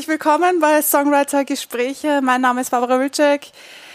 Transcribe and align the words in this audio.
herzlich 0.00 0.18
willkommen 0.18 0.60
bei 0.60 0.80
Songwriter 0.80 1.44
Gespräche. 1.44 2.22
Mein 2.22 2.40
Name 2.40 2.62
ist 2.62 2.70
Barbara 2.70 2.98
Wilczek. 2.98 3.48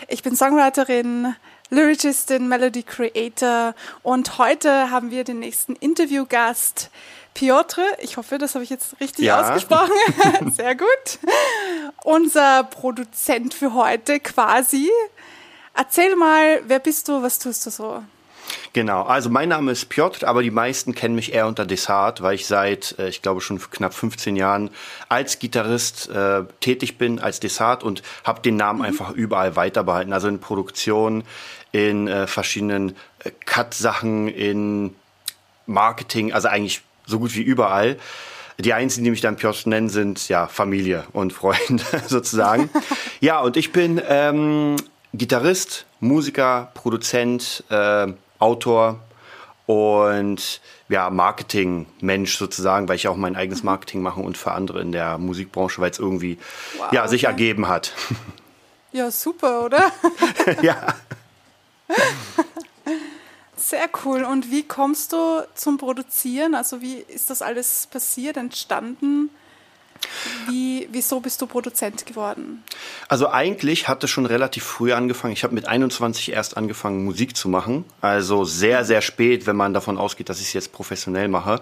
Ich 0.07 0.21
bin 0.21 0.35
Songwriterin, 0.35 1.35
Lyricistin, 1.71 2.47
Melody 2.47 2.83
Creator 2.83 3.73
und 4.03 4.37
heute 4.37 4.91
haben 4.91 5.09
wir 5.09 5.23
den 5.23 5.39
nächsten 5.39 5.75
Interviewgast, 5.75 6.91
Piotr. 7.33 7.81
Ich 8.01 8.17
hoffe, 8.17 8.37
das 8.37 8.53
habe 8.53 8.63
ich 8.63 8.69
jetzt 8.69 8.99
richtig 8.99 9.25
ja. 9.25 9.41
ausgesprochen. 9.41 9.95
Sehr 10.55 10.75
gut. 10.75 10.85
Unser 12.03 12.65
Produzent 12.65 13.55
für 13.55 13.73
heute 13.73 14.19
quasi. 14.19 14.91
Erzähl 15.73 16.15
mal, 16.15 16.61
wer 16.67 16.77
bist 16.77 17.07
du, 17.07 17.23
was 17.23 17.39
tust 17.39 17.65
du 17.65 17.71
so? 17.71 18.03
Genau, 18.73 19.03
also 19.03 19.29
mein 19.29 19.49
Name 19.49 19.71
ist 19.71 19.85
Piotr, 19.89 20.27
aber 20.27 20.43
die 20.43 20.51
meisten 20.51 20.93
kennen 20.93 21.15
mich 21.15 21.33
eher 21.33 21.47
unter 21.47 21.65
Desart, 21.65 22.21
weil 22.21 22.35
ich 22.35 22.45
seit, 22.45 22.95
äh, 22.99 23.07
ich 23.07 23.21
glaube 23.21 23.41
schon 23.41 23.59
knapp 23.59 23.93
15 23.93 24.35
Jahren 24.35 24.69
als 25.07 25.39
Gitarrist 25.39 26.09
äh, 26.09 26.43
tätig 26.59 26.97
bin, 26.97 27.19
als 27.19 27.39
Desart 27.39 27.83
und 27.83 28.03
habe 28.23 28.41
den 28.41 28.57
Namen 28.57 28.79
mhm. 28.79 28.85
einfach 28.85 29.11
überall 29.11 29.55
weiter 29.55 29.83
behalten. 29.83 30.13
Also 30.13 30.27
in 30.27 30.39
Produktion, 30.39 31.23
in 31.71 32.07
äh, 32.07 32.27
verschiedenen 32.27 32.95
äh, 33.23 33.31
Cut-Sachen, 33.45 34.27
in 34.27 34.95
Marketing, 35.65 36.33
also 36.33 36.47
eigentlich 36.47 36.81
so 37.05 37.19
gut 37.19 37.35
wie 37.35 37.41
überall. 37.41 37.97
Die 38.57 38.73
einzigen, 38.73 39.03
die 39.03 39.11
mich 39.11 39.21
dann 39.21 39.35
Piotr 39.35 39.69
nennen, 39.69 39.89
sind 39.89 40.29
ja 40.29 40.47
Familie 40.47 41.03
und 41.11 41.33
Freunde 41.33 41.83
sozusagen. 42.07 42.69
ja, 43.19 43.39
und 43.39 43.57
ich 43.57 43.71
bin 43.71 44.01
ähm, 44.07 44.77
Gitarrist, 45.13 45.85
Musiker, 45.99 46.71
Produzent, 46.73 47.63
äh, 47.69 48.07
Autor 48.45 48.99
und 49.65 50.61
ja, 50.87 51.09
Marketing-Mensch 51.09 52.37
sozusagen, 52.37 52.87
weil 52.87 52.95
ich 52.95 53.07
auch 53.07 53.15
mein 53.15 53.35
eigenes 53.35 53.63
mhm. 53.63 53.67
Marketing 53.67 54.01
mache 54.01 54.19
und 54.21 54.37
für 54.37 54.51
andere 54.51 54.81
in 54.81 54.91
der 54.91 55.17
Musikbranche, 55.17 55.81
weil 55.81 55.89
es 55.89 55.99
irgendwie 55.99 56.37
wow, 56.77 56.91
ja, 56.91 57.07
sich 57.07 57.23
okay. 57.23 57.31
ergeben 57.31 57.67
hat. 57.67 57.93
Ja, 58.91 59.09
super, 59.09 59.65
oder? 59.65 59.91
ja. 60.61 60.93
Sehr 63.57 63.89
cool. 64.03 64.23
Und 64.23 64.51
wie 64.51 64.63
kommst 64.63 65.13
du 65.13 65.47
zum 65.55 65.77
Produzieren? 65.77 66.53
Also 66.53 66.81
wie 66.81 66.97
ist 66.97 67.31
das 67.31 67.41
alles 67.41 67.87
passiert, 67.87 68.37
entstanden? 68.37 69.31
Wie, 70.47 70.87
wieso 70.91 71.19
bist 71.19 71.41
du 71.41 71.47
Produzent 71.47 72.05
geworden? 72.05 72.63
Also 73.07 73.29
eigentlich 73.29 73.87
hatte 73.87 74.07
schon 74.07 74.25
relativ 74.25 74.63
früh 74.63 74.93
angefangen. 74.93 75.33
Ich 75.33 75.43
habe 75.43 75.53
mit 75.53 75.67
21 75.67 76.31
erst 76.31 76.57
angefangen, 76.57 77.03
Musik 77.05 77.35
zu 77.35 77.49
machen. 77.49 77.85
Also 78.01 78.45
sehr, 78.45 78.85
sehr 78.85 79.01
spät, 79.01 79.47
wenn 79.47 79.55
man 79.55 79.73
davon 79.73 79.97
ausgeht, 79.97 80.29
dass 80.29 80.39
ich 80.39 80.47
es 80.47 80.53
jetzt 80.53 80.71
professionell 80.71 81.27
mache. 81.27 81.61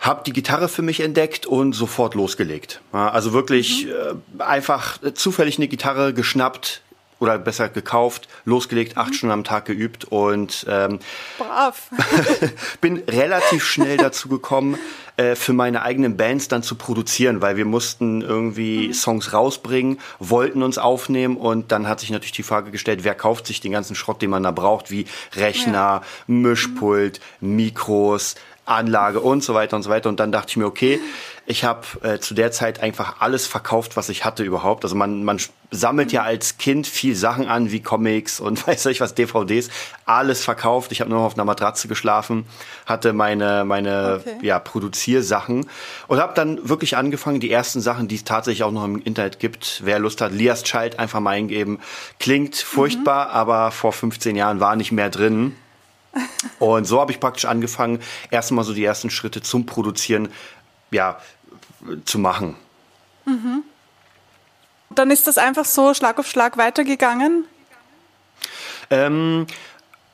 Hab 0.00 0.24
die 0.24 0.32
Gitarre 0.32 0.68
für 0.68 0.82
mich 0.82 1.00
entdeckt 1.00 1.46
und 1.46 1.72
sofort 1.72 2.14
losgelegt. 2.14 2.80
Also 2.92 3.32
wirklich 3.32 3.86
mhm. 3.86 4.22
äh, 4.38 4.42
einfach 4.42 4.98
zufällig 5.14 5.56
eine 5.56 5.68
Gitarre 5.68 6.12
geschnappt, 6.12 6.82
oder 7.18 7.38
besser 7.38 7.68
gekauft, 7.68 8.28
losgelegt, 8.44 8.96
acht 8.96 9.10
mhm. 9.10 9.14
Stunden 9.14 9.32
am 9.32 9.44
Tag 9.44 9.64
geübt 9.64 10.04
und 10.04 10.66
ähm, 10.68 10.98
Brav. 11.38 11.88
bin 12.80 13.02
relativ 13.08 13.64
schnell 13.64 13.96
dazu 13.96 14.28
gekommen, 14.28 14.78
äh, 15.16 15.34
für 15.34 15.52
meine 15.52 15.82
eigenen 15.82 16.16
Bands 16.16 16.48
dann 16.48 16.62
zu 16.62 16.74
produzieren, 16.74 17.40
weil 17.42 17.56
wir 17.56 17.64
mussten 17.64 18.22
irgendwie 18.22 18.88
mhm. 18.88 18.92
Songs 18.92 19.32
rausbringen, 19.32 19.98
wollten 20.18 20.62
uns 20.62 20.78
aufnehmen 20.78 21.36
und 21.36 21.72
dann 21.72 21.88
hat 21.88 22.00
sich 22.00 22.10
natürlich 22.10 22.32
die 22.32 22.42
Frage 22.42 22.70
gestellt, 22.70 23.04
wer 23.04 23.14
kauft 23.14 23.46
sich 23.46 23.60
den 23.60 23.72
ganzen 23.72 23.94
Schrott, 23.94 24.20
den 24.22 24.30
man 24.30 24.42
da 24.42 24.50
braucht, 24.50 24.90
wie 24.90 25.06
Rechner, 25.34 25.72
ja. 25.72 26.02
Mischpult. 26.26 27.20
Mikros, 27.40 28.34
Anlage 28.64 29.20
und 29.20 29.42
so 29.42 29.54
weiter 29.54 29.76
und 29.76 29.82
so 29.82 29.90
weiter. 29.90 30.08
Und 30.08 30.20
dann 30.20 30.32
dachte 30.32 30.50
ich 30.50 30.56
mir, 30.56 30.66
okay, 30.66 31.00
ich 31.46 31.62
habe 31.62 31.86
äh, 32.02 32.18
zu 32.18 32.34
der 32.34 32.50
Zeit 32.50 32.82
einfach 32.82 33.20
alles 33.20 33.46
verkauft, 33.46 33.96
was 33.96 34.08
ich 34.08 34.24
hatte 34.24 34.42
überhaupt. 34.42 34.84
Also 34.84 34.96
man, 34.96 35.22
man 35.22 35.38
sammelt 35.70 36.10
ja 36.10 36.24
als 36.24 36.58
Kind 36.58 36.88
viel 36.88 37.14
Sachen 37.14 37.46
an, 37.46 37.70
wie 37.70 37.80
Comics 37.80 38.40
und 38.40 38.66
weiß 38.66 38.86
ich 38.86 39.00
was, 39.00 39.14
DVDs. 39.14 39.68
Alles 40.04 40.44
verkauft. 40.44 40.90
Ich 40.90 41.00
habe 41.00 41.08
nur 41.08 41.20
noch 41.20 41.26
auf 41.26 41.34
einer 41.34 41.44
Matratze 41.44 41.86
geschlafen, 41.86 42.46
hatte 42.84 43.12
meine, 43.12 43.64
meine 43.64 44.20
okay. 44.20 44.38
ja, 44.42 44.58
Produziersachen 44.58 45.68
und 46.08 46.18
habe 46.18 46.34
dann 46.34 46.68
wirklich 46.68 46.96
angefangen, 46.96 47.38
die 47.38 47.52
ersten 47.52 47.80
Sachen, 47.80 48.08
die 48.08 48.16
es 48.16 48.24
tatsächlich 48.24 48.64
auch 48.64 48.72
noch 48.72 48.84
im 48.84 49.00
Internet 49.00 49.38
gibt, 49.38 49.82
wer 49.84 50.00
Lust 50.00 50.20
hat, 50.20 50.32
Lias 50.32 50.64
Child 50.64 50.98
einfach 50.98 51.20
mal 51.20 51.30
eingeben. 51.30 51.78
Klingt 52.18 52.56
furchtbar, 52.56 53.28
mhm. 53.28 53.34
aber 53.34 53.70
vor 53.70 53.92
15 53.92 54.34
Jahren 54.34 54.58
war 54.58 54.74
nicht 54.74 54.90
mehr 54.90 55.10
drin. 55.10 55.54
Und 56.58 56.86
so 56.86 57.00
habe 57.00 57.12
ich 57.12 57.20
praktisch 57.20 57.44
angefangen, 57.44 58.00
erstmal 58.30 58.64
so 58.64 58.74
die 58.74 58.84
ersten 58.84 59.10
Schritte 59.10 59.42
zum 59.42 59.66
Produzieren, 59.66 60.28
ja, 60.90 61.18
zu 62.04 62.18
machen. 62.18 62.56
Mhm. 63.24 63.62
Dann 64.90 65.10
ist 65.10 65.26
das 65.26 65.38
einfach 65.38 65.64
so 65.64 65.94
Schlag 65.94 66.18
auf 66.18 66.28
Schlag 66.28 66.56
weitergegangen? 66.56 67.44
Ähm, 68.90 69.46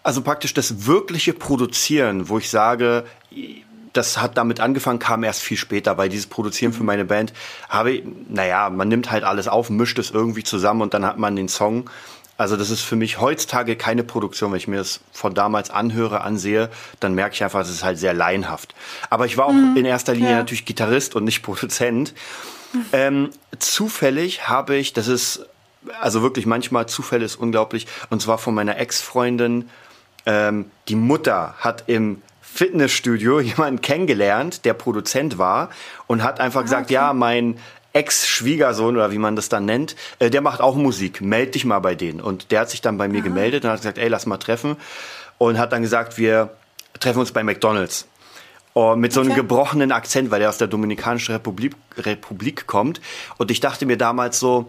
also 0.03 0.23
praktisch 0.23 0.55
das 0.55 0.87
wirkliche 0.87 1.33
Produzieren, 1.33 2.29
wo 2.29 2.39
ich 2.39 2.51
sage, 2.51 3.05
das 3.93 4.19
hat 4.19 4.39
damit 4.39 4.61
angefangen, 4.61 4.99
kam 4.99 5.23
erst 5.23 5.43
viel 5.43 5.57
später, 5.57 5.99
weil 5.99 6.09
dieses 6.09 6.27
Produzieren 6.27 6.73
für 6.73 6.81
mhm. 6.81 6.87
meine 6.87 7.05
Band 7.05 7.33
habe 7.69 7.93
ich, 7.93 8.05
naja, 8.29 8.71
man 8.71 8.89
nimmt 8.89 9.11
halt 9.11 9.25
alles 9.25 9.49
auf, 9.49 9.71
mischt 9.71 9.99
es 9.99 10.11
irgendwie 10.11 10.43
zusammen 10.43 10.83
und 10.83 10.95
dann 10.95 11.05
hat 11.05 11.19
man 11.19 11.37
den 11.37 11.49
Song. 11.49 11.91
Also 12.43 12.57
das 12.57 12.71
ist 12.71 12.83
für 12.83 12.97
mich 12.97 13.21
heutzutage 13.21 13.77
keine 13.77 14.03
Produktion. 14.03 14.51
Wenn 14.51 14.59
ich 14.59 14.69
mir 14.69 14.77
das 14.77 15.01
von 15.13 15.33
damals 15.33 15.71
anhöre, 15.71 16.23
ansehe, 16.23 16.69
dann 17.01 17.15
merke 17.15 17.35
ich 17.35 17.45
einfach, 17.45 17.61
es 17.61 17.71
ist 17.71 17.85
halt 17.85 17.99
sehr 17.99 18.13
laienhaft. 18.13 18.75
Aber 19.11 19.27
ich 19.27 19.39
war 19.39 19.47
auch 19.47 19.53
mhm, 19.53 19.77
in 19.77 19.85
erster 19.85 20.13
Linie 20.13 20.33
ja. 20.33 20.37
natürlich 20.39 20.65
Gitarrist 20.65 21.17
und 21.17 21.25
nicht 21.25 21.43
Produzent. 21.45 22.15
Mhm. 22.73 22.85
Ähm, 22.93 23.31
zufällig 23.59 24.49
habe 24.49 24.77
ich, 24.77 24.93
das 24.93 25.09
ist, 25.09 25.47
also 26.01 26.23
wirklich 26.23 26.45
manchmal 26.45 26.87
Zufälle 26.87 27.25
ist 27.25 27.37
unglaublich, 27.37 27.87
und 28.11 28.21
zwar 28.21 28.39
von 28.39 28.55
meiner 28.55 28.77
Ex-Freundin, 28.77 29.69
ähm, 30.27 30.71
die 30.89 30.97
Mutter 30.97 31.55
hat 31.59 31.85
im 31.87 32.23
Fitnessstudio 32.41 33.41
jemanden 33.41 33.81
kennengelernt, 33.81 34.65
der 34.65 34.75
Produzent 34.75 35.39
war 35.39 35.71
und 36.07 36.23
hat 36.23 36.41
einfach 36.41 36.61
ah, 36.61 36.65
gesagt, 36.65 36.85
okay. 36.87 36.95
ja, 36.95 37.13
mein 37.13 37.57
Ex-Schwiegersohn 37.93 38.97
oder 38.97 39.13
wie 39.13 39.19
man 39.19 39.37
das 39.37 39.49
dann 39.49 39.65
nennt, 39.65 39.97
äh, 40.19 40.31
der 40.31 40.41
macht 40.41 40.61
auch 40.61 40.77
Musik, 40.77 41.21
meld 41.21 41.55
dich 41.55 41.65
mal 41.65 41.81
bei 41.81 41.95
denen. 41.95 42.21
Und 42.21 42.51
der 42.51 42.61
hat 42.61 42.71
sich 42.71 42.81
dann 42.81 42.99
bei 42.99 43.09
mir 43.09 43.19
Aha. 43.19 43.25
gemeldet 43.25 43.65
und 43.65 43.71
hat 43.71 43.81
gesagt, 43.81 43.99
ey, 43.99 44.09
lass 44.09 44.27
mal 44.27 44.39
treffen. 44.39 44.77
Und 45.39 45.59
hat 45.59 45.73
dann 45.73 45.83
gesagt, 45.83 46.19
wir 46.19 46.51
treffen 47.01 47.21
uns 47.21 47.33
bei 47.33 47.43
McDonalds. 47.43 48.07
Oh, 48.75 48.97
mit 48.97 49.13
so 49.13 49.21
einem 49.21 49.35
gebrochenen 49.35 49.93
Akzent, 49.93 50.31
weil 50.31 50.41
er 50.41 50.49
aus 50.49 50.57
der 50.57 50.69
Dominikanischen 50.69 51.33
Republik, 51.35 51.75
Republik 51.99 52.67
kommt. 52.67 53.03
Und 53.37 53.51
ich 53.51 53.61
dachte 53.61 53.85
mir 53.85 53.99
damals 53.99 54.39
so, 54.39 54.67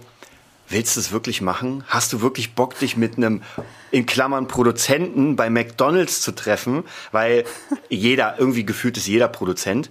willst 0.68 0.98
du 0.98 1.00
es 1.00 1.14
wirklich 1.14 1.42
machen? 1.42 1.86
Hast 1.88 2.12
du 2.12 2.22
wirklich 2.22 2.54
Bock, 2.54 2.78
dich 2.78 2.98
mit 2.98 3.16
einem, 3.16 3.44
in 3.92 4.06
Klammern, 4.06 4.50
Produzenten 4.50 5.38
bei 5.38 5.50
McDonalds 5.50 6.22
zu 6.22 6.34
treffen? 6.34 6.84
Weil 7.14 7.46
jeder, 7.90 8.36
irgendwie 8.38 8.66
gefühlt 8.66 8.98
ist 8.98 9.08
jeder 9.08 9.30
Produzent. 9.30 9.90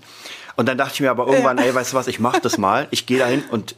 Und 0.56 0.68
dann 0.68 0.78
dachte 0.78 0.94
ich 0.94 1.00
mir 1.00 1.10
aber 1.10 1.26
irgendwann, 1.26 1.58
ja. 1.58 1.64
ey, 1.64 1.74
weißt 1.74 1.92
du 1.92 1.96
was, 1.96 2.06
ich 2.06 2.20
mach 2.20 2.38
das 2.40 2.58
mal. 2.58 2.88
Ich 2.90 3.06
gehe 3.06 3.18
dahin 3.18 3.42
und 3.50 3.74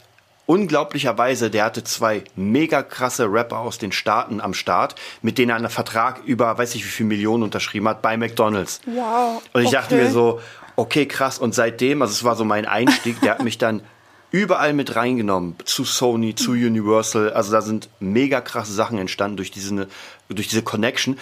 unglaublicherweise, 0.46 1.50
der 1.50 1.64
hatte 1.64 1.84
zwei 1.84 2.24
mega 2.36 2.82
krasse 2.82 3.30
Rapper 3.30 3.58
aus 3.58 3.78
den 3.78 3.92
Staaten 3.92 4.40
am 4.40 4.54
Start, 4.54 4.94
mit 5.22 5.38
denen 5.38 5.50
er 5.50 5.56
einen 5.56 5.70
Vertrag 5.70 6.22
über, 6.24 6.56
weiß 6.58 6.74
ich 6.74 6.84
wie 6.84 6.90
viel 6.90 7.06
Millionen 7.06 7.42
unterschrieben 7.42 7.88
hat, 7.88 8.02
bei 8.02 8.16
McDonalds. 8.16 8.80
Wow. 8.86 9.42
Und 9.52 9.62
ich 9.62 9.68
okay. 9.68 9.76
dachte 9.76 9.94
mir 9.94 10.10
so, 10.10 10.40
okay, 10.76 11.06
krass. 11.06 11.38
Und 11.38 11.54
seitdem, 11.54 12.02
also 12.02 12.12
es 12.12 12.24
war 12.24 12.36
so 12.36 12.44
mein 12.44 12.66
Einstieg, 12.66 13.20
der 13.20 13.32
hat 13.32 13.42
mich 13.42 13.58
dann 13.58 13.82
überall 14.30 14.72
mit 14.72 14.96
reingenommen, 14.96 15.56
zu 15.64 15.84
Sony, 15.84 16.34
zu 16.34 16.52
Universal. 16.52 17.32
Also 17.32 17.52
da 17.52 17.62
sind 17.62 17.88
mega 18.00 18.40
krasse 18.40 18.72
Sachen 18.72 18.98
entstanden 18.98 19.36
durch 19.36 19.50
diese, 19.50 19.88
durch 20.28 20.48
diese 20.48 20.62
Connection. 20.62 21.18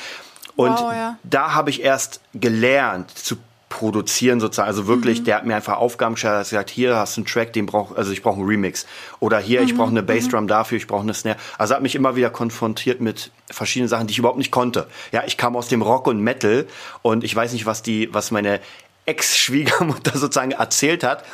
Und 0.56 0.70
wow, 0.70 0.92
ja. 0.92 1.18
da 1.22 1.54
habe 1.54 1.70
ich 1.70 1.82
erst 1.82 2.20
gelernt 2.34 3.10
zu 3.10 3.36
produzieren 3.72 4.38
sozusagen. 4.38 4.68
Also 4.68 4.86
wirklich, 4.86 5.20
mhm. 5.20 5.24
der 5.24 5.36
hat 5.36 5.46
mir 5.46 5.56
einfach 5.56 5.78
Aufgaben 5.78 6.14
gestellt, 6.14 6.34
hat 6.34 6.44
gesagt, 6.44 6.70
hier 6.70 6.96
hast 6.96 7.16
du 7.16 7.22
einen 7.22 7.26
Track, 7.26 7.54
den 7.54 7.64
brauch, 7.64 7.96
also 7.96 8.12
ich 8.12 8.22
brauche 8.22 8.36
einen 8.36 8.46
Remix. 8.46 8.86
Oder 9.18 9.38
hier, 9.38 9.60
mhm. 9.60 9.66
ich 9.66 9.74
brauche 9.74 9.90
eine 9.90 10.02
Bassdrum 10.02 10.44
mhm. 10.44 10.48
dafür, 10.48 10.76
ich 10.76 10.86
brauche 10.86 11.02
eine 11.02 11.14
Snare. 11.14 11.38
Also 11.56 11.74
hat 11.74 11.82
mich 11.82 11.94
immer 11.94 12.14
wieder 12.14 12.28
konfrontiert 12.28 13.00
mit 13.00 13.30
verschiedenen 13.50 13.88
Sachen, 13.88 14.06
die 14.06 14.12
ich 14.12 14.18
überhaupt 14.18 14.38
nicht 14.38 14.50
konnte. 14.50 14.86
Ja, 15.10 15.22
ich 15.26 15.38
kam 15.38 15.56
aus 15.56 15.68
dem 15.68 15.80
Rock 15.80 16.06
und 16.06 16.20
Metal 16.20 16.66
und 17.00 17.24
ich 17.24 17.34
weiß 17.34 17.52
nicht, 17.54 17.64
was 17.64 17.82
die, 17.82 18.12
was 18.12 18.30
meine 18.30 18.60
Ex-Schwiegermutter 19.06 20.12
sozusagen 20.18 20.52
erzählt 20.52 21.02
hat. 21.02 21.24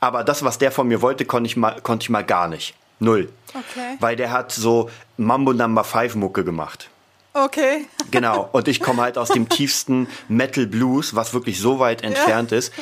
Aber 0.00 0.22
das, 0.22 0.44
was 0.44 0.58
der 0.58 0.70
von 0.70 0.86
mir 0.86 1.02
wollte, 1.02 1.24
konnte 1.24 1.48
ich 1.48 1.56
mal, 1.56 1.80
konnte 1.82 2.04
ich 2.04 2.10
mal 2.10 2.22
gar 2.24 2.46
nicht. 2.46 2.74
Null. 3.00 3.28
Okay. 3.48 3.96
Weil 3.98 4.14
der 4.14 4.30
hat 4.30 4.52
so 4.52 4.88
Mambo 5.16 5.52
Number 5.52 5.82
5 5.82 6.14
Mucke 6.14 6.44
gemacht. 6.44 6.90
Okay. 7.44 7.86
Genau. 8.10 8.48
Und 8.52 8.68
ich 8.68 8.80
komme 8.80 9.02
halt 9.02 9.18
aus 9.18 9.28
dem 9.28 9.48
tiefsten 9.48 10.08
Metal 10.28 10.66
Blues, 10.66 11.14
was 11.14 11.34
wirklich 11.34 11.60
so 11.60 11.78
weit 11.78 12.02
entfernt 12.02 12.50
ja. 12.50 12.58
ist. 12.58 12.72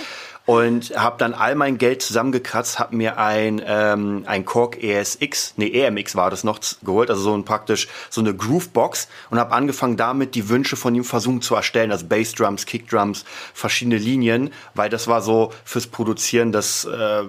Und 0.47 0.97
habe 0.97 1.17
dann 1.19 1.35
all 1.35 1.57
mein 1.57 1.77
Geld 1.77 2.03
zusammengekratzt, 2.03 2.79
habe 2.79 2.95
mir 2.95 3.19
ein, 3.19 3.61
ähm, 3.67 4.23
ein 4.27 4.45
Korg 4.45 4.81
ESX, 4.81 5.55
nee, 5.57 5.67
EMX 5.67 6.15
war 6.15 6.31
das 6.31 6.45
noch, 6.45 6.61
geholt, 6.85 7.11
also 7.11 7.21
so 7.21 7.35
ein 7.37 7.45
praktisch 7.45 7.89
so 8.11 8.21
eine 8.21 8.33
Groovebox 8.33 9.09
und 9.31 9.41
habe 9.41 9.53
angefangen 9.53 9.97
damit 9.97 10.37
die 10.37 10.49
Wünsche 10.49 10.77
von 10.77 10.95
ihm 10.95 11.03
versuchen 11.03 11.43
zu 11.43 11.57
erstellen, 11.57 11.91
also 11.91 12.07
Bassdrums, 12.07 12.65
Kickdrums, 12.65 13.25
verschiedene 13.55 13.99
Linien, 13.99 14.53
weil 14.75 14.89
das 14.89 15.09
war 15.09 15.21
so 15.21 15.53
fürs 15.65 15.89
Produzieren 15.89 16.53
das 16.53 16.85
äh, 16.85 17.25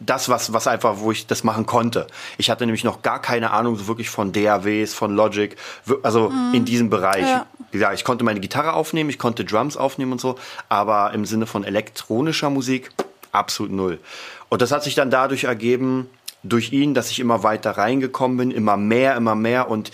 das, 0.00 0.28
was, 0.28 0.52
was 0.52 0.66
einfach, 0.66 0.98
wo 0.98 1.10
ich 1.10 1.26
das 1.26 1.44
machen 1.44 1.66
konnte. 1.66 2.06
Ich 2.36 2.50
hatte 2.50 2.64
nämlich 2.64 2.84
noch 2.84 3.02
gar 3.02 3.20
keine 3.20 3.50
Ahnung 3.50 3.76
so 3.76 3.88
wirklich 3.88 4.10
von 4.10 4.32
DAWs, 4.32 4.94
von 4.94 5.14
Logic, 5.14 5.56
also 6.02 6.30
mhm. 6.30 6.54
in 6.54 6.64
diesem 6.64 6.90
Bereich. 6.90 7.26
Ja. 7.26 7.46
Gesagt, 7.70 7.94
ich 7.94 8.04
konnte 8.04 8.24
meine 8.24 8.40
Gitarre 8.40 8.72
aufnehmen, 8.72 9.10
ich 9.10 9.18
konnte 9.18 9.44
Drums 9.44 9.76
aufnehmen 9.76 10.12
und 10.12 10.20
so, 10.20 10.38
aber 10.68 11.12
im 11.12 11.24
Sinne 11.24 11.46
von 11.46 11.64
elektronischer 11.64 12.50
Musik 12.50 12.90
absolut 13.32 13.72
null. 13.72 13.98
Und 14.48 14.62
das 14.62 14.72
hat 14.72 14.84
sich 14.84 14.94
dann 14.94 15.10
dadurch 15.10 15.44
ergeben, 15.44 16.08
durch 16.42 16.72
ihn, 16.72 16.94
dass 16.94 17.10
ich 17.10 17.20
immer 17.20 17.42
weiter 17.42 17.72
reingekommen 17.72 18.36
bin, 18.36 18.50
immer 18.50 18.76
mehr, 18.76 19.16
immer 19.16 19.34
mehr 19.34 19.68
und 19.68 19.90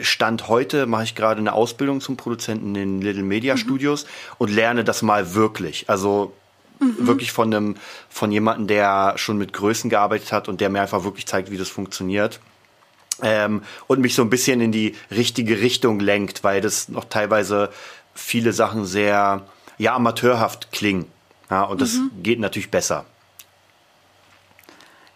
Stand 0.00 0.48
heute 0.48 0.86
mache 0.86 1.04
ich 1.04 1.14
gerade 1.14 1.38
eine 1.38 1.52
Ausbildung 1.52 2.00
zum 2.00 2.16
Produzenten 2.16 2.74
in 2.74 3.00
Little 3.00 3.22
Media 3.22 3.54
mhm. 3.54 3.58
Studios 3.58 4.06
und 4.38 4.50
lerne 4.50 4.82
das 4.82 5.02
mal 5.02 5.34
wirklich. 5.34 5.88
Also 5.88 6.32
mhm. 6.78 7.06
wirklich 7.06 7.32
von 7.32 7.52
einem, 7.52 7.76
von 8.08 8.32
jemandem, 8.32 8.66
der 8.66 9.14
schon 9.16 9.38
mit 9.38 9.52
Größen 9.52 9.90
gearbeitet 9.90 10.32
hat 10.32 10.48
und 10.48 10.60
der 10.60 10.70
mir 10.70 10.82
einfach 10.82 11.04
wirklich 11.04 11.26
zeigt, 11.26 11.50
wie 11.50 11.58
das 11.58 11.68
funktioniert. 11.68 12.40
Ähm, 13.22 13.62
und 13.86 14.00
mich 14.00 14.14
so 14.14 14.22
ein 14.22 14.30
bisschen 14.30 14.60
in 14.60 14.72
die 14.72 14.96
richtige 15.10 15.60
Richtung 15.60 16.00
lenkt, 16.00 16.42
weil 16.42 16.60
das 16.60 16.88
noch 16.88 17.04
teilweise 17.04 17.70
viele 18.14 18.52
Sachen 18.52 18.84
sehr 18.84 19.46
ja 19.78 19.94
amateurhaft 19.94 20.72
klingen. 20.72 21.06
Ja, 21.50 21.62
und 21.62 21.80
das 21.80 21.94
mhm. 21.94 22.10
geht 22.22 22.40
natürlich 22.40 22.70
besser. 22.70 23.04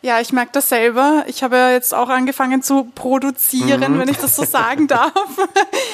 Ja, 0.01 0.21
ich 0.21 0.33
merke 0.33 0.53
das 0.53 0.69
selber. 0.69 1.25
Ich 1.27 1.43
habe 1.43 1.57
ja 1.57 1.73
jetzt 1.73 1.93
auch 1.93 2.09
angefangen 2.09 2.63
zu 2.63 2.85
produzieren, 2.95 3.95
mhm. 3.95 3.99
wenn 3.99 4.09
ich 4.09 4.19
das 4.19 4.37
so 4.37 4.45
sagen 4.45 4.87
darf. 4.87 5.13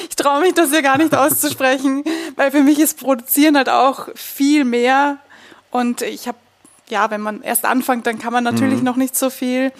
Ich 0.07 0.15
traue 0.15 0.41
mich 0.41 0.53
das 0.53 0.71
ja 0.71 0.81
gar 0.81 0.97
nicht 0.97 1.15
auszusprechen, 1.15 2.03
weil 2.35 2.51
für 2.51 2.61
mich 2.61 2.79
ist 2.79 2.99
Produzieren 2.99 3.57
halt 3.57 3.69
auch 3.69 4.09
viel 4.13 4.63
mehr. 4.63 5.17
Und 5.75 6.01
ich 6.01 6.27
habe, 6.27 6.37
ja, 6.87 7.11
wenn 7.11 7.21
man 7.21 7.41
erst 7.41 7.65
anfängt, 7.65 8.07
dann 8.07 8.17
kann 8.17 8.31
man 8.31 8.43
natürlich 8.43 8.79
mhm. 8.79 8.85
noch 8.85 8.95
nicht 8.95 9.15
so 9.15 9.29
viel. 9.29 9.73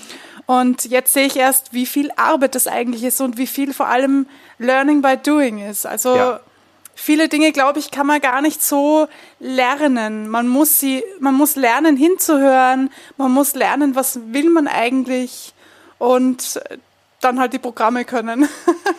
Und 0.46 0.86
jetzt 0.86 1.14
sehe 1.14 1.26
ich 1.26 1.38
erst, 1.38 1.74
wie 1.74 1.86
viel 1.86 2.12
Arbeit 2.18 2.54
das 2.54 2.68
eigentlich 2.68 3.04
ist 3.04 3.22
und 3.22 3.38
wie 3.38 3.48
viel 3.48 3.74
vor 3.74 3.88
allem 3.88 4.28
Learning 4.60 5.02
by 5.02 5.16
Doing 5.18 5.60
ist. 5.60 5.86
Also 5.86 6.16
ja 6.16 6.40
viele 6.96 7.30
Dinge, 7.30 7.52
glaube 7.52 7.80
ich, 7.80 7.92
kann 7.92 8.08
man 8.08 8.22
gar 8.22 8.42
nicht 8.42 8.64
so 8.64 9.08
lernen. 9.40 10.30
Man 10.30 10.48
muss 10.48 10.80
sie, 10.80 11.04
man 11.20 11.36
muss 11.36 11.56
lernen 11.56 11.98
hinzuhören, 11.98 12.90
man 13.18 13.32
muss 13.32 13.54
lernen, 13.54 13.96
was 13.96 14.20
will 14.32 14.50
man 14.50 14.68
eigentlich 14.68 15.54
und 15.98 16.60
dann 17.26 17.40
halt 17.40 17.54
die 17.54 17.60
Programme 17.60 18.06
können. 18.06 18.48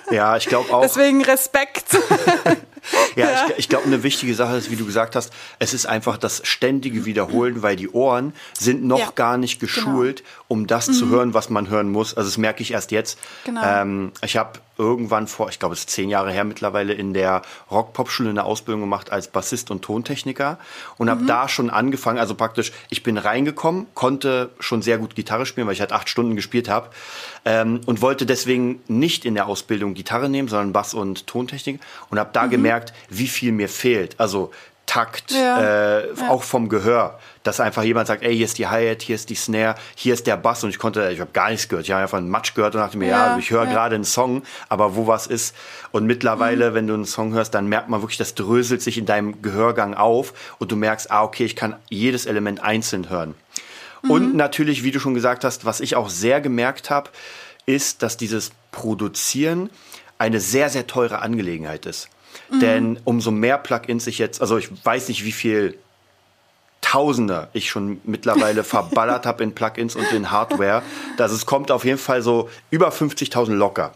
Ja, 0.09 0.37
ich 0.37 0.47
glaube 0.47 0.73
auch. 0.73 0.83
Deswegen 0.83 1.25
Respekt. 1.25 1.99
ja, 3.17 3.25
ja, 3.29 3.47
ich, 3.49 3.59
ich 3.59 3.69
glaube, 3.69 3.87
eine 3.87 4.05
wichtige 4.05 4.37
Sache 4.37 4.55
ist, 4.55 4.71
wie 4.71 4.77
du 4.77 4.87
gesagt 4.87 5.17
hast, 5.17 5.33
es 5.59 5.75
ist 5.75 5.87
einfach 5.87 6.17
das 6.17 6.43
ständige 6.45 7.05
Wiederholen, 7.05 7.61
weil 7.63 7.75
die 7.75 7.89
Ohren 7.89 8.33
sind 8.57 8.85
noch 8.85 9.01
ja, 9.01 9.11
gar 9.13 9.37
nicht 9.37 9.59
genau. 9.59 9.67
geschult, 9.67 10.19
genau. 10.19 10.31
um 10.47 10.67
das 10.69 10.87
mhm. 10.87 10.93
zu 10.93 11.09
hören, 11.09 11.35
was 11.35 11.51
man 11.51 11.69
hören 11.69 11.91
muss. 11.91 12.17
Also 12.17 12.29
das 12.29 12.39
merke 12.39 12.63
ich 12.63 12.73
erst 12.73 12.93
jetzt. 12.93 13.19
Genau. 13.45 13.63
Ähm, 13.65 14.13
ich 14.23 14.37
habe 14.37 14.61
irgendwann 14.79 15.27
vor, 15.27 15.49
ich 15.49 15.59
glaube, 15.59 15.75
es 15.75 15.81
ist 15.81 15.91
zehn 15.91 16.09
Jahre 16.11 16.31
her 16.31 16.45
mittlerweile, 16.45 16.93
in 16.93 17.15
der 17.15 17.43
Rock-Pop-Schule 17.71 18.31
eine 18.31 18.45
Ausbildung 18.45 18.83
gemacht 18.83 19.11
als 19.11 19.29
Bassist 19.29 19.71
und 19.71 19.83
Tontechniker 19.83 20.59
und 20.99 21.07
mhm. 21.07 21.11
habe 21.11 21.25
da 21.25 21.49
schon 21.49 21.71
angefangen, 21.71 22.19
also 22.19 22.35
praktisch, 22.35 22.73
ich 22.91 23.03
bin 23.03 23.19
reingekommen, 23.19 23.87
konnte 23.95 24.51
schon 24.61 24.83
sehr 24.83 24.99
gut 24.99 25.15
Gitarre 25.15 25.47
spielen, 25.47 25.67
weil 25.67 25.75
ich 25.75 25.81
halt 25.81 25.93
acht 25.93 26.09
Stunden 26.09 26.37
gespielt 26.37 26.69
habe 26.69 26.91
ähm, 27.45 27.81
und 27.87 28.03
wollte 28.03 28.27
deswegen 28.27 28.81
nicht 28.89 29.25
in 29.25 29.35
der 29.35 29.47
Ausbildung 29.47 29.95
Gitarre 29.95 30.29
nehmen, 30.29 30.49
sondern 30.49 30.73
Bass 30.73 30.95
und 30.95 31.27
Tontechnik 31.27 31.81
und 32.11 32.19
habe 32.19 32.31
da 32.33 32.47
mhm. 32.47 32.51
gemerkt, 32.51 32.93
wie 33.09 33.29
viel 33.29 33.53
mir 33.53 33.69
fehlt. 33.69 34.19
Also 34.19 34.51
Takt, 34.87 35.33
ja. 35.33 35.61
Äh, 35.99 36.15
ja. 36.15 36.31
auch 36.31 36.45
vom 36.45 36.69
Gehör, 36.69 37.19
dass 37.43 37.59
einfach 37.59 37.83
jemand 37.83 38.07
sagt, 38.07 38.23
ey, 38.23 38.35
hier 38.35 38.45
ist 38.45 38.57
die 38.57 38.69
Hi-Hat, 38.69 39.03
hier 39.03 39.17
ist 39.17 39.29
die 39.31 39.35
Snare, 39.35 39.75
hier 39.97 40.15
ist 40.15 40.29
der 40.29 40.37
Bass 40.37 40.63
und 40.63 40.71
ich 40.71 40.79
konnte, 40.79 41.11
ich 41.11 41.21
habe 41.21 41.33
gar 41.33 41.51
nichts 41.51 41.69
gehört, 41.69 41.87
ich 41.87 41.93
habe 41.93 42.03
einfach 42.03 42.19
einen 42.19 42.31
Matsch 42.31 42.55
gehört 42.55 42.77
und 42.77 42.81
dachte 42.81 42.97
mir, 42.97 43.09
ja, 43.09 43.33
ja 43.33 43.39
ich 43.39 43.51
höre 43.51 43.67
gerade 43.67 43.97
einen 43.97 44.05
Song, 44.05 44.43
aber 44.69 44.95
wo 44.95 45.09
was 45.09 45.27
ist 45.27 45.57
und 45.91 46.07
mittlerweile, 46.07 46.71
mhm. 46.71 46.75
wenn 46.75 46.87
du 46.87 46.95
einen 46.95 47.05
Song 47.05 47.35
hörst, 47.35 47.53
dann 47.55 47.67
merkt 47.67 47.89
man 47.89 48.01
wirklich, 48.01 48.17
das 48.17 48.37
dröselt 48.37 48.81
sich 48.81 48.97
in 48.97 49.07
deinem 49.07 49.43
Gehörgang 49.43 49.95
auf 49.95 50.33
und 50.59 50.71
du 50.71 50.77
merkst, 50.77 51.11
ah, 51.11 51.25
okay, 51.25 51.45
ich 51.45 51.57
kann 51.57 51.77
jedes 51.91 52.25
Element 52.25 52.63
einzeln 52.63 53.11
hören. 53.11 53.35
Mhm. 54.03 54.11
Und 54.11 54.37
natürlich, 54.37 54.85
wie 54.85 54.93
du 54.93 55.01
schon 55.01 55.15
gesagt 55.15 55.43
hast, 55.43 55.65
was 55.65 55.81
ich 55.81 55.97
auch 55.97 56.09
sehr 56.09 56.41
gemerkt 56.41 56.91
habe, 56.91 57.11
ist, 57.67 58.03
dass 58.03 58.17
dieses 58.17 58.53
Produzieren 58.71 59.69
eine 60.19 60.41
sehr, 60.41 60.71
sehr 60.71 60.87
teure 60.87 61.21
Angelegenheit 61.21 61.87
ist. 61.87 62.09
Mhm. 62.51 62.61
Denn 62.61 63.01
umso 63.05 63.31
mehr 63.31 63.59
Plugins 63.59 64.07
ich 64.07 64.19
jetzt, 64.19 64.41
also 64.41 64.57
ich 64.57 64.69
weiß 64.85 65.09
nicht, 65.09 65.25
wie 65.25 65.33
viel 65.33 65.79
Tausende 66.83 67.49
ich 67.53 67.69
schon 67.69 68.01
mittlerweile 68.05 68.63
verballert 68.65 69.27
habe 69.27 69.43
in 69.43 69.55
Plugins 69.55 69.97
und 69.97 70.11
in 70.13 70.31
Hardware. 70.31 70.83
dass 71.17 71.33
es 71.33 71.45
kommt 71.45 71.73
auf 71.73 71.85
jeden 71.85 71.99
Fall 71.99 72.23
so 72.23 72.49
über 72.71 72.91
50.000 72.91 73.53
locker. 73.55 73.93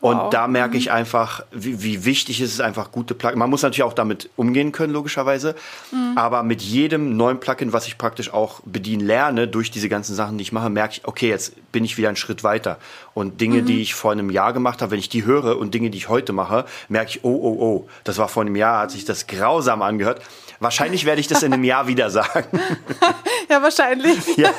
Und 0.00 0.16
wow. 0.16 0.30
da 0.30 0.48
merke 0.48 0.78
ich 0.78 0.86
mhm. 0.86 0.92
einfach, 0.92 1.42
wie, 1.50 1.82
wie 1.82 2.04
wichtig 2.04 2.40
ist 2.40 2.54
es 2.54 2.60
einfach, 2.60 2.90
gute 2.90 3.14
Plugins. 3.14 3.38
Man 3.38 3.50
muss 3.50 3.62
natürlich 3.62 3.82
auch 3.82 3.92
damit 3.92 4.30
umgehen 4.36 4.72
können, 4.72 4.92
logischerweise. 4.92 5.54
Mhm. 5.92 6.16
Aber 6.16 6.42
mit 6.42 6.62
jedem 6.62 7.16
neuen 7.16 7.38
Plugin, 7.38 7.72
was 7.72 7.86
ich 7.86 7.98
praktisch 7.98 8.32
auch 8.32 8.60
bedienen 8.64 9.06
lerne, 9.06 9.46
durch 9.46 9.70
diese 9.70 9.90
ganzen 9.90 10.14
Sachen, 10.14 10.38
die 10.38 10.42
ich 10.42 10.52
mache, 10.52 10.70
merke 10.70 10.94
ich, 10.94 11.06
okay, 11.06 11.28
jetzt 11.28 11.54
bin 11.70 11.84
ich 11.84 11.98
wieder 11.98 12.08
einen 12.08 12.16
Schritt 12.16 12.42
weiter. 12.42 12.78
Und 13.12 13.40
Dinge, 13.42 13.62
mhm. 13.62 13.66
die 13.66 13.82
ich 13.82 13.94
vor 13.94 14.12
einem 14.12 14.30
Jahr 14.30 14.54
gemacht 14.54 14.80
habe, 14.80 14.92
wenn 14.92 14.98
ich 14.98 15.10
die 15.10 15.24
höre 15.24 15.58
und 15.58 15.74
Dinge, 15.74 15.90
die 15.90 15.98
ich 15.98 16.08
heute 16.08 16.32
mache, 16.32 16.64
merke 16.88 17.10
ich, 17.10 17.24
oh, 17.24 17.28
oh, 17.28 17.56
oh, 17.60 17.88
das 18.04 18.16
war 18.16 18.28
vor 18.28 18.42
einem 18.42 18.56
Jahr, 18.56 18.82
hat 18.82 18.92
sich 18.92 19.04
das 19.04 19.26
grausam 19.26 19.82
angehört. 19.82 20.22
Wahrscheinlich 20.60 21.04
werde 21.04 21.20
ich 21.20 21.26
das 21.26 21.42
in 21.42 21.52
einem 21.52 21.64
Jahr 21.64 21.86
wieder 21.88 22.10
sagen. 22.10 22.60
ja, 23.50 23.62
wahrscheinlich. 23.62 24.36
Ja. 24.36 24.50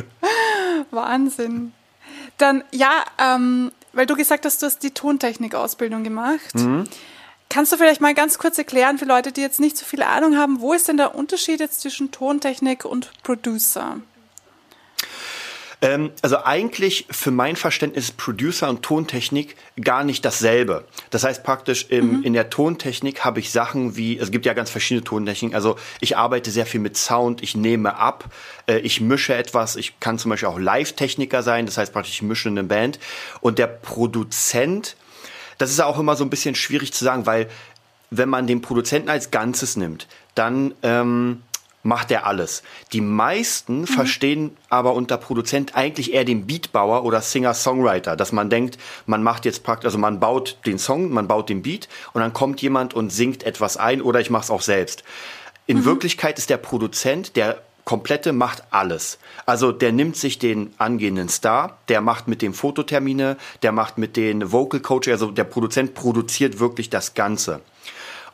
Wahnsinn. 0.90 1.72
Dann, 2.38 2.64
ja, 2.72 3.04
ähm, 3.18 3.72
weil 3.98 4.06
du 4.06 4.14
gesagt 4.14 4.44
hast, 4.44 4.62
du 4.62 4.66
hast 4.66 4.84
die 4.84 4.92
Tontechnik-Ausbildung 4.92 6.04
gemacht. 6.04 6.54
Mhm. 6.54 6.84
Kannst 7.48 7.72
du 7.72 7.76
vielleicht 7.76 8.00
mal 8.00 8.14
ganz 8.14 8.38
kurz 8.38 8.56
erklären 8.56 8.96
für 8.96 9.06
Leute, 9.06 9.32
die 9.32 9.40
jetzt 9.40 9.58
nicht 9.58 9.76
so 9.76 9.84
viel 9.84 10.02
Ahnung 10.02 10.36
haben, 10.38 10.60
wo 10.60 10.72
ist 10.72 10.86
denn 10.86 10.98
der 10.98 11.16
Unterschied 11.16 11.58
jetzt 11.58 11.80
zwischen 11.80 12.12
Tontechnik 12.12 12.84
und 12.84 13.10
Producer? 13.24 13.96
Ähm, 15.80 16.10
also 16.22 16.44
eigentlich 16.44 17.06
für 17.10 17.30
mein 17.30 17.54
Verständnis 17.54 18.10
Producer 18.10 18.68
und 18.68 18.82
Tontechnik 18.82 19.56
gar 19.80 20.02
nicht 20.02 20.24
dasselbe. 20.24 20.84
Das 21.10 21.22
heißt 21.22 21.44
praktisch 21.44 21.86
im, 21.88 22.18
mhm. 22.18 22.24
in 22.24 22.32
der 22.32 22.50
Tontechnik 22.50 23.24
habe 23.24 23.38
ich 23.40 23.52
Sachen 23.52 23.96
wie, 23.96 24.18
es 24.18 24.30
gibt 24.30 24.44
ja 24.44 24.54
ganz 24.54 24.70
verschiedene 24.70 25.04
Tontechniken. 25.04 25.54
Also 25.54 25.76
ich 26.00 26.16
arbeite 26.16 26.50
sehr 26.50 26.66
viel 26.66 26.80
mit 26.80 26.96
Sound, 26.96 27.42
ich 27.42 27.54
nehme 27.54 27.96
ab, 27.96 28.24
äh, 28.66 28.78
ich 28.78 29.00
mische 29.00 29.34
etwas, 29.34 29.76
ich 29.76 30.00
kann 30.00 30.18
zum 30.18 30.30
Beispiel 30.30 30.48
auch 30.48 30.58
Live-Techniker 30.58 31.42
sein, 31.42 31.66
das 31.66 31.78
heißt 31.78 31.92
praktisch 31.92 32.14
ich 32.14 32.22
mische 32.22 32.48
eine 32.48 32.64
Band. 32.64 32.98
Und 33.40 33.58
der 33.58 33.68
Produzent, 33.68 34.96
das 35.58 35.70
ist 35.70 35.80
auch 35.80 35.98
immer 35.98 36.16
so 36.16 36.24
ein 36.24 36.30
bisschen 36.30 36.56
schwierig 36.56 36.92
zu 36.92 37.04
sagen, 37.04 37.26
weil 37.26 37.48
wenn 38.10 38.28
man 38.28 38.46
den 38.46 38.62
Produzenten 38.62 39.10
als 39.10 39.30
Ganzes 39.30 39.76
nimmt, 39.76 40.08
dann 40.34 40.74
ähm, 40.82 41.42
macht 41.88 42.10
er 42.10 42.26
alles. 42.26 42.62
Die 42.92 43.00
meisten 43.00 43.80
mhm. 43.80 43.86
verstehen 43.86 44.56
aber 44.68 44.92
unter 44.92 45.16
Produzent 45.16 45.74
eigentlich 45.74 46.12
eher 46.12 46.24
den 46.24 46.46
Beatbauer 46.46 47.04
oder 47.04 47.20
Singer-Songwriter, 47.20 48.14
dass 48.14 48.30
man 48.30 48.50
denkt, 48.50 48.78
man 49.06 49.22
macht 49.22 49.44
jetzt 49.44 49.64
praktisch, 49.64 49.86
also 49.86 49.98
man 49.98 50.20
baut 50.20 50.58
den 50.66 50.78
Song, 50.78 51.10
man 51.10 51.26
baut 51.26 51.48
den 51.48 51.62
Beat 51.62 51.88
und 52.12 52.20
dann 52.20 52.32
kommt 52.32 52.60
jemand 52.60 52.94
und 52.94 53.10
singt 53.10 53.42
etwas 53.42 53.76
ein 53.76 54.02
oder 54.02 54.20
ich 54.20 54.30
mache 54.30 54.44
es 54.44 54.50
auch 54.50 54.62
selbst. 54.62 55.02
In 55.66 55.78
mhm. 55.78 55.84
Wirklichkeit 55.86 56.38
ist 56.38 56.50
der 56.50 56.58
Produzent 56.58 57.36
der 57.36 57.62
komplette 57.84 58.34
macht 58.34 58.64
alles. 58.70 59.18
Also 59.46 59.72
der 59.72 59.92
nimmt 59.92 60.14
sich 60.14 60.38
den 60.38 60.74
angehenden 60.76 61.30
Star, 61.30 61.78
der 61.88 62.02
macht 62.02 62.28
mit 62.28 62.42
dem 62.42 62.52
Fototermine, 62.52 63.38
der 63.62 63.72
macht 63.72 63.96
mit 63.96 64.14
den 64.18 64.52
Vocal 64.52 64.80
Coach, 64.80 65.08
also 65.08 65.30
der 65.30 65.44
Produzent 65.44 65.94
produziert 65.94 66.60
wirklich 66.60 66.90
das 66.90 67.14
Ganze. 67.14 67.62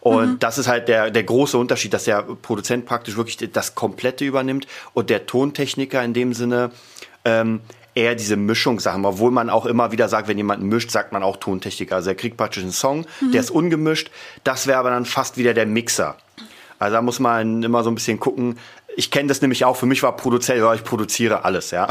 Und 0.05 0.33
mhm. 0.33 0.39
das 0.39 0.59
ist 0.59 0.69
halt 0.69 0.87
der, 0.89 1.11
der 1.11 1.23
große 1.23 1.57
Unterschied, 1.57 1.95
dass 1.95 2.05
der 2.05 2.21
Produzent 2.23 2.85
praktisch 2.85 3.17
wirklich 3.17 3.39
das 3.51 3.75
Komplette 3.75 4.27
übernimmt 4.27 4.67
und 4.93 5.09
der 5.09 5.25
Tontechniker 5.25 6.05
in 6.05 6.13
dem 6.13 6.35
Sinne 6.35 6.73
ähm, 7.25 7.61
eher 7.95 8.15
diese 8.15 8.37
Mischungssachen, 8.37 9.03
obwohl 9.07 9.31
man 9.31 9.49
auch 9.49 9.65
immer 9.65 9.93
wieder 9.93 10.11
sagt, 10.11 10.29
wenn 10.29 10.37
jemand 10.37 10.63
mischt, 10.63 10.91
sagt 10.91 11.13
man 11.13 11.23
auch 11.23 11.39
Tontechniker. 11.39 11.97
Also 11.97 12.11
er 12.11 12.17
kriegt 12.17 12.37
praktisch 12.37 12.63
einen 12.63 12.73
Song, 12.73 13.07
mhm. 13.23 13.33
der 13.33 13.41
ist 13.41 13.51
ungemischt, 13.51 14.11
das 14.45 14.67
wäre 14.67 14.79
aber 14.79 14.91
dann 14.91 15.07
fast 15.07 15.39
wieder 15.39 15.55
der 15.55 15.65
Mixer. 15.65 16.17
Also 16.79 16.97
da 16.97 17.03
muss 17.03 17.19
man 17.19 17.63
immer 17.63 17.83
so 17.83 17.91
ein 17.91 17.95
bisschen 17.95 18.21
gucken. 18.21 18.59
Ich 18.97 19.11
kenne 19.11 19.29
das 19.29 19.41
nämlich 19.41 19.65
auch, 19.65 19.77
für 19.77 19.87
mich 19.87 20.03
war 20.03 20.17
Produzent, 20.17 20.59
ja, 20.59 20.73
ich 20.75 20.85
produziere 20.85 21.45
alles, 21.45 21.71
ja. 21.71 21.89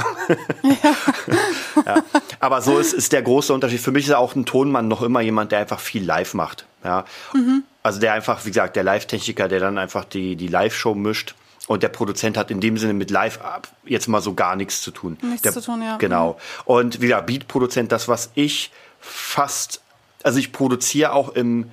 ja. 0.64 0.76
ja. 1.86 2.04
Aber 2.40 2.62
so 2.62 2.78
ist, 2.78 2.94
ist 2.94 3.12
der 3.12 3.22
große 3.22 3.54
Unterschied. 3.54 3.82
Für 3.82 3.92
mich 3.92 4.06
ist 4.06 4.14
auch 4.14 4.36
ein 4.36 4.46
Tonmann 4.46 4.88
noch 4.88 5.02
immer 5.02 5.22
jemand, 5.22 5.52
der 5.52 5.60
einfach 5.60 5.80
viel 5.80 6.04
live 6.04 6.34
macht. 6.34 6.66
Ja. 6.84 7.06
Mhm. 7.34 7.64
Also 7.82 8.00
der 8.00 8.14
einfach, 8.14 8.46
wie 8.46 8.50
gesagt, 8.50 8.76
der 8.76 8.84
Live-Techniker, 8.84 9.48
der 9.48 9.60
dann 9.60 9.78
einfach 9.78 10.06
die, 10.06 10.36
die 10.36 10.48
Live-Show 10.48 10.96
mischt. 10.96 11.36
Und 11.68 11.84
der 11.84 11.90
Produzent 11.90 12.38
hat 12.38 12.52
in 12.52 12.60
dem 12.60 12.78
Sinne 12.78 12.94
mit 12.94 13.10
Live 13.10 13.40
jetzt 13.86 14.08
mal 14.08 14.22
so 14.22 14.34
gar 14.34 14.56
nichts 14.56 14.82
zu 14.82 14.92
tun. 14.92 15.18
Nichts 15.22 15.44
der, 15.44 15.54
zu 15.54 15.62
tun, 15.62 15.82
ja. 15.82 15.98
Genau. 15.98 16.38
Und 16.66 17.02
wie 17.02 17.08
Beat-Produzent, 17.08 17.92
das, 17.92 18.08
was 18.08 18.32
ich 18.36 18.72
fast, 19.00 19.82
also 20.24 20.40
ich 20.40 20.52
produziere 20.52 21.14
auch 21.14 21.30
im, 21.30 21.72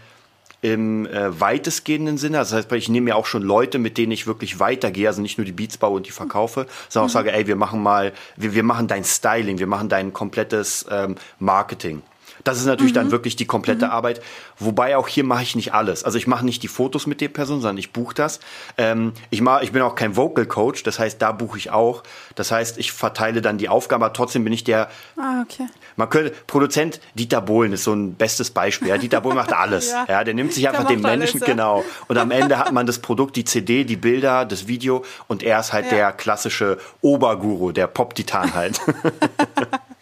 im 0.63 1.07
äh, 1.07 1.41
weitestgehenden 1.41 2.19
Sinne. 2.19 2.39
Also 2.39 2.57
das 2.57 2.67
heißt, 2.67 2.73
ich 2.73 2.89
nehme 2.89 3.11
ja 3.11 3.17
auch 3.17 3.27
schon 3.27 3.43
Leute, 3.43 3.79
mit 3.79 3.99
denen 3.99 4.13
ich 4.13 4.27
wirklich 4.27 4.61
weitergehe, 4.61 5.09
also 5.09 5.23
nicht 5.23 5.39
nur 5.39 5.45
die 5.45 5.53
Beats 5.53 5.79
baue 5.79 5.97
und 5.97 6.07
die 6.07 6.11
verkaufe, 6.11 6.67
sondern 6.89 7.09
auch 7.09 7.13
sage, 7.13 7.33
ey, 7.33 7.47
wir 7.47 7.57
machen 7.57 7.83
mal, 7.83 8.13
wir, 8.37 8.55
wir 8.55 8.63
machen 8.63 8.87
dein 8.87 9.05
Styling, 9.05 9.59
wir 9.59 9.67
machen 9.67 9.89
dein 9.89 10.13
komplettes 10.13 10.87
ähm, 10.91 11.17
Marketing. 11.39 12.03
Das 12.45 12.59
ist 12.59 12.67
natürlich 12.67 12.93
mhm. 12.93 12.97
dann 12.97 13.11
wirklich 13.11 13.37
die 13.37 13.47
komplette 13.47 13.87
mhm. 13.87 13.93
Arbeit. 13.93 14.21
Wobei 14.59 14.97
auch 14.97 15.09
hier 15.09 15.25
mache 15.25 15.43
ich 15.43 15.55
nicht 15.55 15.75
alles. 15.75 16.05
Also 16.05 16.19
ich 16.19 16.27
mache 16.27 16.45
nicht 16.45 16.63
die 16.63 16.69
Fotos 16.69 17.07
mit 17.07 17.21
der 17.21 17.29
Person, 17.29 17.61
sondern 17.61 17.79
ich 17.79 17.93
buche 17.93 18.15
das. 18.15 18.41
Ähm, 18.79 19.13
ich, 19.31 19.41
mach, 19.41 19.63
ich 19.63 19.73
bin 19.73 19.83
auch 19.83 19.95
kein 19.95 20.17
Vocal 20.17 20.47
Coach, 20.47 20.83
das 20.83 20.99
heißt, 20.99 21.21
da 21.21 21.33
buche 21.33 21.59
ich 21.59 21.71
auch. 21.71 22.03
Das 22.35 22.51
heißt, 22.51 22.79
ich 22.79 22.93
verteile 22.93 23.43
dann 23.43 23.59
die 23.59 23.69
Aufgabe, 23.69 24.05
aber 24.05 24.15
trotzdem 24.15 24.45
bin 24.45 24.53
ich 24.53 24.65
der. 24.65 24.91
Ah, 25.17 25.43
okay. 25.43 25.67
Man 25.97 26.09
könnte, 26.09 26.33
Produzent 26.47 27.01
Dieter 27.15 27.41
Bohlen 27.41 27.73
ist 27.73 27.85
so 27.85 27.93
ein 27.93 28.15
bestes 28.15 28.51
Beispiel. 28.51 28.89
Ja, 28.89 28.99
Dieter 28.99 29.21
Bohlen 29.21 29.37
macht 29.37 29.53
alles. 29.53 29.91
ja. 29.93 30.07
ja. 30.09 30.25
der 30.25 30.35
nimmt 30.35 30.53
sich 30.53 30.69
einfach 30.69 30.87
den 30.87 31.01
Menschen, 31.01 31.41
alles, 31.41 31.41
ja. 31.41 31.47
genau. 31.47 31.85
Und 32.09 32.19
am 32.19 32.31
Ende 32.31 32.59
hat 32.59 32.73
man 32.73 32.87
das 32.87 32.99
Produkt, 32.99 33.37
die 33.37 33.45
CD, 33.45 33.85
die 33.85 33.97
Bilder, 33.97 34.45
das 34.45 34.67
Video 34.67 35.05
und 35.29 35.43
er 35.43 35.61
ist 35.61 35.73
halt 35.73 35.87
ja. 35.87 35.91
der 35.91 36.13
klassische 36.13 36.79
Oberguru, 37.01 37.73
der 37.73 37.87
Pop-Titan 37.87 38.55
halt. 38.55 38.81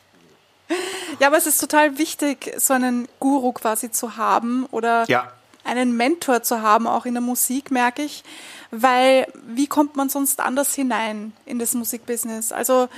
Ja, 1.20 1.28
aber 1.28 1.36
es 1.36 1.46
ist 1.46 1.60
total 1.60 1.98
wichtig, 1.98 2.54
so 2.58 2.74
einen 2.74 3.08
Guru 3.20 3.52
quasi 3.52 3.90
zu 3.90 4.16
haben 4.16 4.66
oder 4.66 5.04
ja. 5.08 5.32
einen 5.64 5.96
Mentor 5.96 6.42
zu 6.42 6.62
haben, 6.62 6.86
auch 6.86 7.06
in 7.06 7.14
der 7.14 7.20
Musik, 7.20 7.70
merke 7.70 8.02
ich. 8.02 8.22
Weil 8.70 9.26
wie 9.46 9.66
kommt 9.66 9.96
man 9.96 10.08
sonst 10.08 10.40
anders 10.40 10.74
hinein 10.74 11.32
in 11.46 11.58
das 11.58 11.74
Musikbusiness? 11.74 12.52
Also 12.52 12.88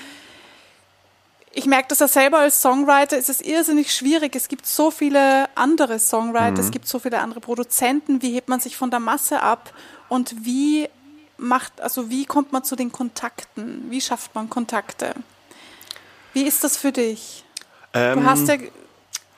ich 1.52 1.66
merke 1.66 1.88
das 1.88 1.98
ja 1.98 2.08
selber 2.08 2.38
als 2.38 2.62
Songwriter, 2.62 3.16
ist 3.16 3.28
es 3.28 3.40
irrsinnig 3.40 3.94
schwierig. 3.94 4.36
Es 4.36 4.48
gibt 4.48 4.66
so 4.66 4.90
viele 4.90 5.48
andere 5.56 5.98
Songwriter, 5.98 6.52
mhm. 6.52 6.60
es 6.60 6.70
gibt 6.70 6.86
so 6.86 6.98
viele 6.98 7.18
andere 7.18 7.40
Produzenten. 7.40 8.22
Wie 8.22 8.32
hebt 8.32 8.48
man 8.48 8.60
sich 8.60 8.76
von 8.76 8.90
der 8.90 9.00
Masse 9.00 9.42
ab? 9.42 9.72
Und 10.08 10.44
wie 10.44 10.88
macht, 11.38 11.80
also 11.80 12.10
wie 12.10 12.24
kommt 12.24 12.52
man 12.52 12.64
zu 12.64 12.76
den 12.76 12.92
Kontakten? 12.92 13.86
Wie 13.90 14.00
schafft 14.00 14.34
man 14.34 14.48
Kontakte? 14.50 15.14
Wie 16.32 16.42
ist 16.42 16.62
das 16.62 16.76
für 16.76 16.92
dich? 16.92 17.44
Ähm, 17.94 18.20
du 18.20 18.26
hast 18.26 18.48
ja. 18.48 18.56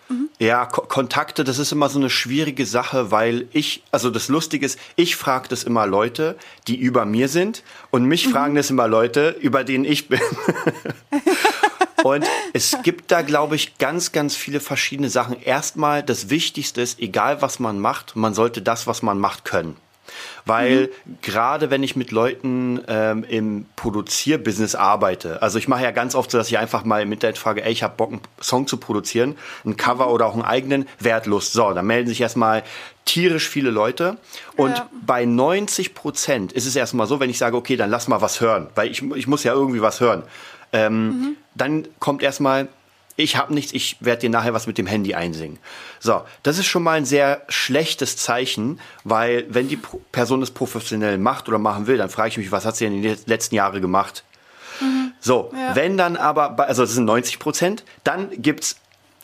Mhm. 0.08 0.28
Ja, 0.38 0.66
Ko 0.66 0.82
Kontakte, 0.82 1.44
das 1.44 1.58
ist 1.58 1.72
immer 1.72 1.88
so 1.88 1.98
eine 1.98 2.10
schwierige 2.10 2.66
Sache, 2.66 3.10
weil 3.10 3.48
ich, 3.52 3.82
also 3.90 4.10
das 4.10 4.28
Lustige 4.28 4.66
ist, 4.66 4.78
ich 4.96 5.16
frage 5.16 5.48
das 5.48 5.64
immer 5.64 5.86
Leute, 5.86 6.36
die 6.68 6.76
über 6.76 7.04
mir 7.04 7.28
sind 7.28 7.62
und 7.90 8.04
mich 8.04 8.26
mhm. 8.26 8.32
fragen 8.32 8.54
das 8.54 8.70
immer 8.70 8.88
Leute, 8.88 9.36
über 9.40 9.64
denen 9.64 9.84
ich 9.84 10.08
bin. 10.08 10.20
Und 12.02 12.26
es 12.52 12.76
gibt 12.82 13.12
da, 13.12 13.22
glaube 13.22 13.54
ich, 13.54 13.78
ganz, 13.78 14.10
ganz 14.10 14.34
viele 14.34 14.58
verschiedene 14.58 15.08
Sachen. 15.08 15.40
Erstmal, 15.40 16.02
das 16.02 16.30
Wichtigste 16.30 16.80
ist, 16.80 16.98
egal 16.98 17.42
was 17.42 17.60
man 17.60 17.78
macht, 17.78 18.16
man 18.16 18.34
sollte 18.34 18.60
das, 18.60 18.88
was 18.88 19.02
man 19.02 19.18
macht, 19.18 19.44
können. 19.44 19.76
Weil 20.44 20.90
mhm. 21.04 21.18
gerade 21.22 21.70
wenn 21.70 21.82
ich 21.82 21.96
mit 21.96 22.10
Leuten 22.10 22.80
ähm, 22.88 23.24
im 23.24 23.66
Produzierbusiness 23.76 24.74
arbeite, 24.74 25.42
also 25.42 25.58
ich 25.58 25.68
mache 25.68 25.82
ja 25.82 25.90
ganz 25.90 26.14
oft 26.14 26.30
so, 26.30 26.38
dass 26.38 26.48
ich 26.48 26.58
einfach 26.58 26.84
mal 26.84 27.02
im 27.02 27.12
Internet 27.12 27.38
frage, 27.38 27.64
ey, 27.64 27.72
ich 27.72 27.82
habe 27.82 27.94
Bock, 27.96 28.10
einen 28.10 28.20
Song 28.40 28.66
zu 28.66 28.76
produzieren, 28.76 29.36
ein 29.64 29.76
Cover 29.76 30.10
oder 30.10 30.26
auch 30.26 30.34
einen 30.34 30.42
eigenen, 30.42 30.88
Wertlust. 30.98 31.52
So, 31.52 31.72
dann 31.72 31.86
melden 31.86 32.08
sich 32.08 32.20
erstmal 32.20 32.62
tierisch 33.04 33.48
viele 33.48 33.70
Leute. 33.70 34.16
Und 34.56 34.76
ja. 34.76 34.88
bei 35.04 35.24
90 35.24 35.94
Prozent 35.94 36.52
ist 36.52 36.66
es 36.66 36.76
erstmal 36.76 37.06
so, 37.06 37.20
wenn 37.20 37.30
ich 37.30 37.38
sage, 37.38 37.56
okay, 37.56 37.76
dann 37.76 37.90
lass 37.90 38.08
mal 38.08 38.20
was 38.20 38.40
hören, 38.40 38.68
weil 38.74 38.90
ich, 38.90 39.02
ich 39.02 39.26
muss 39.26 39.44
ja 39.44 39.52
irgendwie 39.52 39.82
was 39.82 40.00
hören. 40.00 40.22
Ähm, 40.72 41.06
mhm. 41.06 41.36
Dann 41.54 41.88
kommt 41.98 42.22
erstmal, 42.22 42.68
ich 43.22 43.36
habe 43.36 43.54
nichts, 43.54 43.72
ich 43.72 43.96
werde 44.00 44.22
dir 44.22 44.30
nachher 44.30 44.54
was 44.54 44.66
mit 44.66 44.78
dem 44.78 44.86
Handy 44.86 45.14
einsingen. 45.14 45.58
So, 46.00 46.22
das 46.42 46.58
ist 46.58 46.66
schon 46.66 46.82
mal 46.82 46.92
ein 46.92 47.04
sehr 47.04 47.42
schlechtes 47.48 48.16
Zeichen, 48.16 48.80
weil 49.04 49.46
wenn 49.48 49.68
die 49.68 49.78
Person 50.10 50.42
es 50.42 50.50
professionell 50.50 51.18
macht 51.18 51.48
oder 51.48 51.58
machen 51.58 51.86
will, 51.86 51.96
dann 51.96 52.10
frage 52.10 52.30
ich 52.30 52.38
mich, 52.38 52.52
was 52.52 52.64
hat 52.64 52.76
sie 52.76 52.86
in 52.86 53.02
den 53.02 53.16
letzten 53.26 53.54
Jahren 53.54 53.80
gemacht? 53.80 54.24
Mhm. 54.80 55.12
So, 55.20 55.52
ja. 55.54 55.74
wenn 55.76 55.96
dann 55.96 56.16
aber, 56.16 56.58
also 56.58 56.82
das 56.82 56.92
sind 56.92 57.04
90 57.04 57.38
Prozent, 57.38 57.84
dann 58.04 58.30
gibt's 58.42 58.76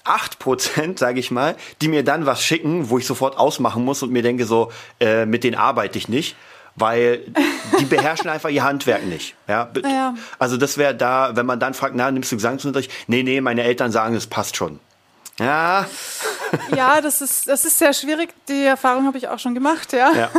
8 0.04 0.38
Prozent, 0.38 0.98
sage 1.00 1.20
ich 1.20 1.30
mal, 1.30 1.56
die 1.82 1.88
mir 1.88 2.04
dann 2.04 2.26
was 2.26 2.42
schicken, 2.42 2.90
wo 2.90 2.98
ich 2.98 3.06
sofort 3.06 3.36
ausmachen 3.36 3.84
muss 3.84 4.02
und 4.02 4.12
mir 4.12 4.22
denke 4.22 4.46
so, 4.46 4.70
äh, 5.00 5.26
mit 5.26 5.44
denen 5.44 5.56
arbeite 5.56 5.98
ich 5.98 6.08
nicht 6.08 6.36
weil 6.80 7.24
die 7.78 7.84
beherrschen 7.84 8.28
einfach 8.30 8.50
ihr 8.50 8.64
Handwerk 8.64 9.04
nicht. 9.04 9.34
Ja? 9.46 9.70
ja. 9.82 10.14
Also 10.38 10.56
das 10.56 10.78
wäre 10.78 10.94
da, 10.94 11.34
wenn 11.34 11.46
man 11.46 11.60
dann 11.60 11.74
fragt, 11.74 11.94
na, 11.94 12.10
nimmst 12.10 12.32
du 12.32 12.36
Gesangsunterricht? 12.36 12.90
Nee, 13.06 13.22
nee, 13.22 13.40
meine 13.40 13.62
Eltern 13.62 13.92
sagen, 13.92 14.14
es 14.14 14.26
passt 14.26 14.56
schon. 14.56 14.80
Ja. 15.38 15.86
Ja, 16.74 17.00
das 17.00 17.20
ist, 17.20 17.48
das 17.48 17.64
ist 17.64 17.78
sehr 17.78 17.92
schwierig. 17.92 18.30
Die 18.48 18.64
Erfahrung 18.64 19.06
habe 19.06 19.18
ich 19.18 19.28
auch 19.28 19.38
schon 19.38 19.54
gemacht, 19.54 19.92
ja. 19.92 20.12
ja. 20.12 20.30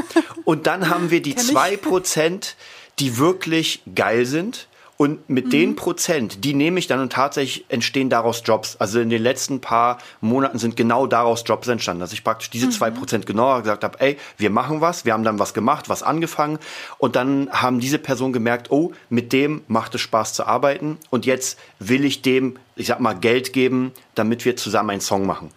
Und 0.43 0.67
dann 0.67 0.89
haben 0.89 1.11
wir 1.11 1.21
die 1.21 1.35
zwei 1.35 1.77
Prozent, 1.77 2.55
die 2.99 3.17
wirklich 3.17 3.81
geil 3.95 4.25
sind 4.25 4.67
und 5.01 5.29
mit 5.29 5.45
mhm. 5.45 5.49
den 5.51 5.75
Prozent, 5.77 6.43
die 6.43 6.53
nehme 6.53 6.77
ich 6.77 6.87
dann 6.87 6.99
und 6.99 7.13
tatsächlich 7.13 7.63
entstehen 7.69 8.09
daraus 8.09 8.43
Jobs. 8.43 8.75
Also 8.79 8.99
in 8.99 9.09
den 9.09 9.23
letzten 9.23 9.61
paar 9.61 9.97
Monaten 10.19 10.59
sind 10.59 10.75
genau 10.75 11.07
daraus 11.07 11.45
Jobs 11.45 11.69
entstanden, 11.69 12.01
dass 12.01 12.11
ich 12.11 12.21
praktisch 12.21 12.49
diese 12.49 12.69
zwei 12.69 12.91
mhm. 12.91 12.95
Prozent 12.95 13.25
genauer 13.25 13.61
gesagt 13.61 13.85
habe, 13.85 13.97
ey, 14.01 14.17
wir 14.35 14.49
machen 14.49 14.81
was, 14.81 15.05
wir 15.05 15.13
haben 15.13 15.23
dann 15.23 15.39
was 15.39 15.53
gemacht, 15.53 15.87
was 15.87 16.03
angefangen 16.03 16.59
und 16.97 17.15
dann 17.15 17.49
haben 17.49 17.79
diese 17.79 17.97
Personen 17.97 18.33
gemerkt, 18.33 18.71
oh, 18.71 18.91
mit 19.09 19.31
dem 19.31 19.61
macht 19.69 19.95
es 19.95 20.01
Spaß 20.01 20.33
zu 20.33 20.45
arbeiten 20.45 20.97
und 21.09 21.25
jetzt 21.25 21.57
will 21.79 22.03
ich 22.03 22.21
dem, 22.21 22.57
ich 22.75 22.87
sag 22.87 22.99
mal, 22.99 23.13
Geld 23.13 23.53
geben, 23.53 23.93
damit 24.15 24.43
wir 24.43 24.57
zusammen 24.57 24.89
einen 24.89 25.01
Song 25.01 25.25
machen. 25.25 25.51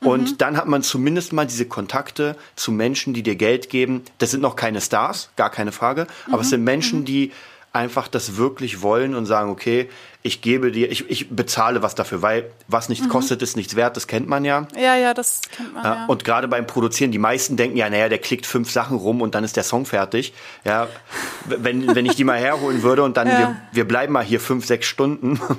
Und 0.00 0.32
mhm. 0.32 0.38
dann 0.38 0.58
hat 0.58 0.68
man 0.68 0.82
zumindest 0.82 1.32
mal 1.32 1.46
diese 1.46 1.64
Kontakte 1.64 2.36
zu 2.54 2.70
Menschen, 2.70 3.14
die 3.14 3.22
dir 3.22 3.34
Geld 3.34 3.70
geben. 3.70 4.02
Das 4.18 4.30
sind 4.30 4.42
noch 4.42 4.56
keine 4.56 4.82
Stars, 4.82 5.30
gar 5.36 5.48
keine 5.48 5.72
Frage, 5.72 6.06
aber 6.26 6.36
mhm. 6.36 6.42
es 6.42 6.50
sind 6.50 6.64
Menschen, 6.64 7.00
mhm. 7.00 7.04
die 7.06 7.32
einfach 7.72 8.08
das 8.08 8.36
wirklich 8.36 8.82
wollen 8.82 9.14
und 9.14 9.26
sagen, 9.26 9.50
okay, 9.50 9.88
ich 10.22 10.40
gebe 10.40 10.72
dir, 10.72 10.90
ich, 10.90 11.08
ich 11.08 11.30
bezahle 11.30 11.82
was 11.82 11.94
dafür, 11.94 12.22
weil 12.22 12.50
was 12.66 12.88
nichts 12.88 13.06
mhm. 13.06 13.10
kostet, 13.10 13.42
ist 13.42 13.56
nichts 13.56 13.76
wert, 13.76 13.96
das 13.96 14.06
kennt 14.06 14.28
man 14.28 14.44
ja. 14.44 14.66
Ja, 14.76 14.96
ja, 14.96 15.14
das 15.14 15.40
kennt 15.54 15.74
man. 15.74 15.84
Ja. 15.84 16.06
Und 16.06 16.24
gerade 16.24 16.48
beim 16.48 16.66
Produzieren, 16.66 17.12
die 17.12 17.18
meisten 17.18 17.56
denken 17.56 17.76
ja, 17.76 17.88
naja, 17.88 18.08
der 18.08 18.18
klickt 18.18 18.46
fünf 18.46 18.70
Sachen 18.70 18.96
rum 18.96 19.20
und 19.20 19.34
dann 19.34 19.44
ist 19.44 19.56
der 19.56 19.62
Song 19.62 19.86
fertig. 19.86 20.32
Ja, 20.64 20.88
wenn, 21.44 21.94
wenn 21.94 22.06
ich 22.06 22.16
die 22.16 22.24
mal 22.24 22.38
herholen 22.38 22.82
würde 22.82 23.04
und 23.04 23.16
dann, 23.16 23.28
ja. 23.28 23.38
wir, 23.38 23.56
wir 23.72 23.88
bleiben 23.88 24.12
mal 24.12 24.24
hier 24.24 24.40
fünf, 24.40 24.66
sechs 24.66 24.86
Stunden. 24.86 25.40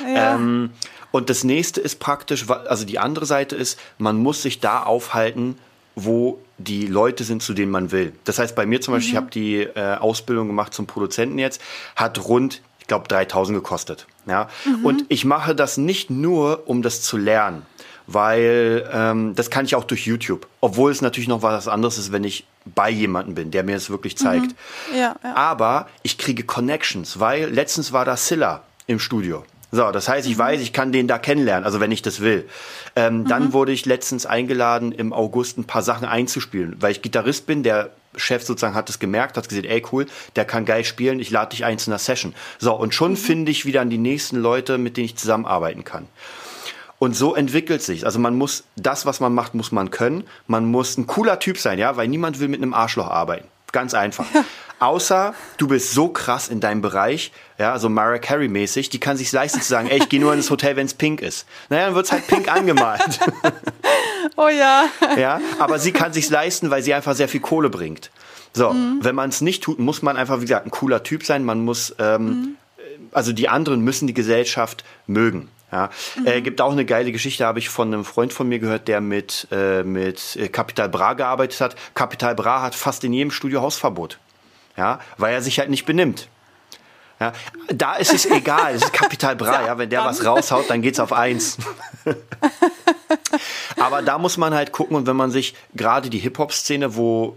Ja. 0.00 0.34
ähm, 0.34 0.70
und 1.10 1.30
das 1.30 1.44
nächste 1.44 1.80
ist 1.80 2.00
praktisch, 2.00 2.48
also 2.48 2.84
die 2.84 2.98
andere 2.98 3.26
Seite 3.26 3.56
ist, 3.56 3.78
man 3.98 4.16
muss 4.16 4.42
sich 4.42 4.60
da 4.60 4.82
aufhalten, 4.82 5.58
wo 5.94 6.38
die 6.58 6.86
Leute 6.86 7.24
sind, 7.24 7.42
zu 7.42 7.54
denen 7.54 7.70
man 7.70 7.92
will. 7.92 8.12
Das 8.24 8.38
heißt, 8.38 8.54
bei 8.54 8.66
mir 8.66 8.80
zum 8.80 8.94
Beispiel, 8.94 9.10
mhm. 9.10 9.12
ich 9.12 9.16
habe 9.16 9.30
die 9.30 9.56
äh, 9.62 9.96
Ausbildung 9.96 10.48
gemacht 10.48 10.74
zum 10.74 10.86
Produzenten 10.86 11.38
jetzt, 11.38 11.62
hat 11.96 12.24
rund, 12.26 12.62
ich 12.80 12.88
glaube, 12.88 13.08
3000 13.08 13.56
gekostet. 13.56 14.06
Ja? 14.26 14.48
Mhm. 14.64 14.84
Und 14.84 15.04
ich 15.08 15.24
mache 15.24 15.54
das 15.54 15.76
nicht 15.76 16.10
nur, 16.10 16.68
um 16.68 16.82
das 16.82 17.00
zu 17.02 17.16
lernen, 17.16 17.62
weil 18.06 18.88
ähm, 18.92 19.34
das 19.36 19.50
kann 19.50 19.64
ich 19.64 19.76
auch 19.76 19.84
durch 19.84 20.06
YouTube. 20.06 20.46
Obwohl 20.60 20.90
es 20.90 21.00
natürlich 21.00 21.28
noch 21.28 21.42
was 21.42 21.68
anderes 21.68 21.96
ist, 21.96 22.10
wenn 22.10 22.24
ich 22.24 22.44
bei 22.74 22.90
jemandem 22.90 23.34
bin, 23.34 23.50
der 23.50 23.62
mir 23.62 23.74
das 23.74 23.88
wirklich 23.88 24.16
zeigt. 24.16 24.52
Mhm. 24.92 24.98
Ja, 24.98 25.16
ja. 25.22 25.34
Aber 25.34 25.88
ich 26.02 26.18
kriege 26.18 26.42
Connections, 26.42 27.20
weil 27.20 27.50
letztens 27.50 27.92
war 27.92 28.04
da 28.04 28.16
Silla 28.16 28.64
im 28.86 28.98
Studio. 28.98 29.44
So, 29.70 29.90
das 29.90 30.08
heißt, 30.08 30.26
ich 30.26 30.38
weiß, 30.38 30.60
ich 30.62 30.72
kann 30.72 30.92
den 30.92 31.08
da 31.08 31.18
kennenlernen, 31.18 31.64
also 31.64 31.78
wenn 31.78 31.92
ich 31.92 32.00
das 32.00 32.20
will. 32.20 32.48
Ähm, 32.96 33.18
mhm. 33.18 33.28
Dann 33.28 33.52
wurde 33.52 33.72
ich 33.72 33.84
letztens 33.84 34.24
eingeladen, 34.24 34.92
im 34.92 35.12
August 35.12 35.58
ein 35.58 35.64
paar 35.64 35.82
Sachen 35.82 36.06
einzuspielen, 36.06 36.76
weil 36.80 36.92
ich 36.92 37.02
Gitarrist 37.02 37.46
bin, 37.46 37.62
der 37.62 37.90
Chef 38.16 38.42
sozusagen 38.42 38.74
hat 38.74 38.88
es 38.88 38.98
gemerkt, 38.98 39.36
hat 39.36 39.48
gesehen, 39.48 39.64
ey 39.64 39.82
cool, 39.92 40.06
der 40.36 40.46
kann 40.46 40.64
geil 40.64 40.84
spielen, 40.84 41.20
ich 41.20 41.30
lade 41.30 41.50
dich 41.50 41.64
ein 41.66 41.78
zu 41.78 41.90
einer 41.90 41.98
Session. 41.98 42.34
So, 42.58 42.74
und 42.74 42.94
schon 42.94 43.12
mhm. 43.12 43.16
finde 43.16 43.50
ich 43.50 43.66
wieder 43.66 43.82
an 43.82 43.90
die 43.90 43.98
nächsten 43.98 44.36
Leute, 44.36 44.78
mit 44.78 44.96
denen 44.96 45.04
ich 45.04 45.16
zusammenarbeiten 45.16 45.84
kann. 45.84 46.06
Und 46.98 47.14
so 47.14 47.34
entwickelt 47.34 47.82
sich. 47.82 48.06
Also 48.06 48.18
man 48.18 48.34
muss 48.34 48.64
das, 48.74 49.06
was 49.06 49.20
man 49.20 49.32
macht, 49.32 49.54
muss 49.54 49.70
man 49.70 49.90
können. 49.90 50.24
Man 50.46 50.64
muss 50.66 50.96
ein 50.96 51.06
cooler 51.06 51.38
Typ 51.38 51.58
sein, 51.58 51.78
ja, 51.78 51.96
weil 51.96 52.08
niemand 52.08 52.40
will 52.40 52.48
mit 52.48 52.60
einem 52.60 52.74
Arschloch 52.74 53.08
arbeiten. 53.08 53.46
Ganz 53.72 53.94
einfach. 53.94 54.26
Außer 54.80 55.34
du 55.56 55.68
bist 55.68 55.92
so 55.92 56.08
krass 56.08 56.48
in 56.48 56.60
deinem 56.60 56.82
Bereich, 56.82 57.32
ja, 57.58 57.78
so 57.78 57.88
Mariah 57.88 58.18
Carey 58.18 58.48
mäßig, 58.48 58.90
die 58.90 59.00
kann 59.00 59.16
sich 59.16 59.32
leisten 59.32 59.60
zu 59.60 59.68
sagen, 59.68 59.88
ey, 59.88 59.98
ich 59.98 60.08
gehe 60.08 60.20
nur 60.20 60.32
ins 60.32 60.50
Hotel, 60.50 60.76
wenn 60.76 60.86
es 60.86 60.94
pink 60.94 61.20
ist. 61.20 61.46
Naja, 61.68 61.86
dann 61.86 61.94
wird's 61.96 62.12
halt 62.12 62.26
pink 62.26 62.50
angemalt. 62.52 63.18
Oh 64.36 64.48
ja. 64.48 64.84
Ja, 65.16 65.40
aber 65.58 65.80
sie 65.80 65.90
kann 65.90 66.12
sich 66.12 66.30
leisten, 66.30 66.70
weil 66.70 66.82
sie 66.82 66.94
einfach 66.94 67.16
sehr 67.16 67.28
viel 67.28 67.40
Kohle 67.40 67.70
bringt. 67.70 68.10
So, 68.52 68.72
mhm. 68.72 68.98
wenn 69.02 69.16
man 69.16 69.30
es 69.30 69.40
nicht 69.40 69.64
tut, 69.64 69.80
muss 69.80 70.00
man 70.00 70.16
einfach, 70.16 70.38
wie 70.38 70.42
gesagt, 70.42 70.64
ein 70.64 70.70
cooler 70.70 71.02
Typ 71.02 71.24
sein. 71.24 71.44
Man 71.44 71.64
muss, 71.64 71.94
ähm, 71.98 72.24
mhm. 72.24 72.56
also 73.10 73.32
die 73.32 73.48
anderen 73.48 73.80
müssen 73.80 74.06
die 74.06 74.14
Gesellschaft 74.14 74.84
mögen. 75.08 75.48
Ja, 75.70 75.90
mhm. 76.18 76.26
äh, 76.26 76.40
gibt 76.40 76.60
auch 76.60 76.72
eine 76.72 76.84
geile 76.84 77.12
Geschichte, 77.12 77.44
habe 77.44 77.58
ich 77.58 77.68
von 77.68 77.92
einem 77.92 78.04
Freund 78.04 78.32
von 78.32 78.48
mir 78.48 78.58
gehört, 78.58 78.88
der 78.88 79.00
mit 79.00 79.48
äh, 79.50 79.82
mit 79.82 80.38
Capital 80.52 80.88
Bra 80.88 81.12
gearbeitet 81.12 81.60
hat. 81.60 81.76
Capital 81.94 82.34
Bra 82.34 82.62
hat 82.62 82.74
fast 82.74 83.04
in 83.04 83.12
jedem 83.12 83.30
Studio 83.30 83.60
Hausverbot 83.60 84.18
ja, 84.78 85.00
weil 85.18 85.34
er 85.34 85.42
sich 85.42 85.58
halt 85.58 85.68
nicht 85.68 85.84
benimmt. 85.84 86.28
Ja, 87.20 87.32
da 87.66 87.94
ist 87.94 88.14
es 88.14 88.26
egal, 88.26 88.76
es 88.76 88.84
ist 88.84 88.92
Kapital 88.92 89.34
Bra, 89.34 89.62
ja, 89.66 89.76
wenn 89.76 89.90
der 89.90 90.04
was 90.04 90.24
raushaut, 90.24 90.70
dann 90.70 90.82
geht's 90.82 91.00
auf 91.00 91.12
eins. 91.12 91.58
Aber 93.76 94.02
da 94.02 94.18
muss 94.18 94.36
man 94.36 94.54
halt 94.54 94.70
gucken 94.70 94.96
und 94.96 95.08
wenn 95.08 95.16
man 95.16 95.32
sich 95.32 95.54
gerade 95.74 96.10
die 96.10 96.20
Hip-Hop-Szene, 96.20 96.94
wo 96.94 97.36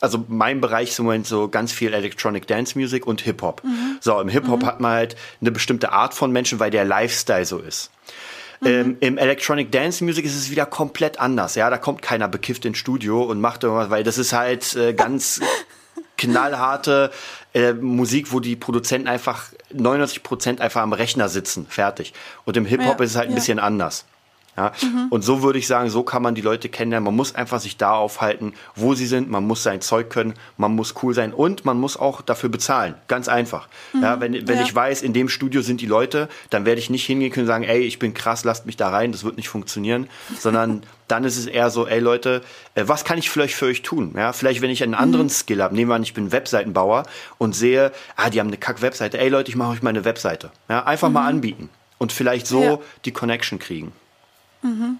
also 0.00 0.24
mein 0.28 0.60
Bereich 0.60 0.90
ist 0.90 0.98
im 0.98 1.06
Moment 1.06 1.26
so 1.26 1.48
ganz 1.48 1.72
viel 1.72 1.92
Electronic 1.92 2.46
Dance 2.46 2.78
Music 2.78 3.06
und 3.06 3.20
Hip-Hop. 3.22 3.62
Mhm. 3.64 3.98
So, 4.00 4.20
im 4.20 4.28
Hip-Hop 4.28 4.62
mhm. 4.62 4.66
hat 4.66 4.80
man 4.80 4.92
halt 4.92 5.16
eine 5.40 5.50
bestimmte 5.50 5.92
Art 5.92 6.14
von 6.14 6.30
Menschen, 6.30 6.60
weil 6.60 6.70
der 6.70 6.84
Lifestyle 6.84 7.44
so 7.44 7.58
ist. 7.58 7.90
Mhm. 8.60 8.66
Ähm, 8.66 8.96
Im 9.00 9.18
Electronic 9.18 9.70
Dance 9.72 10.02
Music 10.04 10.24
ist 10.24 10.36
es 10.36 10.50
wieder 10.50 10.66
komplett 10.66 11.20
anders. 11.20 11.54
Ja, 11.54 11.70
da 11.70 11.78
kommt 11.78 12.02
keiner 12.02 12.28
bekifft 12.28 12.64
ins 12.64 12.78
Studio 12.78 13.22
und 13.22 13.40
macht 13.40 13.64
irgendwas, 13.64 13.90
weil 13.90 14.04
das 14.04 14.18
ist 14.18 14.32
halt 14.32 14.74
äh, 14.76 14.94
ganz 14.94 15.40
knallharte 16.18 17.10
äh, 17.54 17.72
Musik, 17.72 18.32
wo 18.32 18.40
die 18.40 18.56
Produzenten 18.56 19.08
einfach 19.08 19.52
99 19.72 20.22
Prozent 20.22 20.60
einfach 20.60 20.82
am 20.82 20.92
Rechner 20.92 21.28
sitzen, 21.28 21.66
fertig. 21.68 22.12
Und 22.44 22.56
im 22.56 22.64
Hip-Hop 22.64 22.98
ja, 22.98 23.04
ist 23.04 23.12
es 23.12 23.16
halt 23.16 23.28
ein 23.28 23.32
ja. 23.32 23.36
bisschen 23.36 23.58
anders. 23.58 24.04
Ja? 24.58 24.72
Mhm. 24.82 25.06
Und 25.10 25.22
so 25.22 25.42
würde 25.42 25.58
ich 25.58 25.68
sagen, 25.68 25.88
so 25.88 26.02
kann 26.02 26.20
man 26.20 26.34
die 26.34 26.40
Leute 26.40 26.68
kennenlernen. 26.68 27.04
Man 27.04 27.14
muss 27.14 27.34
einfach 27.34 27.60
sich 27.60 27.76
da 27.76 27.92
aufhalten, 27.92 28.54
wo 28.74 28.94
sie 28.94 29.06
sind. 29.06 29.30
Man 29.30 29.46
muss 29.46 29.62
sein 29.62 29.80
Zeug 29.80 30.10
können, 30.10 30.34
man 30.56 30.74
muss 30.74 30.94
cool 31.02 31.14
sein 31.14 31.32
und 31.32 31.64
man 31.64 31.78
muss 31.78 31.96
auch 31.96 32.22
dafür 32.22 32.48
bezahlen. 32.48 32.94
Ganz 33.06 33.28
einfach. 33.28 33.68
Mhm. 33.92 34.02
Ja, 34.02 34.20
wenn 34.20 34.48
wenn 34.48 34.56
ja. 34.56 34.62
ich 34.64 34.74
weiß, 34.74 35.02
in 35.02 35.12
dem 35.12 35.28
Studio 35.28 35.62
sind 35.62 35.80
die 35.80 35.86
Leute, 35.86 36.28
dann 36.50 36.64
werde 36.64 36.80
ich 36.80 36.90
nicht 36.90 37.06
hingehen 37.06 37.30
können 37.30 37.44
und 37.44 37.52
sagen, 37.52 37.64
ey, 37.64 37.82
ich 37.82 38.00
bin 38.00 38.14
krass, 38.14 38.42
lasst 38.42 38.66
mich 38.66 38.76
da 38.76 38.88
rein, 38.88 39.12
das 39.12 39.22
wird 39.22 39.36
nicht 39.36 39.48
funktionieren, 39.48 40.08
sondern 40.38 40.82
dann 41.06 41.24
ist 41.24 41.38
es 41.38 41.46
eher 41.46 41.70
so, 41.70 41.86
ey 41.86 42.00
Leute, 42.00 42.42
äh, 42.74 42.84
was 42.86 43.04
kann 43.04 43.18
ich 43.18 43.30
vielleicht 43.30 43.54
für 43.54 43.66
euch 43.66 43.82
tun? 43.82 44.12
Ja, 44.16 44.32
vielleicht 44.32 44.60
wenn 44.60 44.70
ich 44.70 44.82
einen 44.82 44.94
anderen 44.94 45.26
mhm. 45.26 45.30
Skill 45.30 45.62
habe, 45.62 45.74
nehmen 45.74 45.90
wir 45.90 45.94
an, 45.94 46.02
ich 46.02 46.14
bin 46.14 46.32
Webseitenbauer 46.32 47.04
und 47.38 47.54
sehe, 47.54 47.92
ah, 48.16 48.28
die 48.28 48.40
haben 48.40 48.48
eine 48.48 48.58
Kack-Webseite, 48.58 49.18
ey 49.18 49.28
Leute, 49.28 49.50
ich 49.50 49.56
mache 49.56 49.70
euch 49.70 49.82
mal 49.82 49.90
eine 49.90 50.04
Webseite. 50.04 50.50
Ja, 50.68 50.84
einfach 50.84 51.10
mal 51.10 51.22
mhm. 51.22 51.28
anbieten 51.28 51.70
und 51.98 52.12
vielleicht 52.12 52.46
so 52.46 52.62
ja. 52.62 52.78
die 53.04 53.12
Connection 53.12 53.58
kriegen. 53.58 53.92
Mhm. 54.62 54.98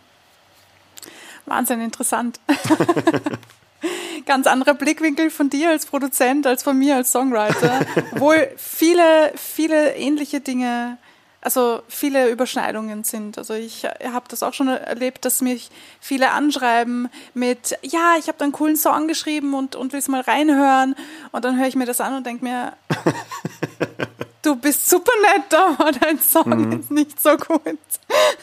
Wahnsinn 1.46 1.80
interessant. 1.80 2.40
Ganz 4.26 4.46
anderer 4.46 4.74
Blickwinkel 4.74 5.30
von 5.30 5.48
dir 5.48 5.70
als 5.70 5.86
Produzent, 5.86 6.46
als 6.46 6.62
von 6.62 6.78
mir 6.78 6.96
als 6.96 7.12
Songwriter. 7.12 7.80
Obwohl 8.12 8.50
viele, 8.56 9.32
viele 9.36 9.94
ähnliche 9.94 10.40
Dinge, 10.40 10.98
also 11.40 11.82
viele 11.88 12.28
Überschneidungen 12.30 13.04
sind. 13.04 13.38
Also 13.38 13.54
ich 13.54 13.84
habe 13.84 14.26
das 14.28 14.42
auch 14.42 14.52
schon 14.52 14.68
erlebt, 14.68 15.24
dass 15.24 15.40
mich 15.40 15.70
viele 16.00 16.32
anschreiben 16.32 17.08
mit, 17.32 17.78
ja, 17.82 18.16
ich 18.18 18.28
habe 18.28 18.36
da 18.38 18.44
einen 18.44 18.52
coolen 18.52 18.76
Song 18.76 19.08
geschrieben 19.08 19.54
und, 19.54 19.76
und 19.76 19.92
will 19.92 20.00
es 20.00 20.08
mal 20.08 20.20
reinhören. 20.20 20.94
Und 21.32 21.44
dann 21.44 21.56
höre 21.58 21.68
ich 21.68 21.76
mir 21.76 21.86
das 21.86 22.00
an 22.00 22.14
und 22.14 22.26
denke 22.26 22.44
mir, 22.44 22.72
du 24.42 24.56
bist 24.56 24.88
super 24.88 25.12
nett, 25.22 25.54
aber 25.78 25.92
dein 25.92 26.20
Song 26.20 26.48
mhm. 26.48 26.80
ist 26.80 26.90
nicht 26.90 27.20
so 27.20 27.36
gut. 27.36 27.78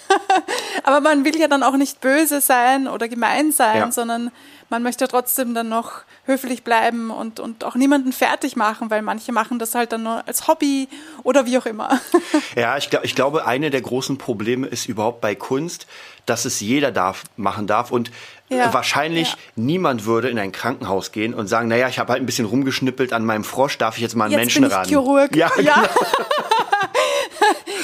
aber 0.84 1.02
man 1.02 1.26
will 1.26 1.38
ja 1.38 1.48
dann 1.48 1.64
auch 1.64 1.78
nicht 1.78 2.02
böse 2.02 2.42
sein 2.42 2.88
oder 2.88 3.08
gemein 3.08 3.52
sein, 3.52 3.78
ja. 3.78 3.92
sondern 3.92 4.32
man 4.70 4.82
möchte 4.82 5.08
trotzdem 5.08 5.54
dann 5.54 5.70
noch 5.70 6.02
höflich 6.26 6.64
bleiben 6.64 7.12
und, 7.12 7.40
und 7.40 7.64
auch 7.64 7.76
niemanden 7.76 8.12
fertig 8.12 8.56
machen, 8.56 8.90
weil 8.90 9.04
manche 9.04 9.32
machen 9.32 9.60
das 9.60 9.76
halt 9.76 9.92
dann 9.92 10.04
nur 10.04 10.28
als 10.28 10.48
Hobby 10.48 10.90
oder 11.24 11.46
wie 11.46 11.58
auch 11.58 11.68
immer. 11.68 12.00
ja, 12.56 12.76
ich, 12.78 12.90
glaub, 12.90 13.04
ich 13.04 13.14
glaube, 13.14 13.46
eine 13.46 13.70
der 13.70 13.82
großen 13.82 14.18
Probleme 14.18 14.68
ist 14.68 14.88
überhaupt 14.88 15.22
bei 15.22 15.36
Kunst, 15.36 15.86
dass 16.26 16.46
es 16.46 16.60
jeder 16.60 16.92
darf, 16.92 17.24
machen 17.38 17.68
darf 17.68 17.92
und 17.92 18.12
ja, 18.50 18.74
wahrscheinlich 18.74 19.30
ja. 19.30 19.38
niemand 19.56 20.06
würde 20.06 20.30
in 20.30 20.38
ein 20.38 20.52
Krankenhaus 20.52 21.12
gehen 21.12 21.34
und 21.34 21.48
sagen, 21.48 21.68
naja, 21.68 21.88
ich 21.88 21.98
habe 21.98 22.14
halt 22.14 22.22
ein 22.22 22.26
bisschen 22.26 22.46
rumgeschnippelt 22.46 23.12
an 23.12 23.26
meinem 23.26 23.44
Frosch, 23.44 23.78
darf 23.78 23.96
ich 23.96 24.04
jetzt 24.04 24.16
mal 24.16 24.26
einen 24.26 24.34
jetzt 24.34 24.40
Menschen 24.40 24.62
bin 24.62 24.72
ich 24.72 24.78
ran? 24.78 24.88
Chirurg. 24.88 25.36
Ja, 25.36 25.52
ja. 25.60 25.76
Genau. 25.76 25.88